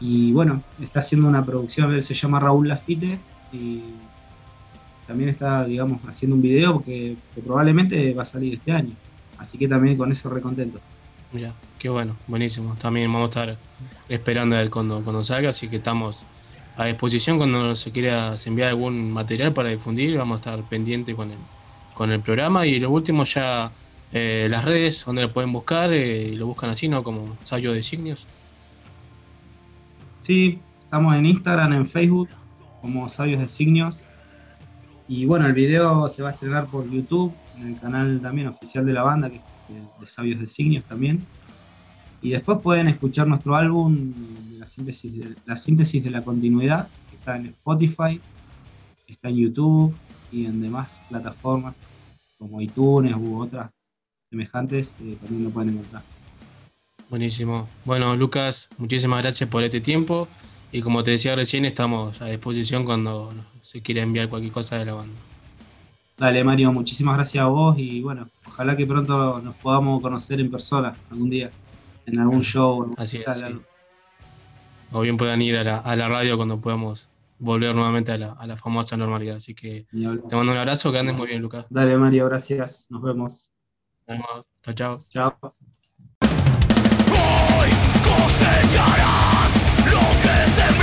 [0.00, 3.18] y bueno, está haciendo una producción, se llama Raúl Lafite,
[3.52, 3.82] y
[5.06, 8.92] también está, digamos, haciendo un video que, que probablemente va a salir este año.
[9.38, 10.78] Así que también con eso recontento.
[11.32, 12.76] Mira, qué bueno, buenísimo.
[12.80, 13.58] También vamos a estar
[14.08, 16.24] esperando a ver cuando, cuando salga, así que estamos
[16.76, 21.30] a disposición cuando se quiera enviar algún material para difundir, vamos a estar pendientes con
[21.30, 21.38] el,
[21.94, 22.66] con el programa.
[22.66, 23.70] Y lo último ya
[24.12, 27.02] eh, las redes, donde lo pueden buscar, eh, lo buscan así, ¿no?
[27.02, 28.26] Como Sabio de Signios.
[30.20, 32.28] Sí, estamos en Instagram, en Facebook,
[32.80, 34.02] como Sabios de Signos.
[35.08, 38.86] Y bueno, el video se va a estrenar por YouTube, en el canal también oficial
[38.86, 39.42] de la banda, que es
[40.00, 41.26] de- Sabios de Signos también.
[42.22, 44.12] Y después pueden escuchar nuestro álbum,
[44.60, 48.20] la síntesis de la, síntesis de la continuidad, que está en Spotify,
[49.06, 49.94] está en YouTube
[50.30, 51.74] y en demás plataformas
[52.38, 53.70] como iTunes u otras
[54.28, 56.02] semejantes, eh, también lo pueden encontrar.
[57.08, 57.68] Buenísimo.
[57.84, 60.28] Bueno, Lucas, muchísimas gracias por este tiempo.
[60.72, 63.32] Y como te decía recién, estamos a disposición cuando
[63.62, 65.18] se quiera enviar cualquier cosa de la banda.
[66.16, 70.50] Dale, Mario, muchísimas gracias a vos y bueno, ojalá que pronto nos podamos conocer en
[70.50, 71.50] persona algún día,
[72.06, 72.94] en algún show.
[72.98, 73.46] Así es, sí.
[74.92, 78.32] O bien puedan ir a la, a la radio cuando podamos volver nuevamente a la,
[78.32, 79.36] a la famosa normalidad.
[79.36, 81.66] Así que te mando un abrazo, que andes muy bien, Lucas.
[81.70, 82.86] Dale, Mario, gracias.
[82.90, 83.52] Nos vemos.
[84.06, 84.46] Nos vemos.
[84.64, 85.00] Chao, chao.
[85.08, 85.38] Chao.
[88.02, 89.54] Cosecharás
[89.86, 90.79] lo que sembras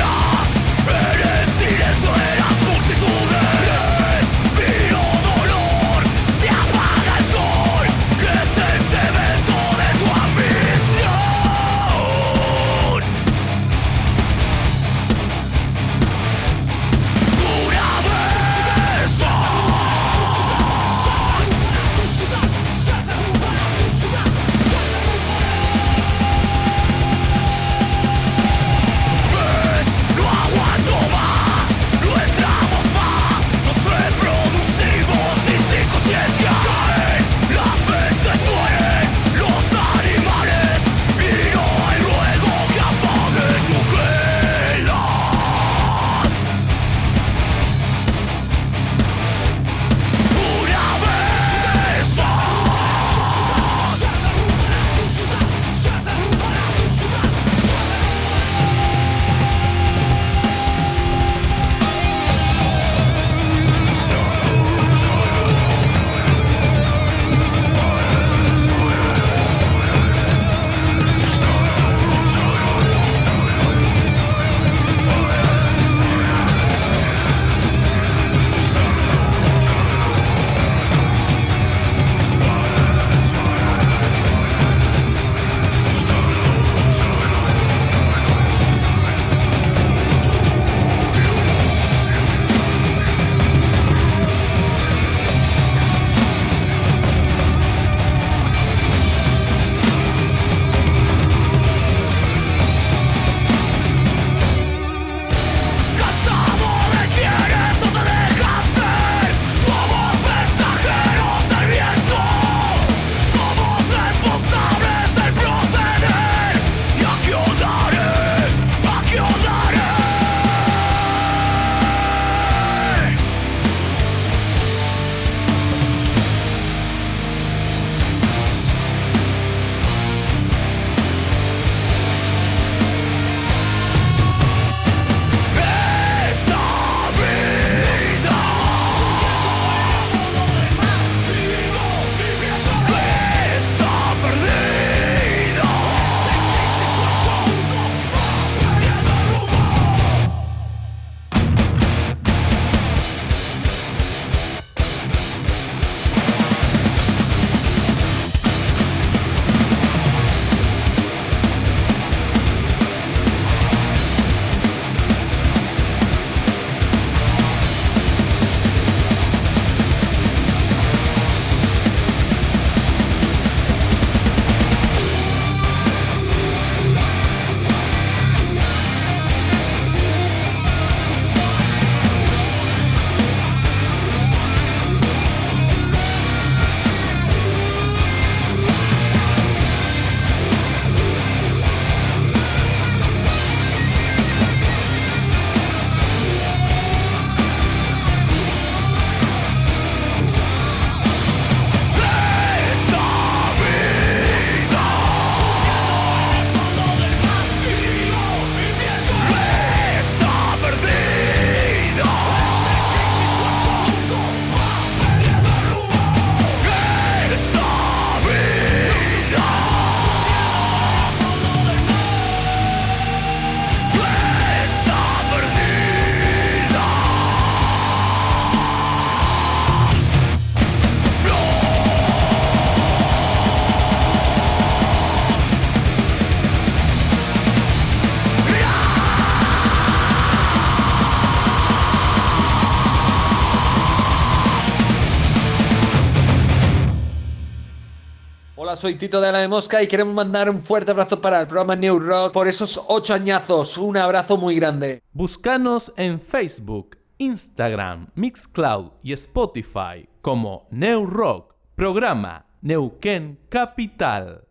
[248.78, 251.76] soy Tito de la de Mosca y queremos mandar un fuerte abrazo para el programa
[251.76, 253.78] New Rock por esos ocho añazos.
[253.78, 255.02] Un abrazo muy grande.
[255.14, 264.47] Búscanos en Facebook, Instagram, Mixcloud y Spotify como New Rock, programa Neuquén Capital.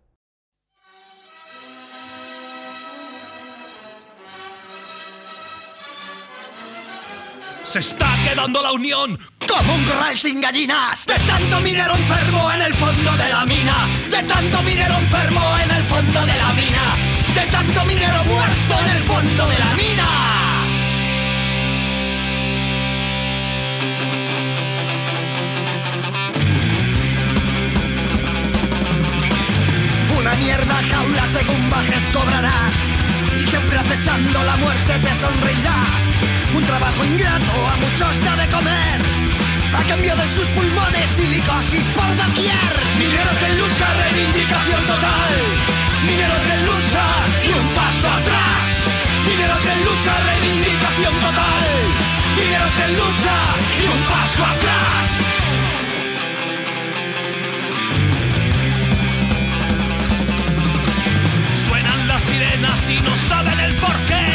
[7.66, 11.04] Se está quedando la unión como un corral sin gallinas.
[11.04, 13.74] De tanto minero enfermo en el fondo de la mina.
[14.08, 16.96] De tanto minero enfermo en el fondo de la mina.
[17.34, 20.06] De tanto minero muerto en el fondo de la mina.
[30.16, 32.74] Una mierda jaula según bajes cobrarás.
[33.36, 36.35] Y siempre acechando la muerte te sonreirá.
[36.54, 39.00] Un trabajo ingrato a muchos da de comer.
[39.74, 42.72] A cambio de sus pulmones silicosis por doquier.
[42.98, 45.34] Mineros en lucha, reivindicación total.
[46.06, 47.04] Mineros en lucha
[47.44, 48.64] y un paso atrás.
[49.26, 51.66] Mineros en lucha, reivindicación total.
[52.38, 53.36] Mineros en lucha
[53.82, 55.06] y un paso atrás.
[61.66, 64.26] Suenan las sirenas y no saben el porqué.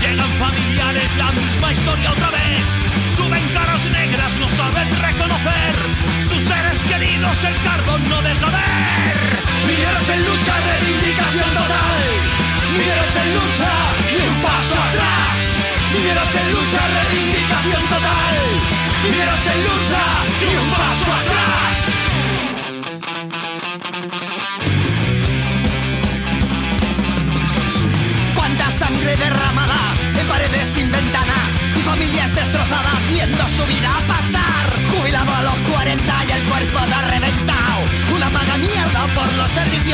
[0.00, 0.32] Llegan
[0.98, 2.64] familiares, la misma historia otra vez.
[3.16, 5.74] Suben caras negras, no saben reconocer.
[6.28, 9.16] Sus seres queridos el carbón no deja ver.
[9.66, 12.00] Mineros en lucha, reivindicación total.
[12.72, 13.72] Mineros en lucha,
[14.12, 15.07] ni un paso atrás.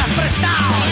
[0.03, 0.89] Prestados.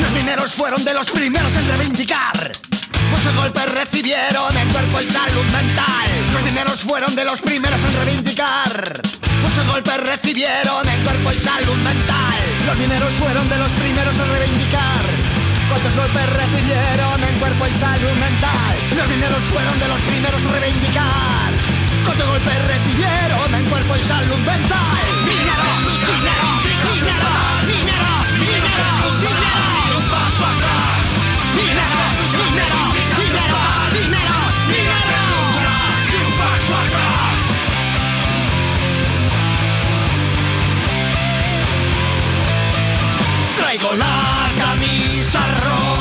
[0.00, 2.52] Los mineros fueron de los primeros en reivindicar.
[3.10, 6.08] Muchos golpes recibieron en cuerpo y salud mental.
[6.32, 9.02] Los mineros fueron de los primeros en reivindicar.
[9.42, 12.40] Muchos golpes recibieron en cuerpo y salud mental.
[12.66, 15.19] Los mineros fueron de los primeros en reivindicar.
[15.82, 18.76] ¿Cuántos golpes recibieron en cuerpo y salud mental?
[18.94, 21.54] Los mineros fueron de los primeros en reivindicar.
[22.04, 25.00] ¿Cuántos golpes recibieron en cuerpo y salud mental?
[25.24, 27.32] Minero, minero, minero,
[27.64, 28.12] minero,
[28.44, 28.92] minero,
[29.24, 29.96] minero.
[29.96, 31.00] Un paso atrás.
[31.56, 32.02] Minero,
[32.36, 32.80] minero,
[33.16, 33.60] minero,
[33.96, 34.36] minero,
[34.68, 35.40] minero.
[36.12, 37.40] Y un paso atrás.
[43.56, 44.39] Traigo la
[44.80, 45.99] camisa roja.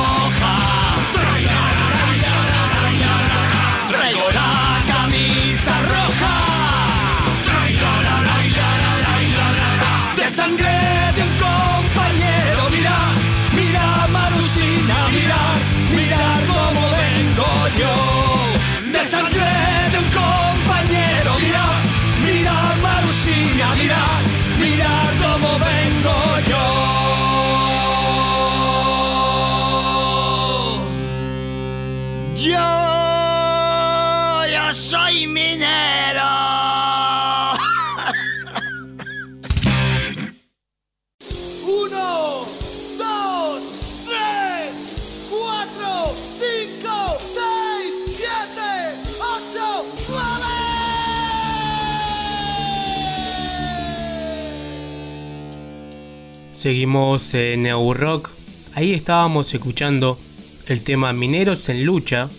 [56.60, 58.31] Seguimos en Neo Rock.
[58.76, 60.19] Ahí estábamos escuchando
[60.68, 62.30] el tema Mineros en Lucha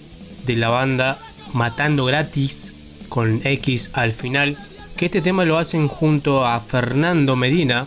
[0.45, 1.19] de la banda
[1.55, 2.75] Matando Gratis
[3.09, 4.59] con X al final.
[4.99, 7.87] Que este tema lo hacen junto a Fernando Medina,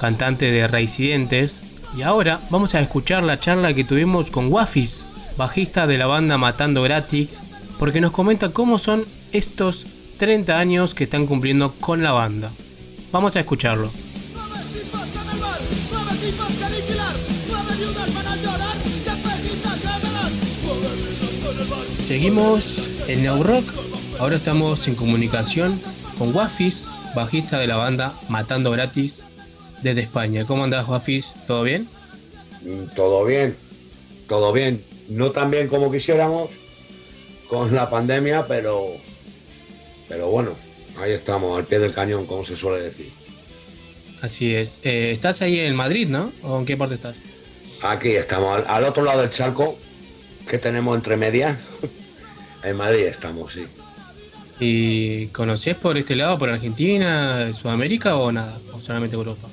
[0.00, 1.60] cantante de Reincidentes.
[1.94, 5.06] Y ahora vamos a escuchar la charla que tuvimos con Wafis,
[5.36, 7.42] bajista de la banda Matando Gratis,
[7.78, 9.86] porque nos comenta cómo son estos
[10.16, 12.52] 30 años que están cumpliendo con la banda.
[13.12, 13.90] Vamos a escucharlo.
[16.24, 17.14] Tipos que aniquilar,
[17.48, 18.08] nueve viudas
[18.42, 19.14] llorar, que.
[22.02, 23.64] Seguimos en New Rock.
[24.18, 25.78] Ahora estamos en comunicación
[26.18, 29.22] con Wafis, bajista de la banda Matando Gratis
[29.82, 30.46] desde España.
[30.46, 31.34] ¿Cómo andás, Wafis?
[31.46, 31.88] ¿Todo bien?
[32.62, 33.54] Mm, Todo bien,
[34.26, 34.82] todo bien.
[35.10, 36.48] No tan bien como quisiéramos
[37.48, 38.86] con la pandemia, pero,
[40.08, 40.52] pero bueno,
[40.98, 43.12] ahí estamos, al pie del cañón, como se suele decir.
[44.24, 44.80] Así es.
[44.84, 46.32] Eh, estás ahí en Madrid, ¿no?
[46.42, 47.20] ¿O en qué parte estás?
[47.82, 49.76] Aquí estamos, al, al otro lado del charco,
[50.48, 51.58] que tenemos entre medias.
[52.64, 53.66] en Madrid estamos, sí.
[54.58, 58.58] ¿Y conocés por este lado, por Argentina, Sudamérica o nada?
[58.72, 59.46] ¿O solamente Europa?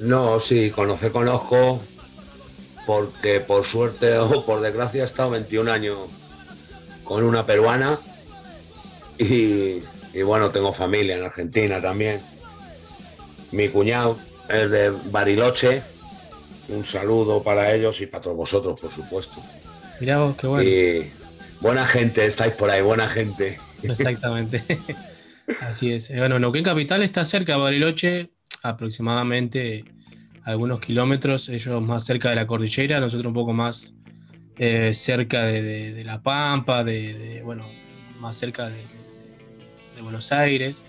[0.00, 1.80] No, sí, conocer conozco,
[2.86, 5.98] porque por suerte o por desgracia he estado 21 años
[7.04, 8.00] con una peruana
[9.16, 9.80] y,
[10.12, 12.20] y bueno, tengo familia en Argentina también.
[13.50, 15.84] Mi cuñado es de Bariloche,
[16.68, 19.42] un saludo para ellos y para todos vosotros, por supuesto.
[20.00, 20.70] Mirá vos, qué bueno.
[20.70, 21.12] Y
[21.60, 23.60] buena gente, estáis por ahí, buena gente.
[23.82, 24.64] Exactamente.
[25.60, 26.10] Así es.
[26.10, 28.30] Eh, Bueno, Neuquén Capital está cerca de Bariloche,
[28.62, 29.84] aproximadamente
[30.44, 33.94] algunos kilómetros, ellos más cerca de la cordillera, nosotros un poco más
[34.58, 37.66] eh, cerca de, de- de La Pampa, de, de, bueno,
[38.20, 40.84] más cerca de Buenos Aires.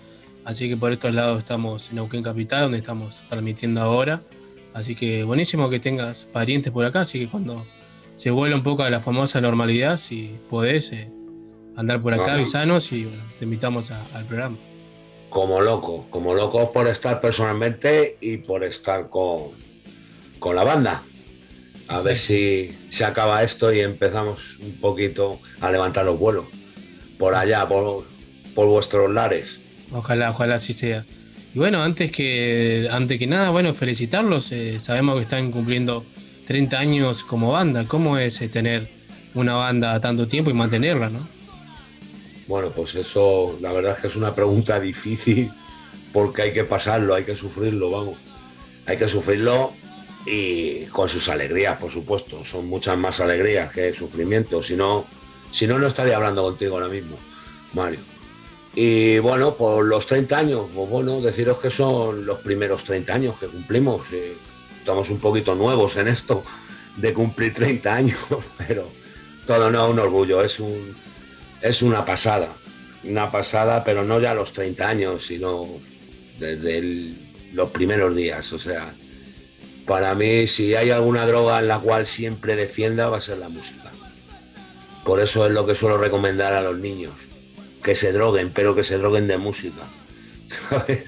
[0.47, 4.21] Así que por estos lados estamos en Neuquén Capital, donde estamos transmitiendo ahora.
[4.73, 7.65] Así que buenísimo que tengas parientes por acá, así que cuando
[8.15, 11.11] se vuelva un poco a la famosa normalidad, si podés eh,
[11.75, 14.55] andar por acá, avisanos y bueno, te invitamos a- al programa.
[15.29, 19.49] Como loco, como loco por estar personalmente y por estar con,
[20.39, 21.03] con la banda.
[21.89, 26.45] A ver si se acaba esto y empezamos un poquito a levantar los vuelos.
[27.19, 28.05] Por allá, por,
[28.55, 29.59] por vuestros lares.
[29.91, 31.05] Ojalá, ojalá así sea.
[31.53, 34.51] Y bueno, antes que, antes que nada, bueno, felicitarlos.
[34.51, 36.05] eh, sabemos que están cumpliendo
[36.45, 37.85] 30 años como banda.
[37.85, 38.89] ¿Cómo es eh, tener
[39.33, 41.27] una banda tanto tiempo y mantenerla, no?
[42.47, 45.51] Bueno, pues eso, la verdad es que es una pregunta difícil
[46.13, 48.17] porque hay que pasarlo, hay que sufrirlo, vamos.
[48.85, 49.71] Hay que sufrirlo
[50.25, 52.45] y con sus alegrías, por supuesto.
[52.45, 54.63] Son muchas más alegrías que sufrimiento.
[54.63, 55.05] Si no,
[55.51, 57.17] si no, no estaría hablando contigo ahora mismo,
[57.73, 57.99] Mario.
[58.79, 63.39] Y bueno, por los 30 años, pues bueno, deciros que son los primeros 30 años
[63.39, 64.03] que cumplimos.
[64.77, 66.43] estamos un poquito nuevos en esto
[66.95, 68.19] de cumplir 30 años,
[68.67, 68.87] pero
[69.47, 70.95] todo no, un orgullo, es un,
[71.59, 72.49] es una pasada,
[73.03, 75.65] una pasada, pero no ya los 30 años, sino
[76.37, 77.15] desde
[77.53, 78.53] los primeros días.
[78.53, 78.93] O sea,
[79.87, 83.49] para mí, si hay alguna droga en la cual siempre defienda, va a ser la
[83.49, 83.91] música.
[85.03, 87.15] Por eso es lo que suelo recomendar a los niños,
[87.83, 89.83] que se droguen, pero que se droguen de música.
[90.47, 91.03] ¿Sabes?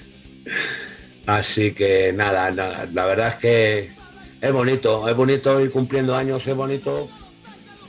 [1.25, 3.91] Así que nada, nada, la verdad es que
[4.41, 7.07] es bonito, es bonito ir cumpliendo años, es bonito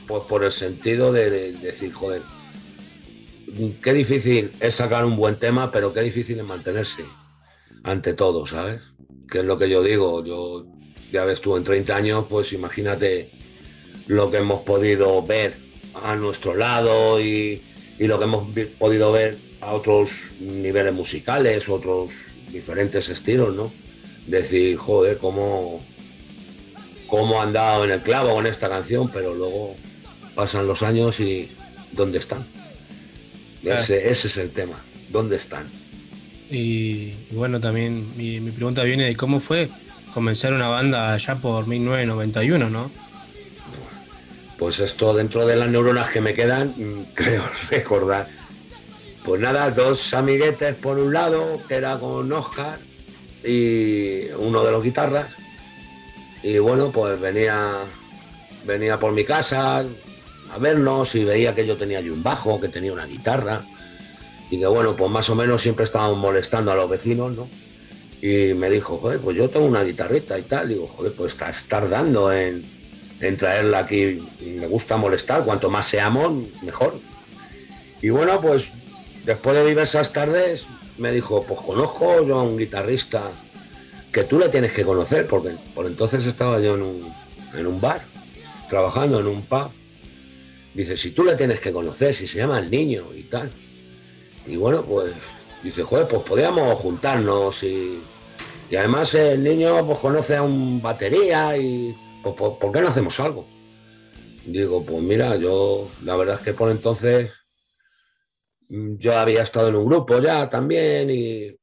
[0.07, 2.21] pues por el sentido de, de decir, joder,
[3.81, 7.05] qué difícil es sacar un buen tema, pero qué difícil es mantenerse
[7.83, 8.81] ante todo, ¿sabes?
[9.29, 10.65] Que es lo que yo digo, yo
[11.11, 13.31] ya ves tú en 30 años, pues imagínate
[14.07, 15.55] lo que hemos podido ver
[16.03, 17.61] a nuestro lado y,
[18.01, 18.47] y lo que hemos
[18.79, 20.09] podido ver a otros
[20.39, 22.09] niveles musicales, otros
[22.51, 23.71] diferentes estilos, ¿no?
[24.25, 25.85] Decir, joder, cómo,
[27.05, 29.75] cómo han dado en el clavo con esta canción, pero luego
[30.33, 31.51] pasan los años y
[31.91, 32.43] ¿dónde están?
[33.63, 35.65] Ese, ese es el tema, ¿dónde están?
[36.49, 39.69] Y, y bueno, también mi, mi pregunta viene de cómo fue
[40.11, 42.89] comenzar una banda allá por 1991, ¿no?
[44.61, 48.27] Pues esto dentro de las neuronas que me quedan, mm, creo recordar.
[49.25, 52.77] Pues nada, dos amiguetes por un lado, que era con Oscar
[53.43, 55.31] y uno de los guitarras.
[56.43, 57.73] Y bueno, pues venía,
[58.63, 62.67] venía por mi casa a vernos y veía que yo tenía allí un bajo, que
[62.67, 63.63] tenía una guitarra.
[64.51, 67.49] Y que bueno, pues más o menos siempre estábamos molestando a los vecinos, ¿no?
[68.21, 70.69] Y me dijo, joder, pues yo tengo una guitarrita y tal.
[70.69, 72.63] Digo, joder, pues estás tardando en,
[73.21, 74.21] en traerla aquí.
[74.41, 76.95] Me gusta molestar, cuanto más seamos, mejor.
[78.01, 78.71] Y bueno, pues
[79.25, 80.65] después de diversas tardes
[80.97, 83.31] me dijo, pues conozco yo a un guitarrista
[84.11, 87.13] que tú le tienes que conocer, porque por entonces estaba yo en un,
[87.53, 88.01] en un bar,
[88.69, 89.69] trabajando en un pub.
[90.73, 93.51] Dice, si tú le tienes que conocer, si se llama el niño y tal.
[94.47, 95.13] Y bueno, pues
[95.63, 98.01] dice, joder, pues podríamos juntarnos y,
[98.69, 102.89] y además el niño pues conoce a un batería y pues ¿por, por qué no
[102.89, 103.47] hacemos algo?
[104.45, 107.31] Digo, pues mira, yo la verdad es que por entonces
[108.69, 111.55] mm, yo había estado en un grupo ya también y,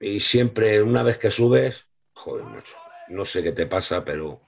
[0.00, 2.76] y siempre una vez que subes, joder, macho,
[3.08, 4.42] no sé qué te pasa, pero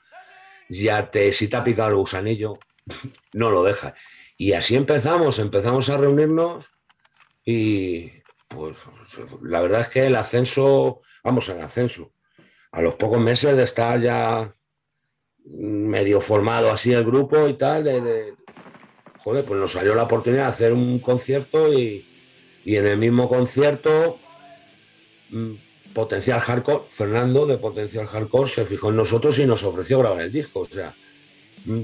[0.69, 2.59] ya te, si te ha picado el gusanillo,
[3.33, 3.95] no lo dejas.
[4.37, 6.67] Y así empezamos, empezamos a reunirnos
[7.45, 8.11] y
[8.49, 8.77] pues
[9.43, 12.13] la verdad es que el ascenso, vamos al ascenso,
[12.73, 14.53] a los pocos meses de estar ya
[15.51, 18.35] medio formado así el grupo y tal, de, de-
[19.19, 22.05] joder, pues nos salió la oportunidad de hacer un concierto y,
[22.65, 24.19] y en el mismo concierto
[25.31, 25.53] mm,
[25.95, 30.33] Potencial Hardcore, Fernando de Potencial Hardcore se fijó en nosotros y nos ofreció grabar el
[30.33, 30.61] disco.
[30.61, 30.95] O sea,
[31.65, 31.81] mm,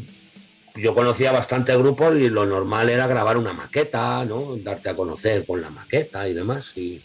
[0.77, 4.57] yo conocía bastante grupos y lo normal era grabar una maqueta, ¿no?
[4.57, 6.73] Darte a conocer con la maqueta y demás.
[6.77, 7.01] Y,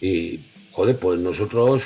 [0.00, 0.40] y,
[0.70, 1.82] joder, pues nosotros,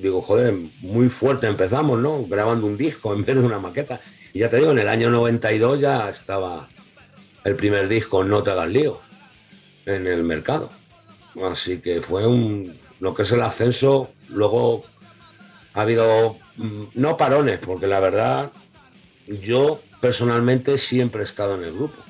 [0.00, 2.24] digo, joder, muy fuerte empezamos, ¿no?
[2.26, 4.00] Grabando un disco en vez de una maqueta.
[4.32, 6.68] Y ya te digo, en el año 92 ya estaba
[7.44, 9.00] el primer disco, No te hagas lío,
[9.86, 10.70] en el mercado.
[11.42, 14.84] Así que fue un, lo que es el ascenso, luego
[15.74, 18.50] ha habido, mm, no parones, porque la verdad,
[19.26, 22.02] yo personalmente siempre he estado en el grupo.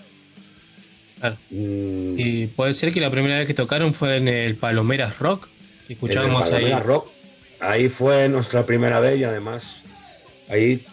[1.18, 1.36] Claro.
[1.50, 5.48] Mm, Y puede ser que la primera vez que tocaron fue en el Palomeras Rock,
[5.86, 6.70] que escuchábamos en el ahí.
[6.70, 7.19] Palomera Rock.
[7.60, 9.82] Ahí fue nuestra primera vez y además
[10.48, 10.86] ahí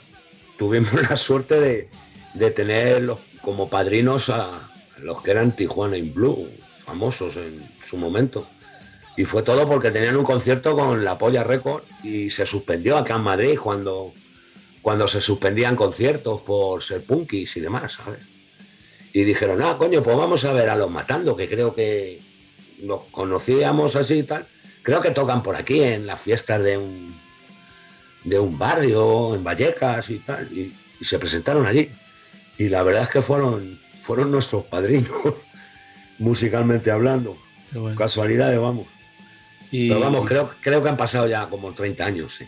[0.58, 1.90] tuvimos la suerte de,
[2.34, 3.10] de tener
[3.42, 6.50] como padrinos a los que eran Tijuana in Blue,
[6.86, 8.48] famosos en su momento.
[9.16, 13.16] Y fue todo porque tenían un concierto con la Polla Record y se suspendió acá
[13.16, 14.14] en Madrid cuando,
[14.82, 18.20] cuando se suspendían conciertos por ser punkis y demás, ¿sabes?
[19.14, 22.22] Y dijeron, ah, coño, pues vamos a ver a los Matando, que creo que
[22.84, 24.46] los conocíamos así y tal.
[24.88, 27.14] Creo que tocan por aquí en las fiestas de un,
[28.24, 30.48] de un barrio, en Vallecas y tal.
[30.50, 31.90] Y, y se presentaron allí.
[32.58, 35.12] Y la verdad es que fueron, fueron nuestros padrinos,
[36.20, 37.38] musicalmente hablando.
[37.74, 37.98] Bueno.
[37.98, 38.88] Casualidades, vamos.
[39.72, 42.46] Y- Pero vamos, creo, creo que han pasado ya como 30 años, sí.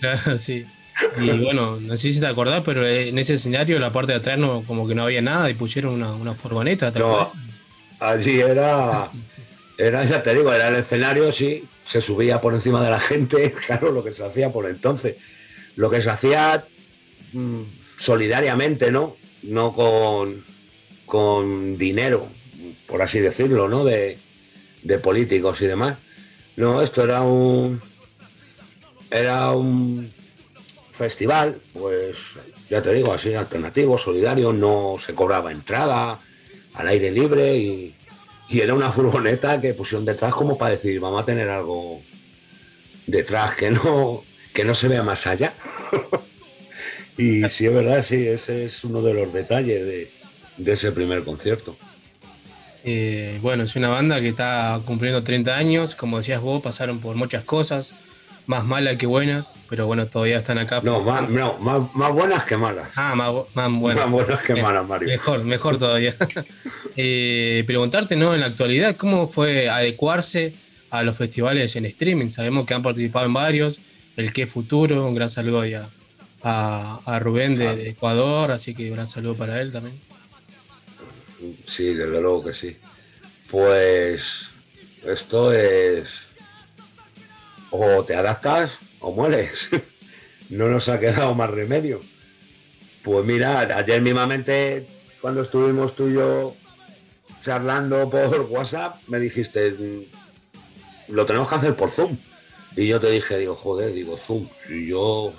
[0.00, 0.66] Claro, sí.
[1.18, 4.36] Y bueno, no sé si te acordás, pero en ese escenario, la parte de atrás,
[4.38, 6.92] no, como que no había nada y pusieron una, una furgoneta.
[6.92, 7.32] ¿te No,
[8.00, 9.10] allí era,
[9.78, 13.52] era, ya te digo, era el escenario, sí, se subía por encima de la gente,
[13.66, 15.16] claro, lo que se hacía por entonces.
[15.76, 16.66] Lo que se hacía
[17.32, 17.62] mm,
[17.96, 19.16] solidariamente, ¿no?
[19.42, 20.44] No con,
[21.06, 22.28] con dinero,
[22.88, 23.84] por así decirlo, ¿no?
[23.84, 24.18] De,
[24.82, 25.96] de políticos y demás.
[26.56, 27.80] No, esto era un.
[29.10, 30.12] Era un
[30.90, 32.18] festival, pues
[32.68, 36.18] ya te digo, así alternativo, solidario, no se cobraba entrada,
[36.74, 37.94] al aire libre y,
[38.48, 42.02] y era una furgoneta que pusieron detrás como para decir, vamos a tener algo
[43.06, 45.54] detrás que no, que no se vea más allá.
[47.18, 50.10] y sí, es verdad, sí, ese es uno de los detalles de,
[50.56, 51.76] de ese primer concierto.
[52.84, 57.16] Eh, bueno, es una banda que está cumpliendo 30 años, como decías vos, pasaron por
[57.16, 57.94] muchas cosas,
[58.48, 60.80] más malas que buenas, pero bueno, todavía están acá.
[60.82, 62.88] No, más, no, más, más buenas que malas.
[62.96, 64.04] Ah, más, más buenas.
[64.06, 65.06] Más buenas que malas, Mario.
[65.08, 66.16] Mejor, mejor todavía.
[67.00, 68.34] Eh, preguntarte, ¿no?
[68.34, 70.54] En la actualidad, ¿cómo fue adecuarse
[70.90, 72.28] a los festivales en streaming?
[72.30, 73.80] Sabemos que han participado en varios,
[74.16, 75.88] el Que Futuro, un gran saludo ahí a,
[76.42, 80.00] a- a Rubén de, de Ecuador, así que un gran saludo para él también.
[81.66, 82.76] Sí, desde luego que sí.
[83.48, 84.48] Pues
[85.06, 86.08] esto es
[87.70, 89.68] o te adaptas o mueres.
[90.50, 92.00] No nos ha quedado más remedio.
[93.04, 94.86] Pues mira, ayer mismamente
[95.20, 96.54] cuando estuvimos tú y yo
[97.42, 100.04] charlando por WhatsApp, me dijiste, "Mm,
[101.08, 102.16] lo tenemos que hacer por Zoom.
[102.76, 104.48] Y yo te dije, digo, joder, digo, Zoom.
[104.68, 105.34] Y yo,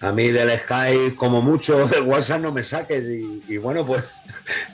[0.00, 3.04] a mí del Skype, como mucho del WhatsApp, no me saques.
[3.04, 4.02] Y, y bueno, pues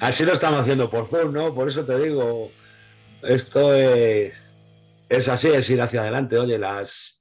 [0.00, 1.54] así lo estamos haciendo por Zoom, ¿no?
[1.54, 2.50] Por eso te digo,
[3.22, 4.32] esto es,
[5.10, 6.38] es así, es ir hacia adelante.
[6.38, 7.18] Oye, las,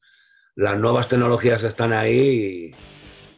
[0.56, 2.72] las nuevas tecnologías están ahí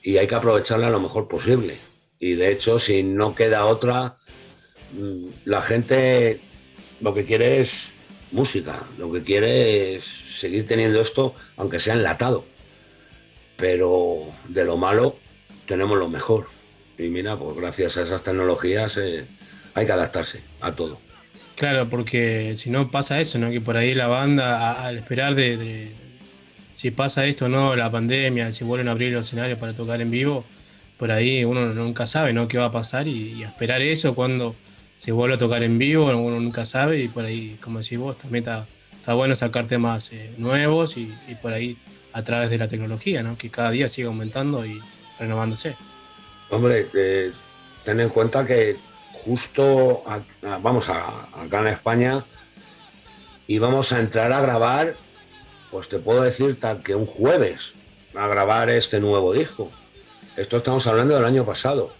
[0.04, 1.78] y, hay que aprovecharlas lo mejor posible.
[2.20, 4.18] Y de hecho, si no queda otra,
[4.94, 6.42] mm, la gente
[7.00, 7.92] lo que quiere es
[8.32, 10.04] música, lo que quiere es
[10.38, 12.44] seguir teniendo esto, aunque sea enlatado.
[13.56, 15.16] Pero de lo malo
[15.66, 16.48] tenemos lo mejor.
[16.98, 19.26] Y mira, pues gracias a esas tecnologías eh,
[19.76, 21.00] hay que adaptarse a todo.
[21.62, 23.52] Claro, porque si no pasa eso, ¿no?
[23.52, 25.92] Que por ahí la banda, al esperar de,
[26.74, 27.76] si pasa esto, ¿no?
[27.76, 30.44] La pandemia, si vuelven a abrir los escenarios para tocar en vivo,
[30.98, 32.48] por ahí uno nunca sabe, ¿no?
[32.48, 33.08] ¿Qué va a pasar?
[33.08, 34.56] Y, esperar eso cuando
[34.96, 38.18] se vuelve a tocar en vivo, uno nunca sabe y por ahí, como decís vos,
[38.18, 38.66] también está,
[38.96, 41.78] está bueno sacar temas eh, nuevos y, y por ahí
[42.14, 43.38] a través de la tecnología, ¿no?
[43.38, 44.82] Que cada día sigue aumentando y
[45.20, 45.76] renovándose.
[46.50, 47.32] Hombre, eh,
[47.86, 48.78] ten en cuenta que
[49.26, 50.16] justo, a-
[50.48, 52.24] a- vamos, a- acá en España
[53.48, 54.94] íbamos a entrar a grabar,
[55.72, 57.74] pues te puedo decir tal que un jueves,
[58.16, 59.72] a grabar este nuevo disco.
[60.38, 61.94] Esto estamos hablando del año pasado.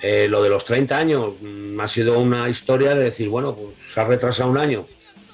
[0.00, 3.68] Eh, lo de los 30 años mm, ha sido una historia de decir, bueno, pues
[3.92, 4.86] se ha retrasado un año,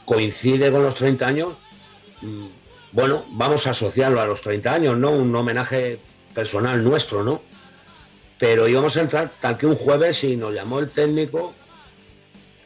[0.06, 1.54] coincide con los 30 años,
[2.22, 2.46] mm,
[2.92, 5.10] bueno, vamos a asociarlo a los 30 años, ¿no?
[5.10, 5.98] Un homenaje
[6.34, 7.42] personal nuestro, ¿no?
[8.44, 11.54] Pero íbamos a entrar tal que un jueves y nos llamó el técnico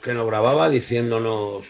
[0.02, 1.66] que nos grababa diciéndonos,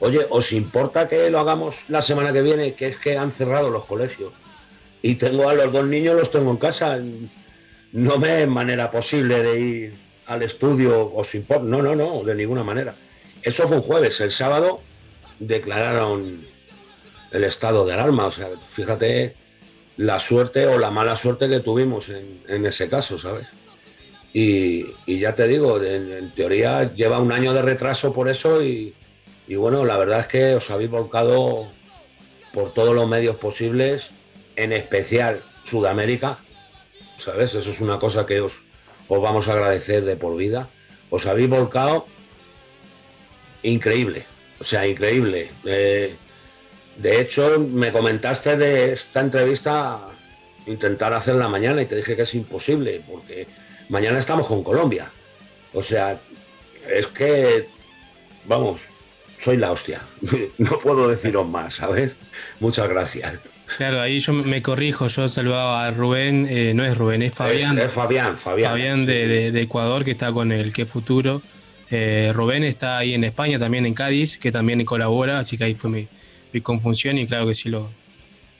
[0.00, 2.72] Oye, ¿os importa que lo hagamos la semana que viene?
[2.72, 4.32] Que es que han cerrado los colegios.
[5.02, 6.98] Y tengo a los dos niños, los tengo en casa.
[7.92, 9.94] No me es manera posible de ir
[10.28, 11.64] al estudio, ¿os importa?
[11.64, 12.94] No, no, no, de ninguna manera.
[13.42, 14.18] Eso fue un jueves.
[14.22, 14.80] El sábado
[15.40, 16.42] declararon
[17.32, 18.28] el estado de alarma.
[18.28, 19.41] O sea, fíjate
[19.96, 23.46] la suerte o la mala suerte que tuvimos en, ese caso, ¿sabes?
[24.32, 28.94] Y, ya te digo, en, teoría lleva un año de retraso por eso y,
[29.46, 31.68] y bueno, la verdad es que os habéis volcado
[32.52, 34.10] por todos los medios posibles,
[34.56, 36.38] en especial Sudamérica,
[37.18, 37.54] ¿sabes?
[37.54, 38.52] Eso es una cosa que os,
[39.08, 40.68] os vamos a agradecer de por vida.
[41.10, 42.06] Os habéis volcado
[43.62, 44.24] increíble,
[44.60, 45.50] o sea, increíble.
[45.64, 46.14] Eh,
[46.96, 49.98] de hecho, me comentaste de esta entrevista
[50.66, 53.46] intentar hacerla mañana y te dije que es imposible, porque
[53.88, 55.06] mañana estamos con Colombia.
[55.74, 56.18] O sea,
[56.88, 57.66] es que,
[58.44, 58.80] vamos,
[59.42, 60.00] soy la hostia.
[60.58, 62.14] No puedo deciros más, ¿sabes?
[62.60, 63.34] Muchas gracias.
[63.78, 67.78] Claro, ahí yo me corrijo, yo saludaba a Rubén, eh, no es Rubén, es Fabián.
[67.78, 68.70] Es, es Fabián, Fabián.
[68.72, 71.40] Fabián de, de- de Ecuador, que está con el Que Futuro.
[71.90, 75.74] Eh, Rubén está ahí en España, también en Cádiz, que también colabora, así que ahí
[75.74, 76.08] fue mi,
[76.52, 77.88] mi confusión y claro que sí, lo-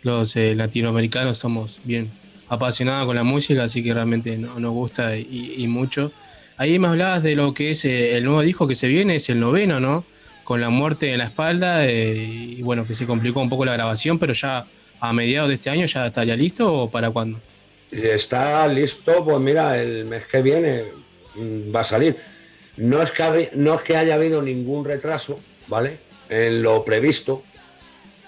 [0.02, 2.10] los eh, latinoamericanos somos bien
[2.48, 6.12] apasionados con la música, así que realmente no- nos gusta y, y mucho.
[6.56, 9.28] Ahí me hablabas de lo que es eh, el nuevo disco que se viene, es
[9.30, 10.04] el noveno, ¿no?
[10.44, 13.72] Con la muerte en la espalda, eh, y bueno, que se complicó un poco la
[13.74, 14.66] grabación, pero ya
[15.00, 17.38] a mediados de este año ya estaría listo o para cuándo?
[17.90, 20.82] Y Está listo, pues mira, el mes que viene
[21.36, 22.16] mm, va a salir.
[22.76, 25.38] No es que, no es que haya habido ningún retraso,
[25.68, 25.98] ¿vale?
[26.28, 27.42] En lo previsto.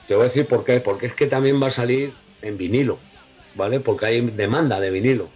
[0.06, 0.80] Te voy a decir por qué.
[0.80, 2.12] Porque es que también va a salir
[2.42, 2.98] en vinilo,
[3.54, 3.80] ¿vale?
[3.80, 5.28] Porque hay demanda de vinilo.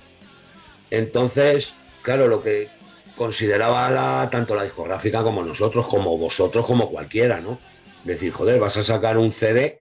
[0.91, 1.73] Entonces,
[2.03, 2.69] claro, lo que
[3.17, 7.59] consideraba tanto la discográfica como nosotros, como vosotros, como cualquiera, ¿no?
[8.05, 9.81] Decir, joder, vas a sacar un CD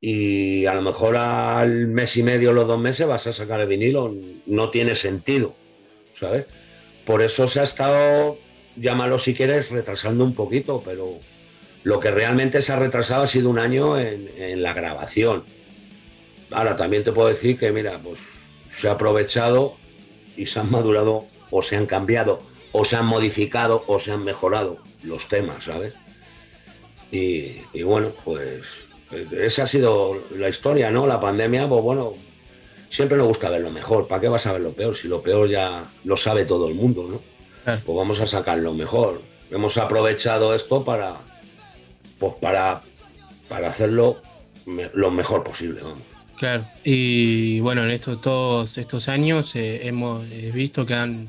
[0.00, 3.68] y a lo mejor al mes y medio, los dos meses, vas a sacar el
[3.68, 4.14] vinilo.
[4.46, 5.54] No tiene sentido,
[6.18, 6.46] ¿sabes?
[7.06, 8.36] Por eso se ha estado,
[8.76, 11.18] llámalo si quieres, retrasando un poquito, pero
[11.86, 15.44] lo que realmente se ha retrasado ha sido un año en, en la grabación.
[16.50, 18.18] Ahora también te puedo decir que, mira, pues
[18.76, 19.76] se ha aprovechado
[20.36, 22.42] y se han madurado o se han cambiado
[22.72, 25.94] o se han modificado o se han mejorado los temas, ¿sabes?
[27.12, 28.64] Y, y bueno, pues
[29.30, 31.06] esa ha sido la historia, ¿no?
[31.06, 32.14] La pandemia, pues bueno,
[32.90, 34.08] siempre nos gusta ver lo mejor.
[34.08, 34.96] ¿Para qué vas a ver lo peor?
[34.96, 37.22] Si lo peor ya lo sabe todo el mundo, ¿no?
[37.64, 39.22] Pues vamos a sacar lo mejor.
[39.52, 41.20] Hemos aprovechado esto para,
[42.18, 42.82] pues para,
[43.48, 44.20] para hacerlo
[44.66, 46.02] me- lo mejor posible, vamos.
[46.36, 51.28] Claro, y bueno, en estos, todos estos años eh, hemos visto que han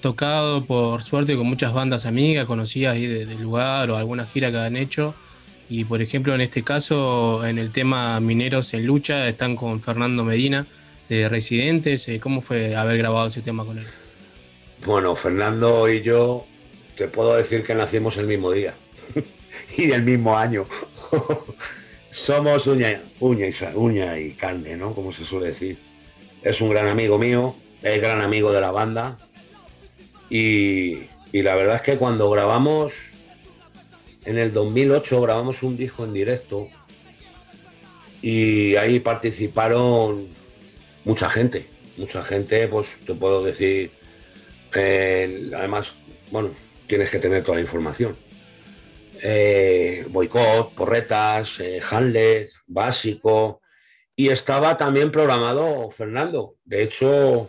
[0.00, 4.50] tocado por suerte con muchas bandas amigas, conocidas ahí de- del lugar o alguna gira
[4.50, 5.14] que han hecho.
[5.70, 10.24] Y por ejemplo, en este caso, en el tema Mineros en Lucha, están con Fernando
[10.24, 10.66] Medina
[11.08, 12.06] de Residentes.
[12.08, 13.86] Eh, ¿Cómo fue haber grabado ese tema con él?
[14.84, 16.44] Bueno, Fernando y yo
[16.98, 18.74] te puedo decir que nacimos el mismo día
[19.76, 20.66] y del mismo año.
[22.10, 24.94] Somos uña, uña, y, uña y carne, ¿no?
[24.94, 25.78] Como se suele decir.
[26.42, 29.18] Es un gran amigo mío, es gran amigo de la banda.
[30.28, 32.92] Y, y la verdad es que cuando grabamos,
[34.24, 36.68] en el 2008 grabamos un disco en directo
[38.22, 40.28] y ahí participaron
[41.04, 41.66] mucha gente,
[41.96, 43.90] mucha gente, pues te puedo decir,
[44.74, 45.92] eh, además,
[46.30, 46.50] bueno,
[46.86, 48.16] tienes que tener toda la información.
[49.24, 51.80] Eh, boicot, porretas, eh,
[52.66, 53.60] básico,
[54.16, 56.56] y estaba también programado Fernando.
[56.64, 57.48] De hecho,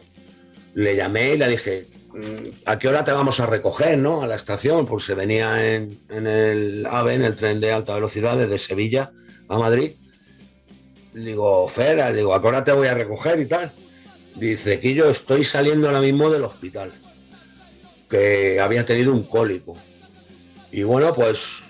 [0.75, 4.21] le llamé y le dije, "Mm, ¿a qué hora te vamos a recoger, no?
[4.21, 8.37] A la estación, pues se venía en, el AVE, en el tren de alta velocidad
[8.37, 9.11] desde Sevilla
[9.49, 9.93] a Madrid.
[11.13, 13.71] Digo, Fer, le digo, ¿a qué hora te voy a recoger y tal?
[14.35, 16.91] Dice que yo estoy saliendo ahora mismo del hospital,
[18.09, 19.75] que había tenido un cólico.
[20.71, 21.62] Y bueno, pues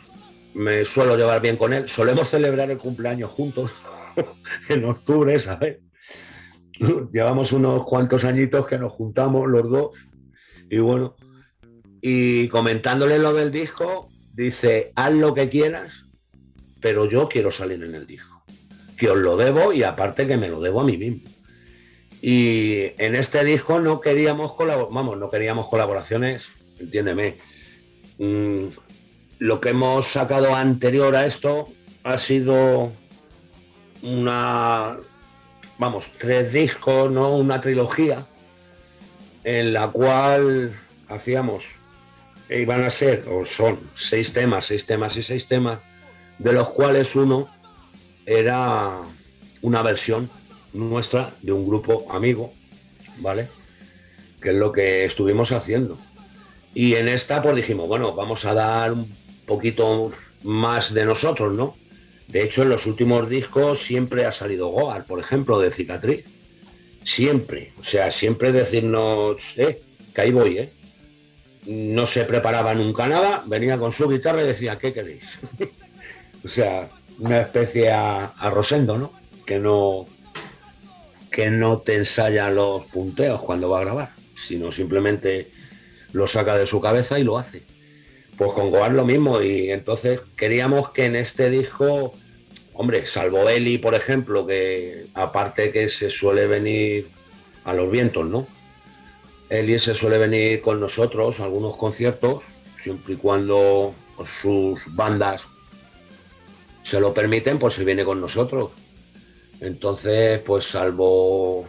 [0.54, 1.90] me suelo llevar bien con él.
[1.90, 3.72] Solemos celebrar el cumpleaños juntos
[4.70, 5.80] en octubre, ¿sabes?
[7.12, 9.92] Llevamos unos cuantos añitos que nos juntamos los dos.
[10.70, 11.16] Y bueno,
[12.02, 16.06] y comentándole lo del disco, dice, haz lo que quieras,
[16.82, 18.44] pero yo quiero salir en el disco.
[18.98, 21.30] Que os lo debo y aparte que me lo debo a mí mismo.
[22.22, 26.44] Y en este disco no queríamos colabor vamos, no queríamos colaboraciones,
[26.80, 27.38] entiéndeme.
[29.40, 31.68] Lo que hemos sacado anterior a esto
[32.04, 32.92] ha sido
[34.02, 34.98] una,
[35.78, 37.36] vamos, tres discos, ¿no?
[37.36, 38.26] Una trilogía
[39.44, 40.74] en la cual
[41.10, 41.66] hacíamos
[42.50, 45.80] iban a ser, o son, seis temas, seis temas y seis temas,
[46.40, 47.46] de los cuales uno
[48.26, 49.00] era
[49.62, 50.30] una versión
[50.74, 52.54] nuestra de un grupo amigo,
[53.18, 53.48] ¿vale?
[54.42, 55.98] Que es lo que estuvimos haciendo.
[56.74, 59.06] Y en esta pues dijimos, bueno, vamos a dar un
[59.46, 60.12] poquito
[60.44, 61.76] más de nosotros, ¿no?
[62.28, 66.26] De hecho, en los últimos discos siempre ha salido Goar, por ejemplo, de Cicatriz.
[67.04, 67.74] Siempre.
[67.80, 69.82] O sea, siempre decirnos, eh,
[70.14, 70.72] que ahí voy, ¿eh?
[71.66, 75.24] No se preparaba nunca nada, venía con su guitarra y decía, ¿qué queréis?
[76.44, 76.90] o sea,
[77.20, 79.14] una especie a, a Rosendo, ¿no?
[79.46, 80.08] Que no
[81.34, 85.50] que no te ensaya los punteos cuando va a grabar, sino simplemente
[86.14, 87.64] lo saca de su cabeza y lo hace.
[88.44, 92.14] Pues con Goar lo mismo, y entonces queríamos que en este disco,
[92.74, 97.08] hombre, salvo Eli, por ejemplo, que aparte que se suele venir
[97.64, 98.46] a los vientos, ¿no?
[99.50, 102.44] Eli se suele venir con nosotros a algunos conciertos,
[102.78, 103.96] siempre y cuando
[104.42, 105.48] sus bandas
[106.84, 108.72] se lo permiten, pues se viene con nosotros.
[109.62, 111.66] Entonces, pues salvo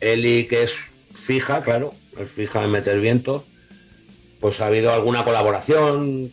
[0.00, 0.72] Eli, que es
[1.14, 3.42] fija, claro, es fija en meter vientos,
[4.44, 6.30] pues ha habido alguna colaboración,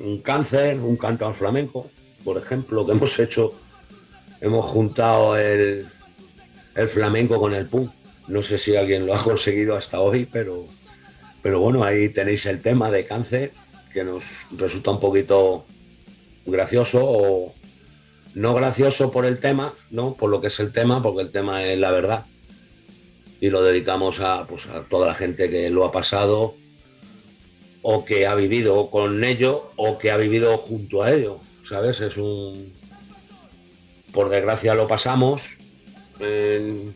[0.00, 1.90] un cáncer, un canto al flamenco,
[2.22, 3.54] por ejemplo, que hemos hecho,
[4.42, 5.86] hemos juntado el,
[6.74, 7.90] el flamenco con el punk.
[8.26, 10.66] No sé si alguien lo ha conseguido hasta hoy, pero,
[11.40, 13.52] pero bueno, ahí tenéis el tema de cáncer,
[13.94, 15.64] que nos resulta un poquito
[16.44, 17.54] gracioso o
[18.34, 21.64] no gracioso por el tema, no por lo que es el tema, porque el tema
[21.64, 22.26] es la verdad.
[23.40, 26.54] Y lo dedicamos a, pues, a toda la gente que lo ha pasado
[27.82, 31.38] o que ha vivido con ello o que ha vivido junto a ello.
[31.68, 32.00] ¿Sabes?
[32.00, 32.72] Es un.
[34.12, 35.42] Por desgracia lo pasamos
[36.18, 36.94] en-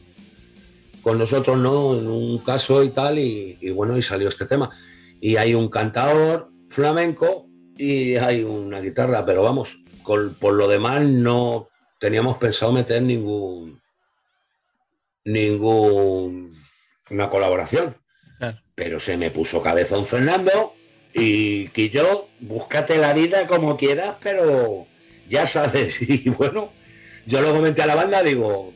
[1.02, 1.98] con nosotros, ¿no?
[1.98, 4.70] En un caso y tal, y, y bueno, y salió este tema.
[5.20, 7.46] Y hay un cantador flamenco
[7.76, 11.68] y hay una guitarra, pero vamos, con- por lo demás no
[12.00, 13.80] teníamos pensado meter ningún.
[15.24, 16.52] ningún.
[17.10, 17.96] una colaboración.
[18.74, 20.71] Pero se me puso cabezón Fernando
[21.14, 24.86] y que yo, búscate la vida como quieras, pero
[25.28, 25.96] ya sabes.
[26.00, 26.72] Y bueno,
[27.26, 28.72] yo lo comenté a la banda, digo,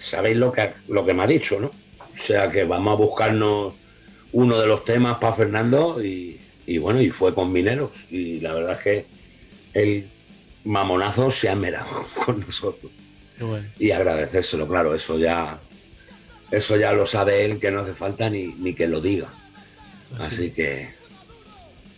[0.00, 1.68] sabéis lo que, lo que me ha dicho, ¿no?
[1.68, 3.74] O sea que vamos a buscarnos
[4.32, 7.90] uno de los temas para Fernando y, y bueno, y fue con Mineros.
[8.10, 9.06] Y la verdad es que
[9.74, 10.08] el
[10.64, 12.92] mamonazo se ha merado con nosotros.
[13.40, 13.66] Bueno.
[13.78, 15.58] Y agradecérselo, claro, eso ya
[16.52, 19.28] eso ya lo sabe él, que no hace falta ni, ni que lo diga.
[20.18, 20.90] Así que,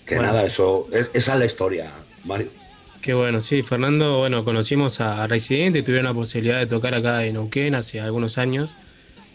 [0.05, 2.53] que Bueno, nada, eso, es- esa es la historia, Mario.
[3.01, 7.35] Qué bueno, sí, Fernando, bueno, conocimos a Residente, tuvieron la posibilidad de tocar acá en
[7.35, 8.79] Neuquén hace algunos años,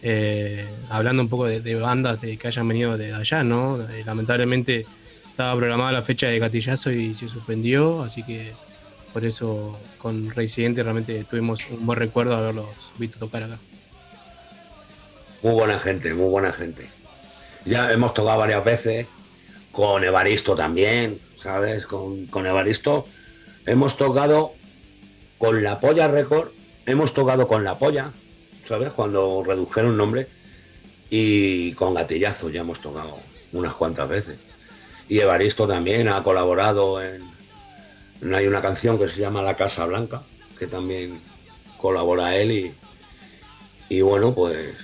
[0.02, 3.88] eh, hablando un poco de, de bandas de, que hayan venido de allá, ¿no?
[3.90, 4.90] Eh, lamentablemente
[5.30, 8.60] estaba programada la fecha de Gatillazo y se suspendió, así que
[9.12, 13.64] por eso con Residente realmente tuvimos un buen recuerdo de haberlos visto tocar acá.
[15.42, 16.98] Muy buena gente, muy buena gente.
[17.66, 19.10] Ya hemos tocado varias veces,
[19.72, 21.86] con Evaristo también, ¿sabes?
[21.86, 23.06] Con, con Evaristo
[23.66, 24.54] hemos tocado
[25.38, 26.50] con la Polla Record,
[26.86, 28.12] hemos tocado con la Polla,
[28.68, 28.92] ¿sabes?
[28.92, 30.28] Cuando redujeron nombre,
[31.10, 33.18] y con Gatillazo ya hemos tocado
[33.54, 34.40] unas cuantas veces.
[35.08, 37.22] Y Evaristo también ha colaborado en,
[38.22, 40.22] en- hay una canción que se llama La Casa Blanca,
[40.58, 41.20] que también
[41.78, 42.74] colabora él y,
[43.90, 44.76] y bueno, pues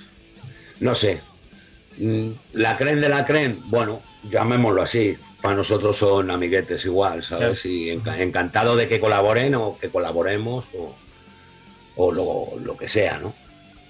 [0.80, 1.20] no sé.
[1.98, 4.00] Mm, La creen de la creen, bueno,
[4.30, 5.16] llamémoslo así.
[5.42, 7.64] Para nosotros son amiguetes igual, ¿sabes?
[7.66, 10.94] Y enca- encantado de que colaboren o que colaboremos o,
[11.96, 13.34] o lo, lo que sea, ¿no?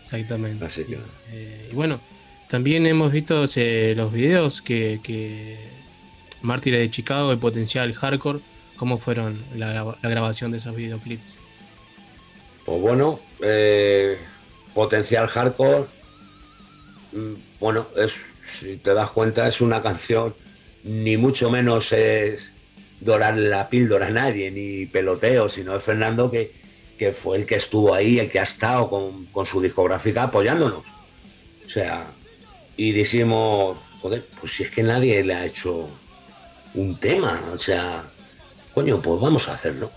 [0.02, 0.64] Exactamente.
[0.64, 0.98] Así que
[1.32, 2.00] Eh, y bueno,
[2.48, 5.56] también hemos visto eh, los videos que, que
[6.42, 8.40] Mártires de Chicago y Potencial Hardcore,
[8.76, 11.38] cómo fueron la, la grabación de esos videoclips.
[12.64, 14.18] Pues bueno, eh,
[14.74, 15.86] potencial hardcore.
[17.12, 18.12] mm, Bueno, es,
[18.46, 20.34] si te das cuenta, es una canción,
[20.84, 22.50] ni mucho menos es
[23.00, 26.52] dorarle la píldora a nadie, ni peloteo, sino es Fernando que,
[26.98, 30.84] que fue el que estuvo ahí, el que ha estado con, con su discográfica apoyándonos.
[31.66, 32.06] O sea,
[32.76, 35.88] y dijimos, joder, pues si es que nadie le ha hecho
[36.74, 38.04] un tema, o sea,
[38.74, 39.90] coño, pues vamos a hacerlo.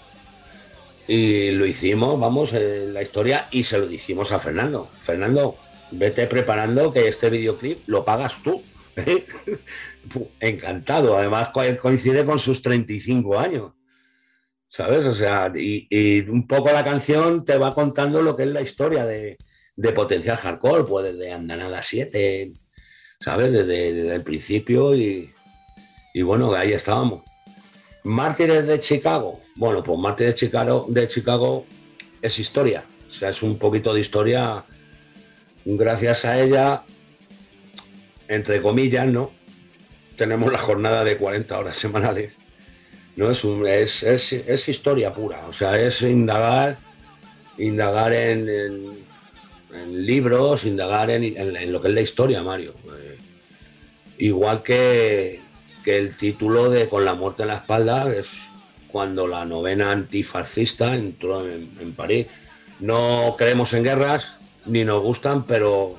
[1.07, 4.89] Y lo hicimos, vamos, en la historia, y se lo dijimos a Fernando.
[5.01, 5.57] Fernando,
[5.91, 8.61] vete preparando que este videoclip lo pagas tú.
[10.39, 13.71] Encantado, además co- coincide con sus 35 años.
[14.67, 15.05] ¿Sabes?
[15.05, 19.05] O sea, y, un poco la canción te va contando lo que es la historia
[19.05, 19.37] de,
[19.75, 22.53] de Potencial Hardcore, pues desde Andanada 7,
[23.19, 23.51] ¿sabes?
[23.51, 25.33] Desde, desde el principio y,
[26.13, 27.23] y bueno, ahí estábamos.
[28.03, 29.39] Mártires de Chicago.
[29.55, 31.65] Bueno, pues Mártires de Chicago, de Chicago
[32.21, 32.83] es historia.
[33.07, 34.63] O sea, es un poquito de historia.
[35.77, 36.81] Gracias a ella,
[38.27, 39.31] entre comillas, ¿no?
[40.17, 42.33] Tenemos la jornada de 40 horas semanales.
[43.15, 43.29] ¿no?
[43.29, 45.45] Es, un- es, es- historia pura.
[45.47, 46.77] O sea, es indagar,
[47.57, 48.47] indagar en,
[49.91, 52.73] libros, indagar en, lo que es la historia, Mario.
[52.99, 53.17] Eh,
[54.17, 55.39] igual que,
[55.83, 58.27] que el título de Con la muerte en la espalda, es
[58.87, 62.25] cuando la novena antifascista entró en, en París.
[62.79, 64.31] No creemos en guerras,
[64.69, 65.95] ni nos gustan, pero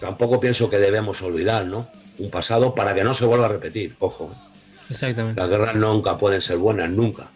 [0.00, 1.88] tampoco pienso que debemos olvidar, ¿no?
[2.18, 4.32] Un pasado para que no se vuelva a repetir, ojo.
[4.32, 4.54] ¿eh?
[4.90, 5.40] Exactamente.
[5.40, 7.30] Las guerras nunca pueden ser buenas, nunca.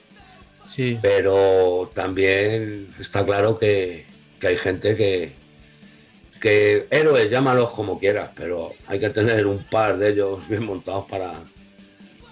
[0.66, 0.98] Sí.
[1.00, 4.06] Pero también está claro que,
[4.38, 5.32] que hay gente que,
[6.40, 11.06] que héroes, llámalos como quieras, pero hay que tener un par de ellos bien montados
[11.06, 11.40] para,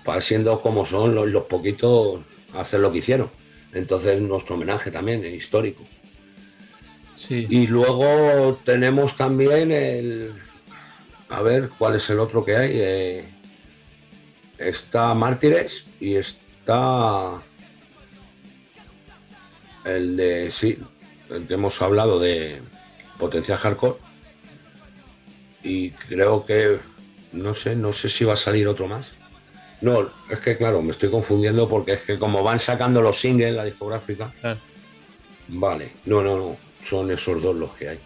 [0.05, 2.21] para siendo como son los, los poquitos,
[2.55, 3.31] hacer lo que hicieron.
[3.73, 5.83] Entonces nuestro homenaje también es histórico.
[7.17, 7.47] Sí.
[7.51, 10.33] Y luego tenemos también el...
[11.29, 12.71] A ver, ¿cuál es el otro que hay?
[12.75, 13.25] Eh,
[14.59, 17.41] está Mártires y está
[19.85, 20.79] el de, sí,
[21.31, 22.61] el que hemos hablado de
[23.19, 23.97] Potencial Hardcore.
[25.63, 26.79] Y creo que,
[27.33, 29.13] no sé, no sé si va a salir otro más.
[29.81, 33.55] No, es que claro, me estoy confundiendo porque es que como van sacando los singles,
[33.55, 34.33] la discográfica.
[35.49, 36.57] Vale, no, no, no,
[36.89, 37.99] son esos dos los que hay.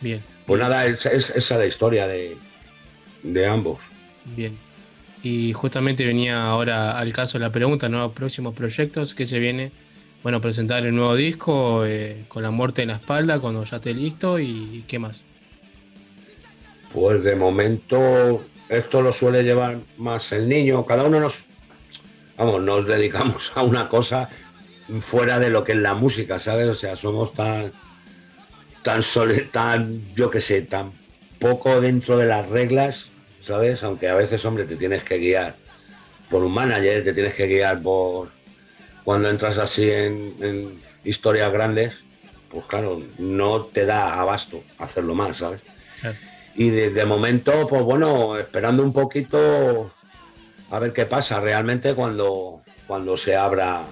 [0.00, 0.22] Bien.
[0.46, 2.36] Pues nada, es, es- esa es la historia de,
[3.22, 3.78] de ambos.
[4.36, 4.56] Bien.
[5.22, 8.12] Y justamente venía ahora al caso la pregunta, ¿no?
[8.12, 9.70] Próximos proyectos, ¿qué se viene?
[10.22, 13.94] Bueno, presentar el nuevo disco eh, con la muerte en la espalda cuando ya esté
[13.94, 15.24] listo y qué más.
[16.92, 20.84] Pues de momento esto lo suele llevar más el niño.
[20.84, 21.44] Cada uno nos,
[22.36, 24.28] vamos, nos dedicamos a una cosa
[25.00, 26.68] fuera de lo que es la música, ¿sabes?
[26.68, 27.72] O sea, somos tan,
[28.82, 30.92] tan sole- tan, yo qué sé, tan
[31.38, 33.06] poco dentro de las reglas,
[33.44, 33.82] ¿sabes?
[33.82, 35.56] Aunque a veces, hombre, te tienes que guiar
[36.30, 38.30] por un manager, te tienes que guiar por
[39.04, 41.94] cuando entras así en, en historias grandes,
[42.50, 45.60] pues claro, no te da abasto hacerlo más, ¿sabes?
[46.54, 49.92] Y de, de momento, pues bueno, esperando un poquito
[50.70, 53.82] a ver qué pasa realmente cuando, cuando se abra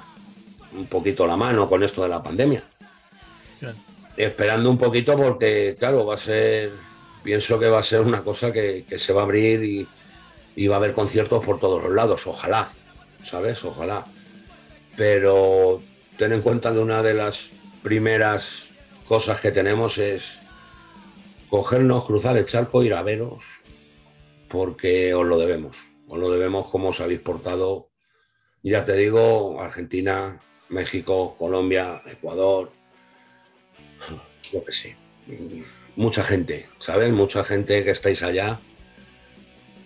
[0.72, 2.62] un poquito la mano con esto de la pandemia.
[4.18, 6.72] Esperando un poquito porque, claro, va a ser,
[7.22, 9.86] pienso que va a ser una cosa que, se va a abrir y,
[10.56, 12.68] y va a haber conciertos por todos los lados, ojalá,
[13.22, 13.64] ¿sabes?
[13.64, 14.04] Ojalá.
[14.96, 15.80] Pero
[16.16, 17.50] ten en cuenta que una de las
[17.84, 18.64] primeras
[19.06, 20.40] cosas que tenemos es
[21.48, 23.44] cogernos, cruzar el charco, ir a veros,
[24.48, 25.76] porque os lo debemos.
[26.08, 27.90] Os lo debemos como os habéis portado.
[28.64, 30.40] Ya te digo, Argentina,
[30.70, 32.72] México, Colombia, Ecuador,
[34.52, 34.96] yo que sé.
[35.96, 37.12] Mucha gente, ¿sabes?
[37.12, 38.58] Mucha gente que estáis allá,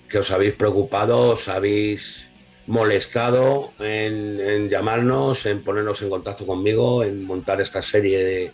[0.09, 2.29] que os habéis preocupado, os habéis
[2.67, 8.53] molestado en, en llamarnos, en ponernos en contacto conmigo, en montar esta serie de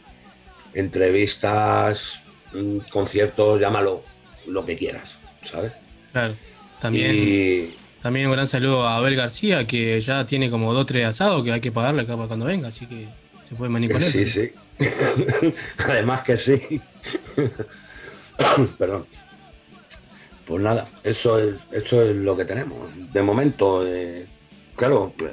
[0.75, 2.23] entrevistas,
[2.55, 4.03] mm, conciertos, llámalo
[4.47, 5.73] lo que quieras, ¿sabes?
[6.13, 6.35] Claro.
[6.81, 11.07] También, Y también un gran saludo a Abel García, que ya tiene como dos tres
[11.07, 13.09] asados que hay que pagarle acá para cuando venga, así que
[13.43, 14.03] se puede él.
[14.03, 14.51] sí, sí.
[15.79, 16.81] Además que sí.
[18.79, 19.07] Perdón.
[20.47, 22.89] Pues nada, eso es, eso es lo que tenemos.
[23.13, 24.27] De momento, eh,
[24.77, 25.33] claro, pues,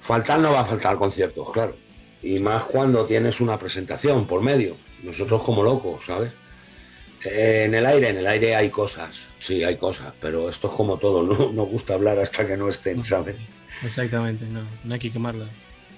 [0.00, 1.76] faltar no va a faltar conciertos, claro.
[2.22, 4.76] Y más cuando tienes una presentación por medio.
[5.02, 6.32] Nosotros como locos, ¿sabes?
[7.24, 10.98] En el aire, en el aire hay cosas, sí, hay cosas, pero esto es como
[10.98, 13.36] todo, no nos gusta hablar hasta que no estén, ¿sabes?
[13.84, 15.46] Exactamente, no, no hay que quemarla.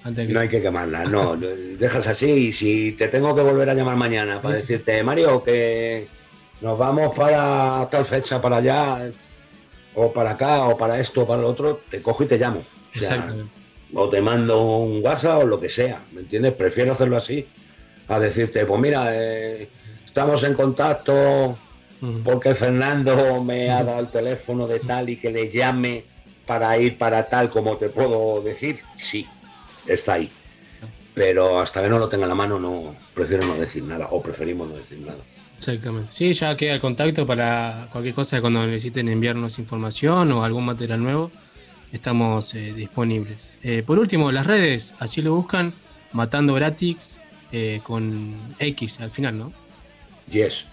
[0.04, 1.36] Antes No hay que quemarla, no,
[1.78, 5.42] dejas así y si te tengo que volver a llamar mañana para Sí, decirte, Mario,
[5.42, 6.06] que
[6.60, 9.10] nos vamos para tal fecha, para allá,
[9.94, 12.62] o para acá, o para esto, o para lo otro, te cojo y te llamo.
[12.96, 13.34] O sea,
[13.94, 16.52] o te mando un WhatsApp o lo que sea, ¿me entiendes?
[16.52, 17.46] Prefiero hacerlo así,
[18.08, 19.68] a decirte, pues mira, eh,
[20.04, 21.58] estamos en contacto
[22.22, 26.04] porque Fernando me ha dado el teléfono de tal y que le llame
[26.46, 29.26] para ir para tal, como te puedo decir, sí,
[29.86, 30.30] está ahí.
[31.14, 34.20] Pero hasta que no lo tenga en la mano, no prefiero no decir nada, o
[34.20, 35.18] preferimos no decir nada.
[35.56, 36.10] Exactamente.
[36.10, 41.02] Sí, ya queda el contacto para cualquier cosa cuando necesiten enviarnos información o algún material
[41.02, 41.30] nuevo.
[41.92, 43.50] Estamos eh, disponibles.
[43.62, 45.72] Eh, por último, las redes, así lo buscan,
[46.12, 47.20] Matando Gratis
[47.52, 49.52] eh, con X al final, ¿no?
[50.30, 50.64] Yes,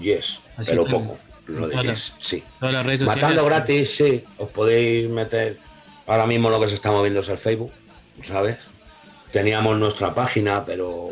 [0.00, 1.18] yes, Así pero están, poco.
[1.48, 2.42] Lo de Todas que las- es- sí.
[2.60, 3.22] Todas las redes sociales.
[3.22, 4.24] Matando gratis, sí.
[4.38, 5.58] Os podéis meter.
[6.06, 7.72] Ahora mismo lo que se está moviendo es el Facebook,
[8.22, 8.58] ¿sabes?
[9.32, 11.10] Teníamos nuestra página, pero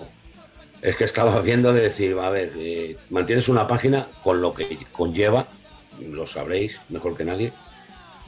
[0.80, 4.78] es que estaba viendo de decir, a ver, eh, mantienes una página con lo que
[4.92, 5.46] conlleva,
[6.00, 7.52] lo sabréis mejor que nadie,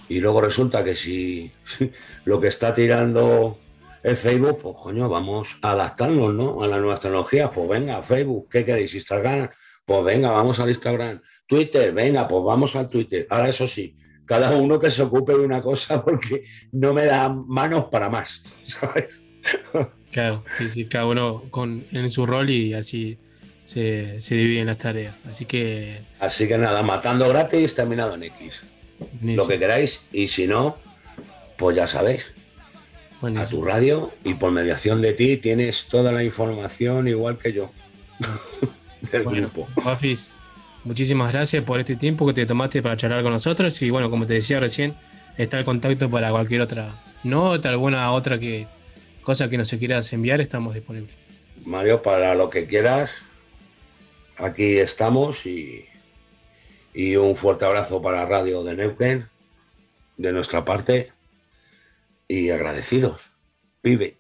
[0.09, 1.53] y luego resulta que si
[2.25, 3.57] lo que está tirando
[4.03, 6.63] el Facebook, pues coño, vamos a adaptarnos, ¿no?
[6.63, 8.95] A las nuevas tecnologías, pues venga, Facebook, ¿qué queréis?
[8.95, 9.49] Instagram,
[9.85, 11.23] pues venga, vamos al Instagram.
[11.47, 13.27] Twitter, venga, pues vamos al Twitter.
[13.31, 13.97] Ahora eso sí,
[14.27, 18.43] cada uno que se ocupe de una cosa porque no me da manos para más,
[18.65, 19.21] ¿sabes?
[20.11, 23.19] Claro, sí, sí, cada uno con, en su rol y así
[23.65, 25.27] se, se dividen las tareas.
[25.27, 28.63] Así que Así que nada, matando gratis, terminado en X.
[29.23, 30.77] Lo que queráis, y si no,
[31.57, 32.25] pues ya sabéis.
[33.23, 37.71] A tu radio y por mediación de ti tienes toda la información igual que yo.
[39.13, 39.69] Del Bueno, grupo.
[39.77, 40.37] Guapis,
[40.85, 43.81] muchísimas gracias por este tiempo que te tomaste para charlar con nosotros.
[43.83, 44.95] Y bueno, como te decía recién,
[45.37, 46.95] está el contacto para cualquier otra
[47.25, 48.67] nota, alguna otra que
[49.23, 51.15] cosa que nos quieras enviar, estamos disponibles.
[51.65, 53.11] Mario, para lo que quieras,
[54.37, 55.87] aquí estamos y,
[56.93, 59.29] y un fuerte abrazo para Radio de Neuquén,
[60.19, 61.13] de nuestra parte,
[62.29, 63.21] y agradecidos.
[63.81, 64.19] Pibe.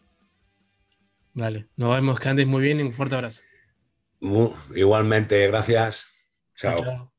[1.34, 3.42] Dale, nos vemos, que andes muy bien y un fuerte abrazo.
[4.74, 6.06] Igualmente, gracias.
[6.56, 7.10] Chao.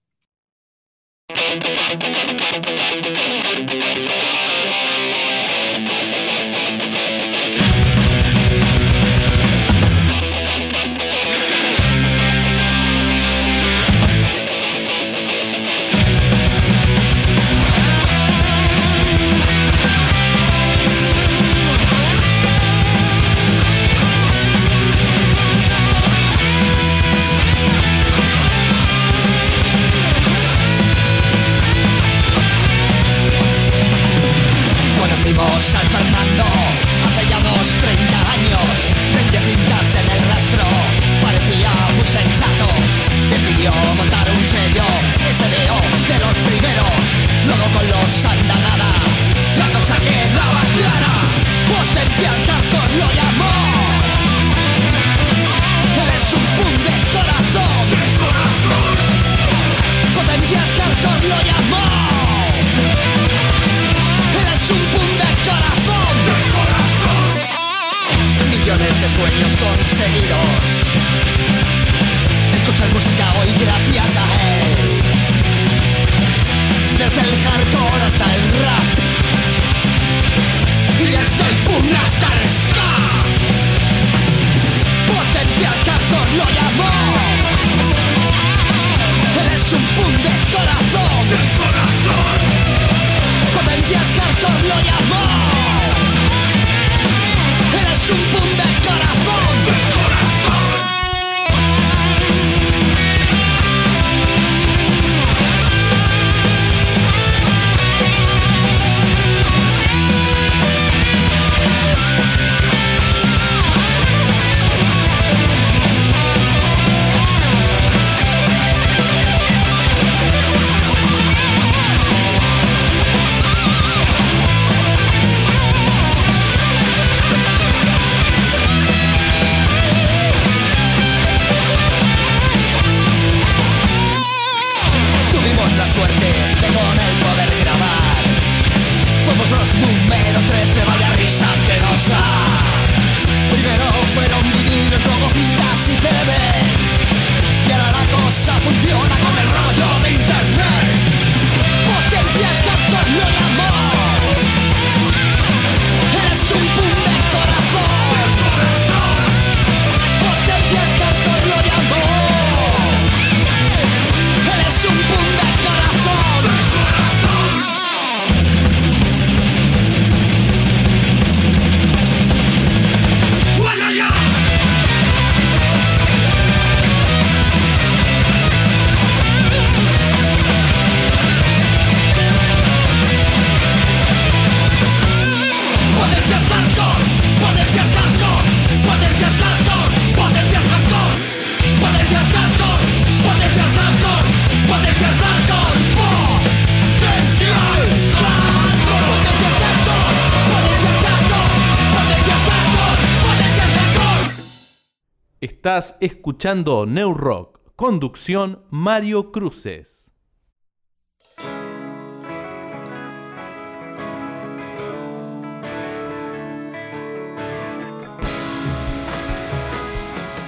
[206.05, 207.59] escuchando New Rock.
[207.75, 210.11] Conducción Mario Cruces.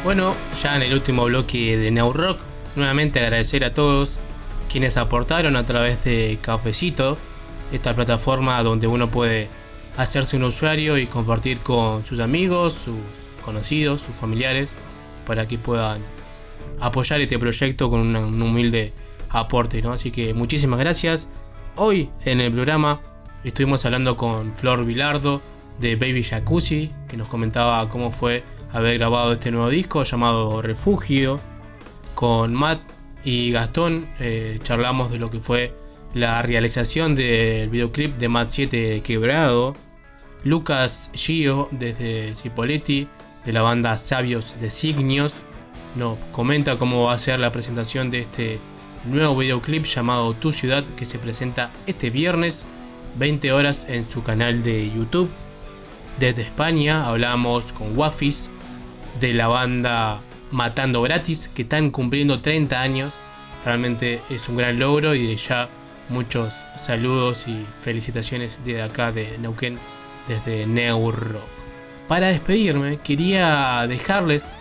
[0.03, 2.39] Bueno, ya en el último bloque de New Rock,
[2.75, 4.19] nuevamente agradecer a todos
[4.71, 7.17] quienes aportaron a través de Cafecito,
[7.73, 9.49] esta plataforma donde uno puede
[9.97, 12.95] hacerse un usuario y compartir con sus amigos, sus
[13.43, 14.77] conocidos, sus familiares
[15.27, 16.01] para que puedan
[16.79, 18.93] apoyar este proyecto con un humilde
[19.29, 19.91] aporte, ¿no?
[19.91, 21.29] Así que muchísimas gracias.
[21.75, 23.01] Hoy en el programa
[23.43, 25.41] estuvimos hablando con Flor Vilardo
[25.79, 31.39] de Baby Jacuzzi, que nos comentaba cómo fue haber grabado este nuevo disco llamado Refugio.
[32.15, 32.79] Con Matt
[33.23, 35.71] y Gastón eh, charlamos de lo que fue
[36.15, 39.75] la realización del videoclip de Matt 7 Quebrado.
[40.43, 43.07] Lucas Gio desde Cipoletti
[43.47, 45.43] de la banda Sabios Designios
[45.95, 48.59] nos comenta cómo va a ser la presentación de este
[49.05, 52.65] nuevo videoclip llamado Tu Ciudad que se presenta este viernes
[53.17, 55.29] 20 horas en su canal de YouTube.
[56.19, 58.49] Desde España hablamos con Wafis
[59.21, 60.21] de la banda
[60.51, 63.17] Matando Gratis que están cumpliendo 30 años.
[63.63, 65.69] Realmente es un gran logro y de ya
[66.09, 69.79] muchos saludos y felicitaciones desde acá de Neuquén,
[70.27, 71.56] desde Neuro.
[72.07, 74.57] Para despedirme quería dejarles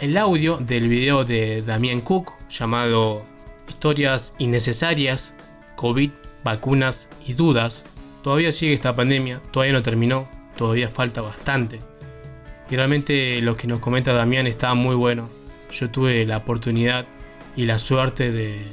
[0.00, 3.22] el audio del video de Damián Cook llamado
[3.68, 5.36] Historias innecesarias,
[5.76, 6.10] COVID,
[6.42, 7.84] vacunas y dudas.
[8.24, 11.80] Todavía sigue esta pandemia, todavía no terminó, todavía falta bastante.
[12.68, 15.28] Y realmente lo que nos comenta Damián está muy bueno.
[15.70, 17.06] Yo tuve la oportunidad
[17.54, 18.66] y la suerte de,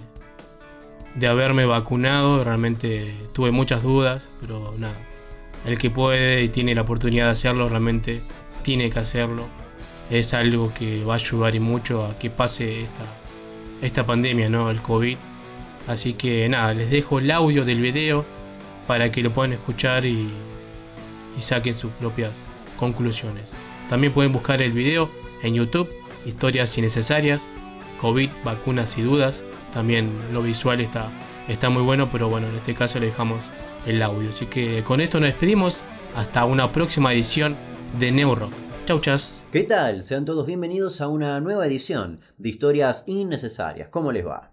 [1.14, 2.44] de haberme vacunado.
[2.44, 4.98] Realmente tuve muchas dudas, pero nada.
[5.66, 8.22] El que puede y tiene la oportunidad de hacerlo, realmente
[8.62, 9.48] tiene que hacerlo.
[10.10, 13.06] Es algo que va a ayudar y mucho a que pase esta,
[13.82, 14.70] esta pandemia, ¿no?
[14.70, 15.18] El COVID.
[15.88, 18.26] Así que nada, les dejo el audio del video
[18.88, 20.30] para que lo puedan escuchar y,
[21.38, 22.44] saquen sus propias
[22.78, 23.54] conclusiones.
[23.90, 25.10] También pueden buscar el video
[25.44, 25.90] en YouTube,
[26.26, 27.50] historias innecesarias,
[28.00, 29.44] COVID, vacunas y dudas.
[29.74, 31.10] También lo visual está,
[31.50, 33.52] está muy bueno, pero bueno, en este caso le dejamos
[33.86, 34.30] el audio.
[34.30, 35.84] Así que con esto nos despedimos.
[36.16, 37.56] Hasta una próxima edición
[38.00, 38.50] de Neuro.
[38.86, 39.44] Chau, chas.
[39.52, 40.04] ¿Qué tal?
[40.04, 43.90] Sean todos bienvenidos a una nueva edición de Historias Innecesarias.
[43.90, 44.52] ¿Cómo les va?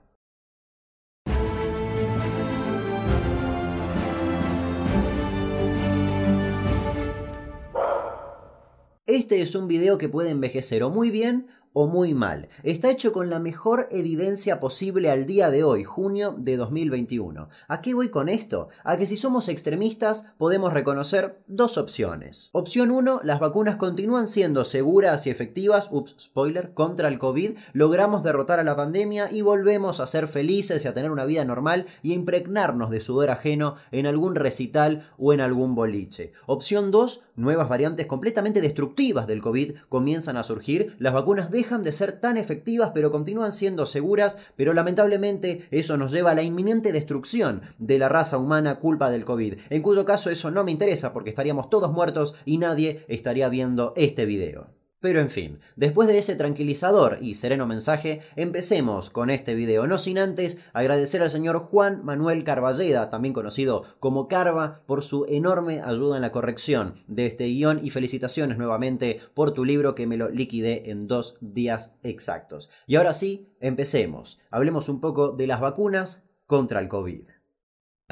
[9.07, 12.49] Este es un video que puede envejecer o muy bien o muy mal.
[12.63, 17.49] Está hecho con la mejor evidencia posible al día de hoy, junio de 2021.
[17.69, 18.69] ¿A qué voy con esto?
[18.85, 22.51] A que si somos extremistas podemos reconocer dos opciones.
[22.53, 28.23] Opción 1, las vacunas continúan siendo seguras y efectivas, ups, spoiler, contra el COVID, logramos
[28.23, 31.87] derrotar a la pandemia y volvemos a ser felices y a tener una vida normal
[32.03, 36.33] y a impregnarnos de sudor ajeno en algún recital o en algún boliche.
[36.47, 41.93] Opción 2, nuevas variantes completamente destructivas del COVID comienzan a surgir, las vacunas dejan de
[41.93, 46.91] ser tan efectivas pero continúan siendo seguras, pero lamentablemente eso nos lleva a la inminente
[46.91, 51.13] destrucción de la raza humana culpa del COVID, en cuyo caso eso no me interesa
[51.13, 54.82] porque estaríamos todos muertos y nadie estaría viendo este video.
[55.03, 59.99] Pero en fin, después de ese tranquilizador y sereno mensaje, empecemos con este video, no
[59.99, 65.81] sin antes agradecer al señor Juan Manuel Carballeda, también conocido como Carva, por su enorme
[65.83, 70.17] ayuda en la corrección de este guion y felicitaciones nuevamente por tu libro que me
[70.17, 72.71] lo liquidé en dos días exactos.
[72.87, 74.41] Y ahora sí, empecemos.
[74.53, 77.23] Hablemos un poco de las vacunas contra el COVID.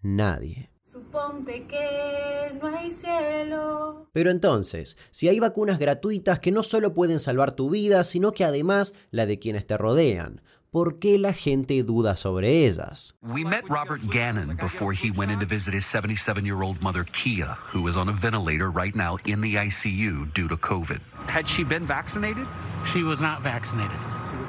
[0.00, 0.70] Nadie.
[0.84, 4.08] Suponte que no hay cielo.
[4.12, 8.44] Pero entonces, si hay vacunas gratuitas que no solo pueden salvar tu vida, sino que
[8.44, 10.40] además la de quienes te rodean,
[10.74, 13.14] ¿por qué la gente duda sobre ellas?
[13.22, 17.04] We met Robert Gannon before he went in to visit his 77 year old mother,
[17.04, 20.98] Kia, who is on a ventilator right now in the ICU due to COVID.
[21.28, 22.48] Had she been vaccinated?
[22.92, 23.96] She was not vaccinated.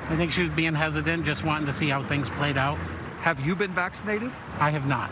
[0.09, 2.79] I think she was being hesitant, just wanting to see how things played out.
[3.21, 4.31] Have you been vaccinated?
[4.59, 5.11] I have not.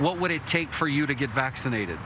[0.00, 1.98] What would it take for you to get vaccinated?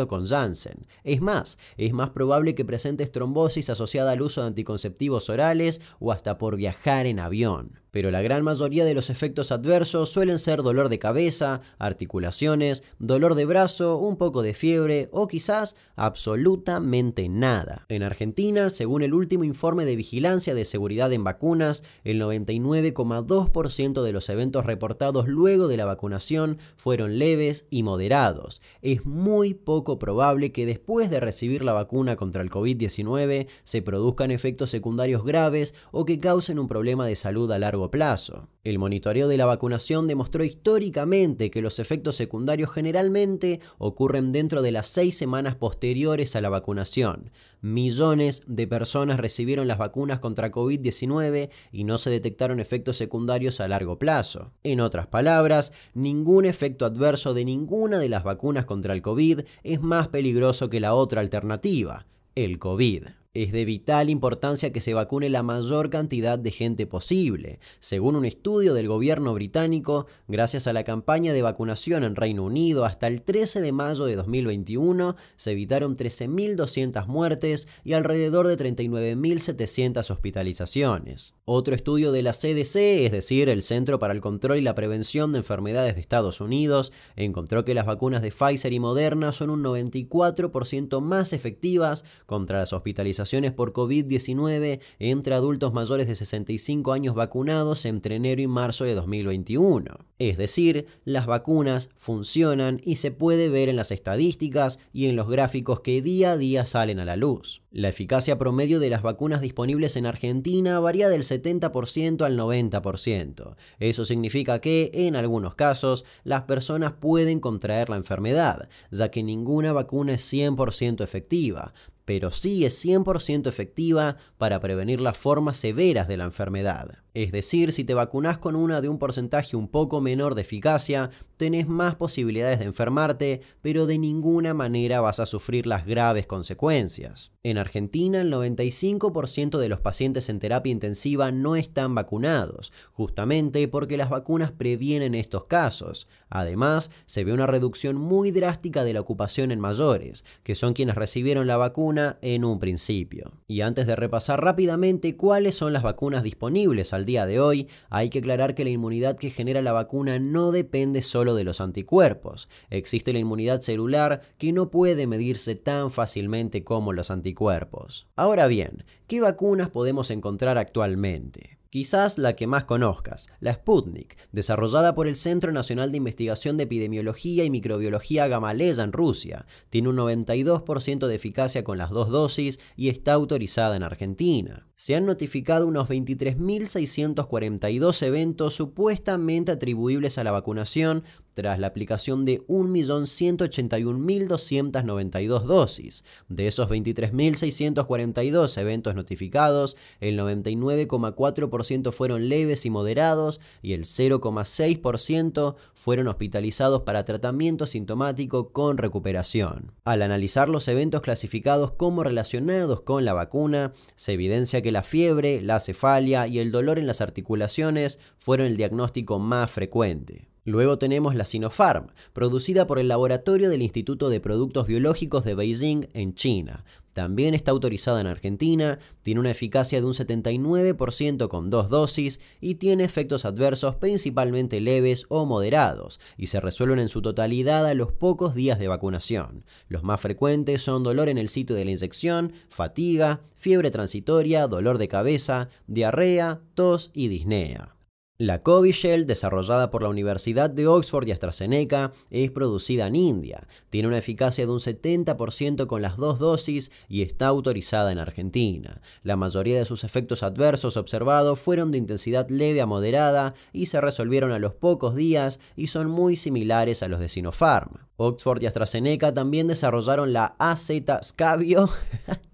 [0.08, 0.88] con Janssen.
[1.03, 6.11] Es más, es más probable que presentes trombosis asociada al uso de anticonceptivos orales o
[6.11, 10.61] hasta por viajar en avión pero la gran mayoría de los efectos adversos suelen ser
[10.64, 17.85] dolor de cabeza, articulaciones, dolor de brazo, un poco de fiebre o quizás absolutamente nada.
[17.90, 24.11] En Argentina, según el último informe de vigilancia de seguridad en vacunas, el 99,2% de
[24.11, 28.61] los eventos reportados luego de la vacunación fueron leves y moderados.
[28.82, 34.32] Es muy poco probable que después de recibir la vacuna contra el COVID-19 se produzcan
[34.32, 38.49] efectos secundarios graves o que causen un problema de salud a largo plazo.
[38.66, 44.72] El monitoreo de la vacunación demostró históricamente que los efectos secundarios generalmente ocurren dentro de
[44.72, 47.32] las seis semanas posteriores a la vacunación.
[47.61, 53.67] Millones de personas recibieron las vacunas contra COVID-19 y no se detectaron efectos secundarios a
[53.67, 54.51] largo plazo.
[54.64, 59.82] En otras palabras, ningún efecto adverso de ninguna de las vacunas contra el COVID es
[59.82, 63.18] más peligroso que la otra alternativa, el COVID.
[63.35, 67.59] Es de vital importancia que se vacune la mayor cantidad de gente posible.
[67.80, 72.85] Según un estudio del gobierno británico, gracias a la campaña de vacunación en Reino Unido
[72.85, 80.09] hasta el 13 de mayo de 2021 se evitaron 13.200 muertes y alrededor de 39.700
[80.09, 81.35] hospitalizaciones.
[81.45, 85.33] Otro estudio de la CDC, es decir, el Centro para el Control y la Prevención
[85.33, 89.64] de Enfermedades de Estados Unidos, encontró que las vacunas de Pfizer y Moderna son un
[89.64, 93.18] 94% más efectivas contra las hospitalizaciones
[93.56, 100.09] por COVID-19 entre adultos mayores de 65 años vacunados entre enero y marzo de 2021.
[100.19, 105.30] Es decir, las vacunas funcionan y se puede ver en las estadísticas y en los
[105.30, 107.61] gráficos que día a día salen a la luz.
[107.72, 113.56] La eficacia promedio de las vacunas disponibles en Argentina varía del 70% al 90%.
[113.80, 119.72] Eso significa que, en algunos casos, las personas pueden contraer la enfermedad, ya que ninguna
[119.72, 121.73] vacuna es 100% efectiva,
[122.10, 127.04] pero sí es 100% efectiva para prevenir las formas severas de la enfermedad.
[127.14, 131.10] Es decir, si te vacunas con una de un porcentaje un poco menor de eficacia,
[131.38, 137.32] tenés más posibilidades de enfermarte, pero de ninguna manera vas a sufrir las graves consecuencias.
[137.44, 143.98] En Argentina, el 95% de los pacientes en terapia intensiva no están vacunados, justamente porque
[143.98, 146.08] las vacunas previenen estos casos.
[146.30, 150.96] Además, se ve una reducción muy drástica de la ocupación en mayores, que son quienes
[150.96, 153.32] recibieron la vacuna en un principio.
[153.48, 158.10] Y antes de repasar rápidamente cuáles son las vacunas disponibles al día de hoy, hay
[158.10, 162.48] que aclarar que la inmunidad que genera la vacuna no depende solo de los anticuerpos.
[162.70, 168.08] Existe la inmunidad celular que no puede medirse tan fácilmente como los anticuerpos.
[168.16, 171.59] Ahora bien, ¿qué vacunas podemos encontrar actualmente?
[171.72, 176.64] Quizás la que más conozcas, la Sputnik, desarrollada por el Centro Nacional de Investigación de
[176.64, 179.45] Epidemiología y Microbiología Gamaleya en Rusia.
[179.69, 184.65] Tiene un 92% de eficacia con las dos dosis y está autorizada en Argentina.
[184.77, 192.45] Se han notificado unos 23.642 eventos supuestamente atribuibles a la vacunación tras la aplicación de
[192.48, 196.03] 1.181.292 dosis.
[196.27, 206.08] De esos 23.642 eventos notificados, el 99,4% fueron leves y moderados y el 0,6% fueron
[206.08, 209.72] hospitalizados para tratamiento sintomático con recuperación.
[209.83, 215.41] Al analizar los eventos clasificados como relacionados con la vacuna, se evidencia que la fiebre,
[215.41, 220.27] la cefalia y el dolor en las articulaciones fueron el diagnóstico más frecuente.
[220.50, 225.90] Luego tenemos la Sinopharm, producida por el laboratorio del Instituto de Productos Biológicos de Beijing
[225.94, 226.66] en China.
[226.94, 232.56] También está autorizada en Argentina, tiene una eficacia de un 79% con dos dosis y
[232.56, 237.92] tiene efectos adversos principalmente leves o moderados y se resuelven en su totalidad a los
[237.92, 239.45] pocos días de vacunación.
[239.68, 244.80] Los más frecuentes son dolor en el sitio de la inyección, fatiga, fiebre transitoria, dolor
[244.80, 247.76] de cabeza, diarrea, tos y disnea.
[248.22, 253.48] La Covishield, desarrollada por la Universidad de Oxford y AstraZeneca, es producida en India.
[253.69, 258.81] Tiene una eficacia de un 70% con las dos dosis y está autorizada en Argentina.
[259.03, 263.80] La mayoría de sus efectos adversos observados fueron de intensidad leve a moderada y se
[263.80, 267.88] resolvieron a los pocos días y son muy similares a los de Sinopharm.
[267.95, 270.69] Oxford y AstraZeneca también desarrollaron la AZ
[271.03, 271.69] Scavio.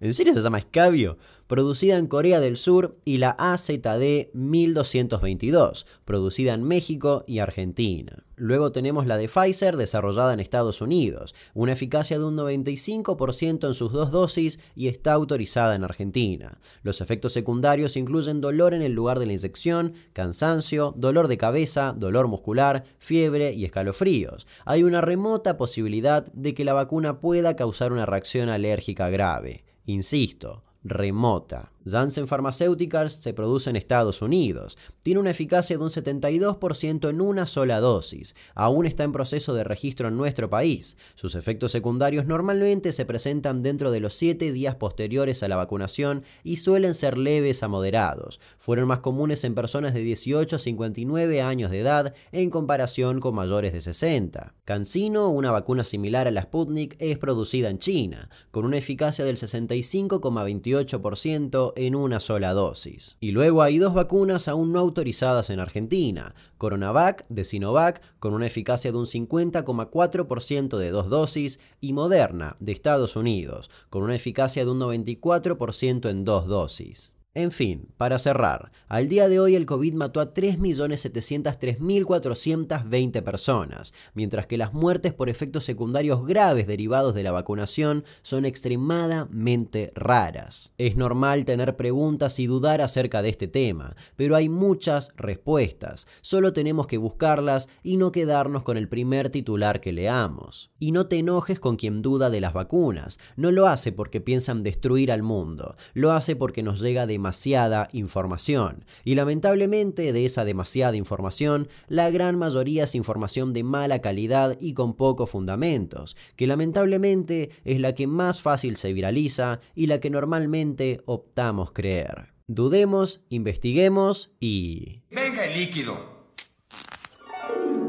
[0.00, 1.18] ¿En serio se llama Scavio?
[1.50, 8.22] producida en Corea del Sur, y la AZD 1222, producida en México y Argentina.
[8.36, 13.74] Luego tenemos la de Pfizer, desarrollada en Estados Unidos, una eficacia de un 95% en
[13.74, 16.60] sus dos dosis y está autorizada en Argentina.
[16.84, 21.96] Los efectos secundarios incluyen dolor en el lugar de la inyección, cansancio, dolor de cabeza,
[21.98, 24.46] dolor muscular, fiebre y escalofríos.
[24.66, 29.64] Hay una remota posibilidad de que la vacuna pueda causar una reacción alérgica grave.
[29.84, 31.70] Insisto, remota.
[31.84, 34.76] Janssen Pharmaceuticals se produce en Estados Unidos.
[35.02, 38.34] Tiene una eficacia de un 72% en una sola dosis.
[38.54, 40.96] Aún está en proceso de registro en nuestro país.
[41.14, 46.24] Sus efectos secundarios normalmente se presentan dentro de los 7 días posteriores a la vacunación
[46.44, 48.40] y suelen ser leves a moderados.
[48.58, 53.34] Fueron más comunes en personas de 18 a 59 años de edad en comparación con
[53.34, 54.54] mayores de 60.
[54.64, 59.36] CanSino, una vacuna similar a la Sputnik, es producida en China, con una eficacia del
[59.36, 63.16] 65,28% en una sola dosis.
[63.20, 68.46] Y luego hay dos vacunas aún no autorizadas en Argentina, Coronavac de Sinovac con una
[68.46, 74.64] eficacia de un 50,4% de dos dosis y Moderna de Estados Unidos con una eficacia
[74.64, 77.12] de un 94% en dos dosis.
[77.32, 84.48] En fin, para cerrar, al día de hoy el COVID mató a 3.703.420 personas, mientras
[84.48, 90.72] que las muertes por efectos secundarios graves derivados de la vacunación son extremadamente raras.
[90.76, 96.52] Es normal tener preguntas y dudar acerca de este tema, pero hay muchas respuestas, solo
[96.52, 100.72] tenemos que buscarlas y no quedarnos con el primer titular que leamos.
[100.80, 104.64] Y no te enojes con quien duda de las vacunas, no lo hace porque piensan
[104.64, 108.86] destruir al mundo, lo hace porque nos llega de demasiada información.
[109.04, 114.72] Y lamentablemente de esa demasiada información, la gran mayoría es información de mala calidad y
[114.72, 120.08] con pocos fundamentos, que lamentablemente es la que más fácil se viraliza y la que
[120.08, 122.32] normalmente optamos creer.
[122.46, 125.02] Dudemos, investiguemos y...
[125.10, 126.19] Venga el líquido.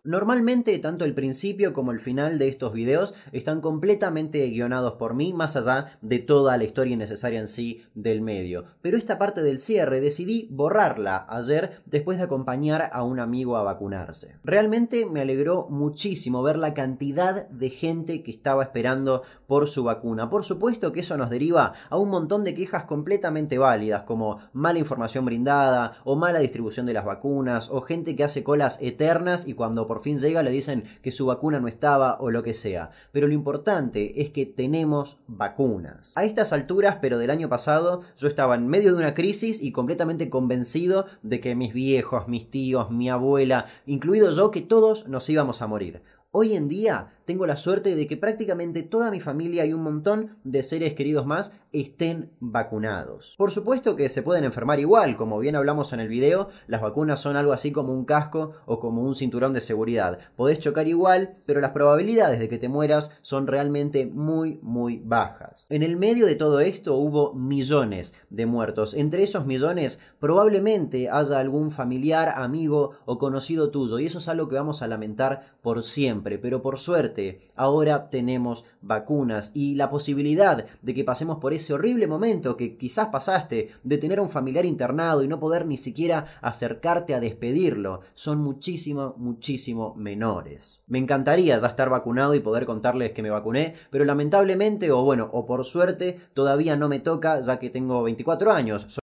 [0.03, 5.31] Normalmente tanto el principio como el final de estos videos están completamente guionados por mí,
[5.31, 8.63] más allá de toda la historia necesaria en sí del medio.
[8.81, 13.61] Pero esta parte del cierre decidí borrarla ayer después de acompañar a un amigo a
[13.61, 14.39] vacunarse.
[14.43, 20.31] Realmente me alegró muchísimo ver la cantidad de gente que estaba esperando por su vacuna.
[20.31, 24.80] Por supuesto que eso nos deriva a un montón de quejas completamente válidas como mala
[24.80, 29.53] información brindada o mala distribución de las vacunas o gente que hace colas eternas y
[29.53, 32.91] cuando por fin llega le dicen que su vacuna no estaba o lo que sea.
[33.11, 36.13] Pero lo importante es que tenemos vacunas.
[36.15, 39.73] A estas alturas, pero del año pasado, yo estaba en medio de una crisis y
[39.73, 45.29] completamente convencido de que mis viejos, mis tíos, mi abuela, incluido yo, que todos nos
[45.29, 46.01] íbamos a morir.
[46.31, 50.35] Hoy en día tengo la suerte de que prácticamente toda mi familia y un montón
[50.43, 53.35] de seres queridos más estén vacunados.
[53.37, 57.21] Por supuesto que se pueden enfermar igual, como bien hablamos en el video, las vacunas
[57.21, 60.19] son algo así como un casco o como un cinturón de seguridad.
[60.35, 65.67] Podés chocar igual, pero las probabilidades de que te mueras son realmente muy, muy bajas.
[65.69, 68.93] En el medio de todo esto hubo millones de muertos.
[68.93, 74.49] Entre esos millones probablemente haya algún familiar, amigo o conocido tuyo, y eso es algo
[74.49, 77.20] que vamos a lamentar por siempre, pero por suerte
[77.56, 83.08] ahora tenemos vacunas y la posibilidad de que pasemos por ese horrible momento que quizás
[83.08, 88.01] pasaste de tener a un familiar internado y no poder ni siquiera acercarte a despedirlo
[88.14, 90.82] son muchísimo, muchísimo menores.
[90.88, 95.30] Me encantaría ya estar vacunado y poder contarles que me vacuné, pero lamentablemente, o bueno,
[95.32, 99.00] o por suerte, todavía no me toca ya que tengo 24 años.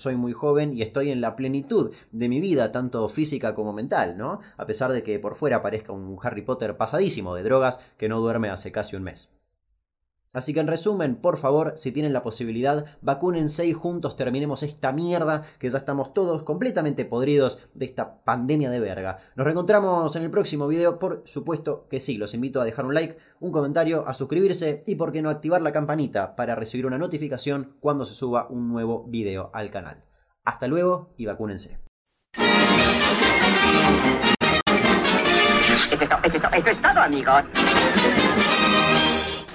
[0.00, 4.16] Soy muy joven y estoy en la plenitud de mi vida, tanto física como mental,
[4.16, 4.40] ¿no?
[4.56, 8.18] A pesar de que por fuera parezca un Harry Potter pasadísimo de drogas que no
[8.18, 9.39] duerme hace casi un mes.
[10.32, 14.92] Así que en resumen, por favor, si tienen la posibilidad, vacúnense y juntos terminemos esta
[14.92, 19.18] mierda que ya estamos todos completamente podridos de esta pandemia de verga.
[19.34, 22.94] Nos reencontramos en el próximo video, por supuesto que sí, los invito a dejar un
[22.94, 26.98] like, un comentario, a suscribirse y por qué no activar la campanita para recibir una
[26.98, 30.04] notificación cuando se suba un nuevo video al canal.
[30.44, 31.80] Hasta luego y vacúnense.
[35.92, 37.42] Eso es, todo, amigos.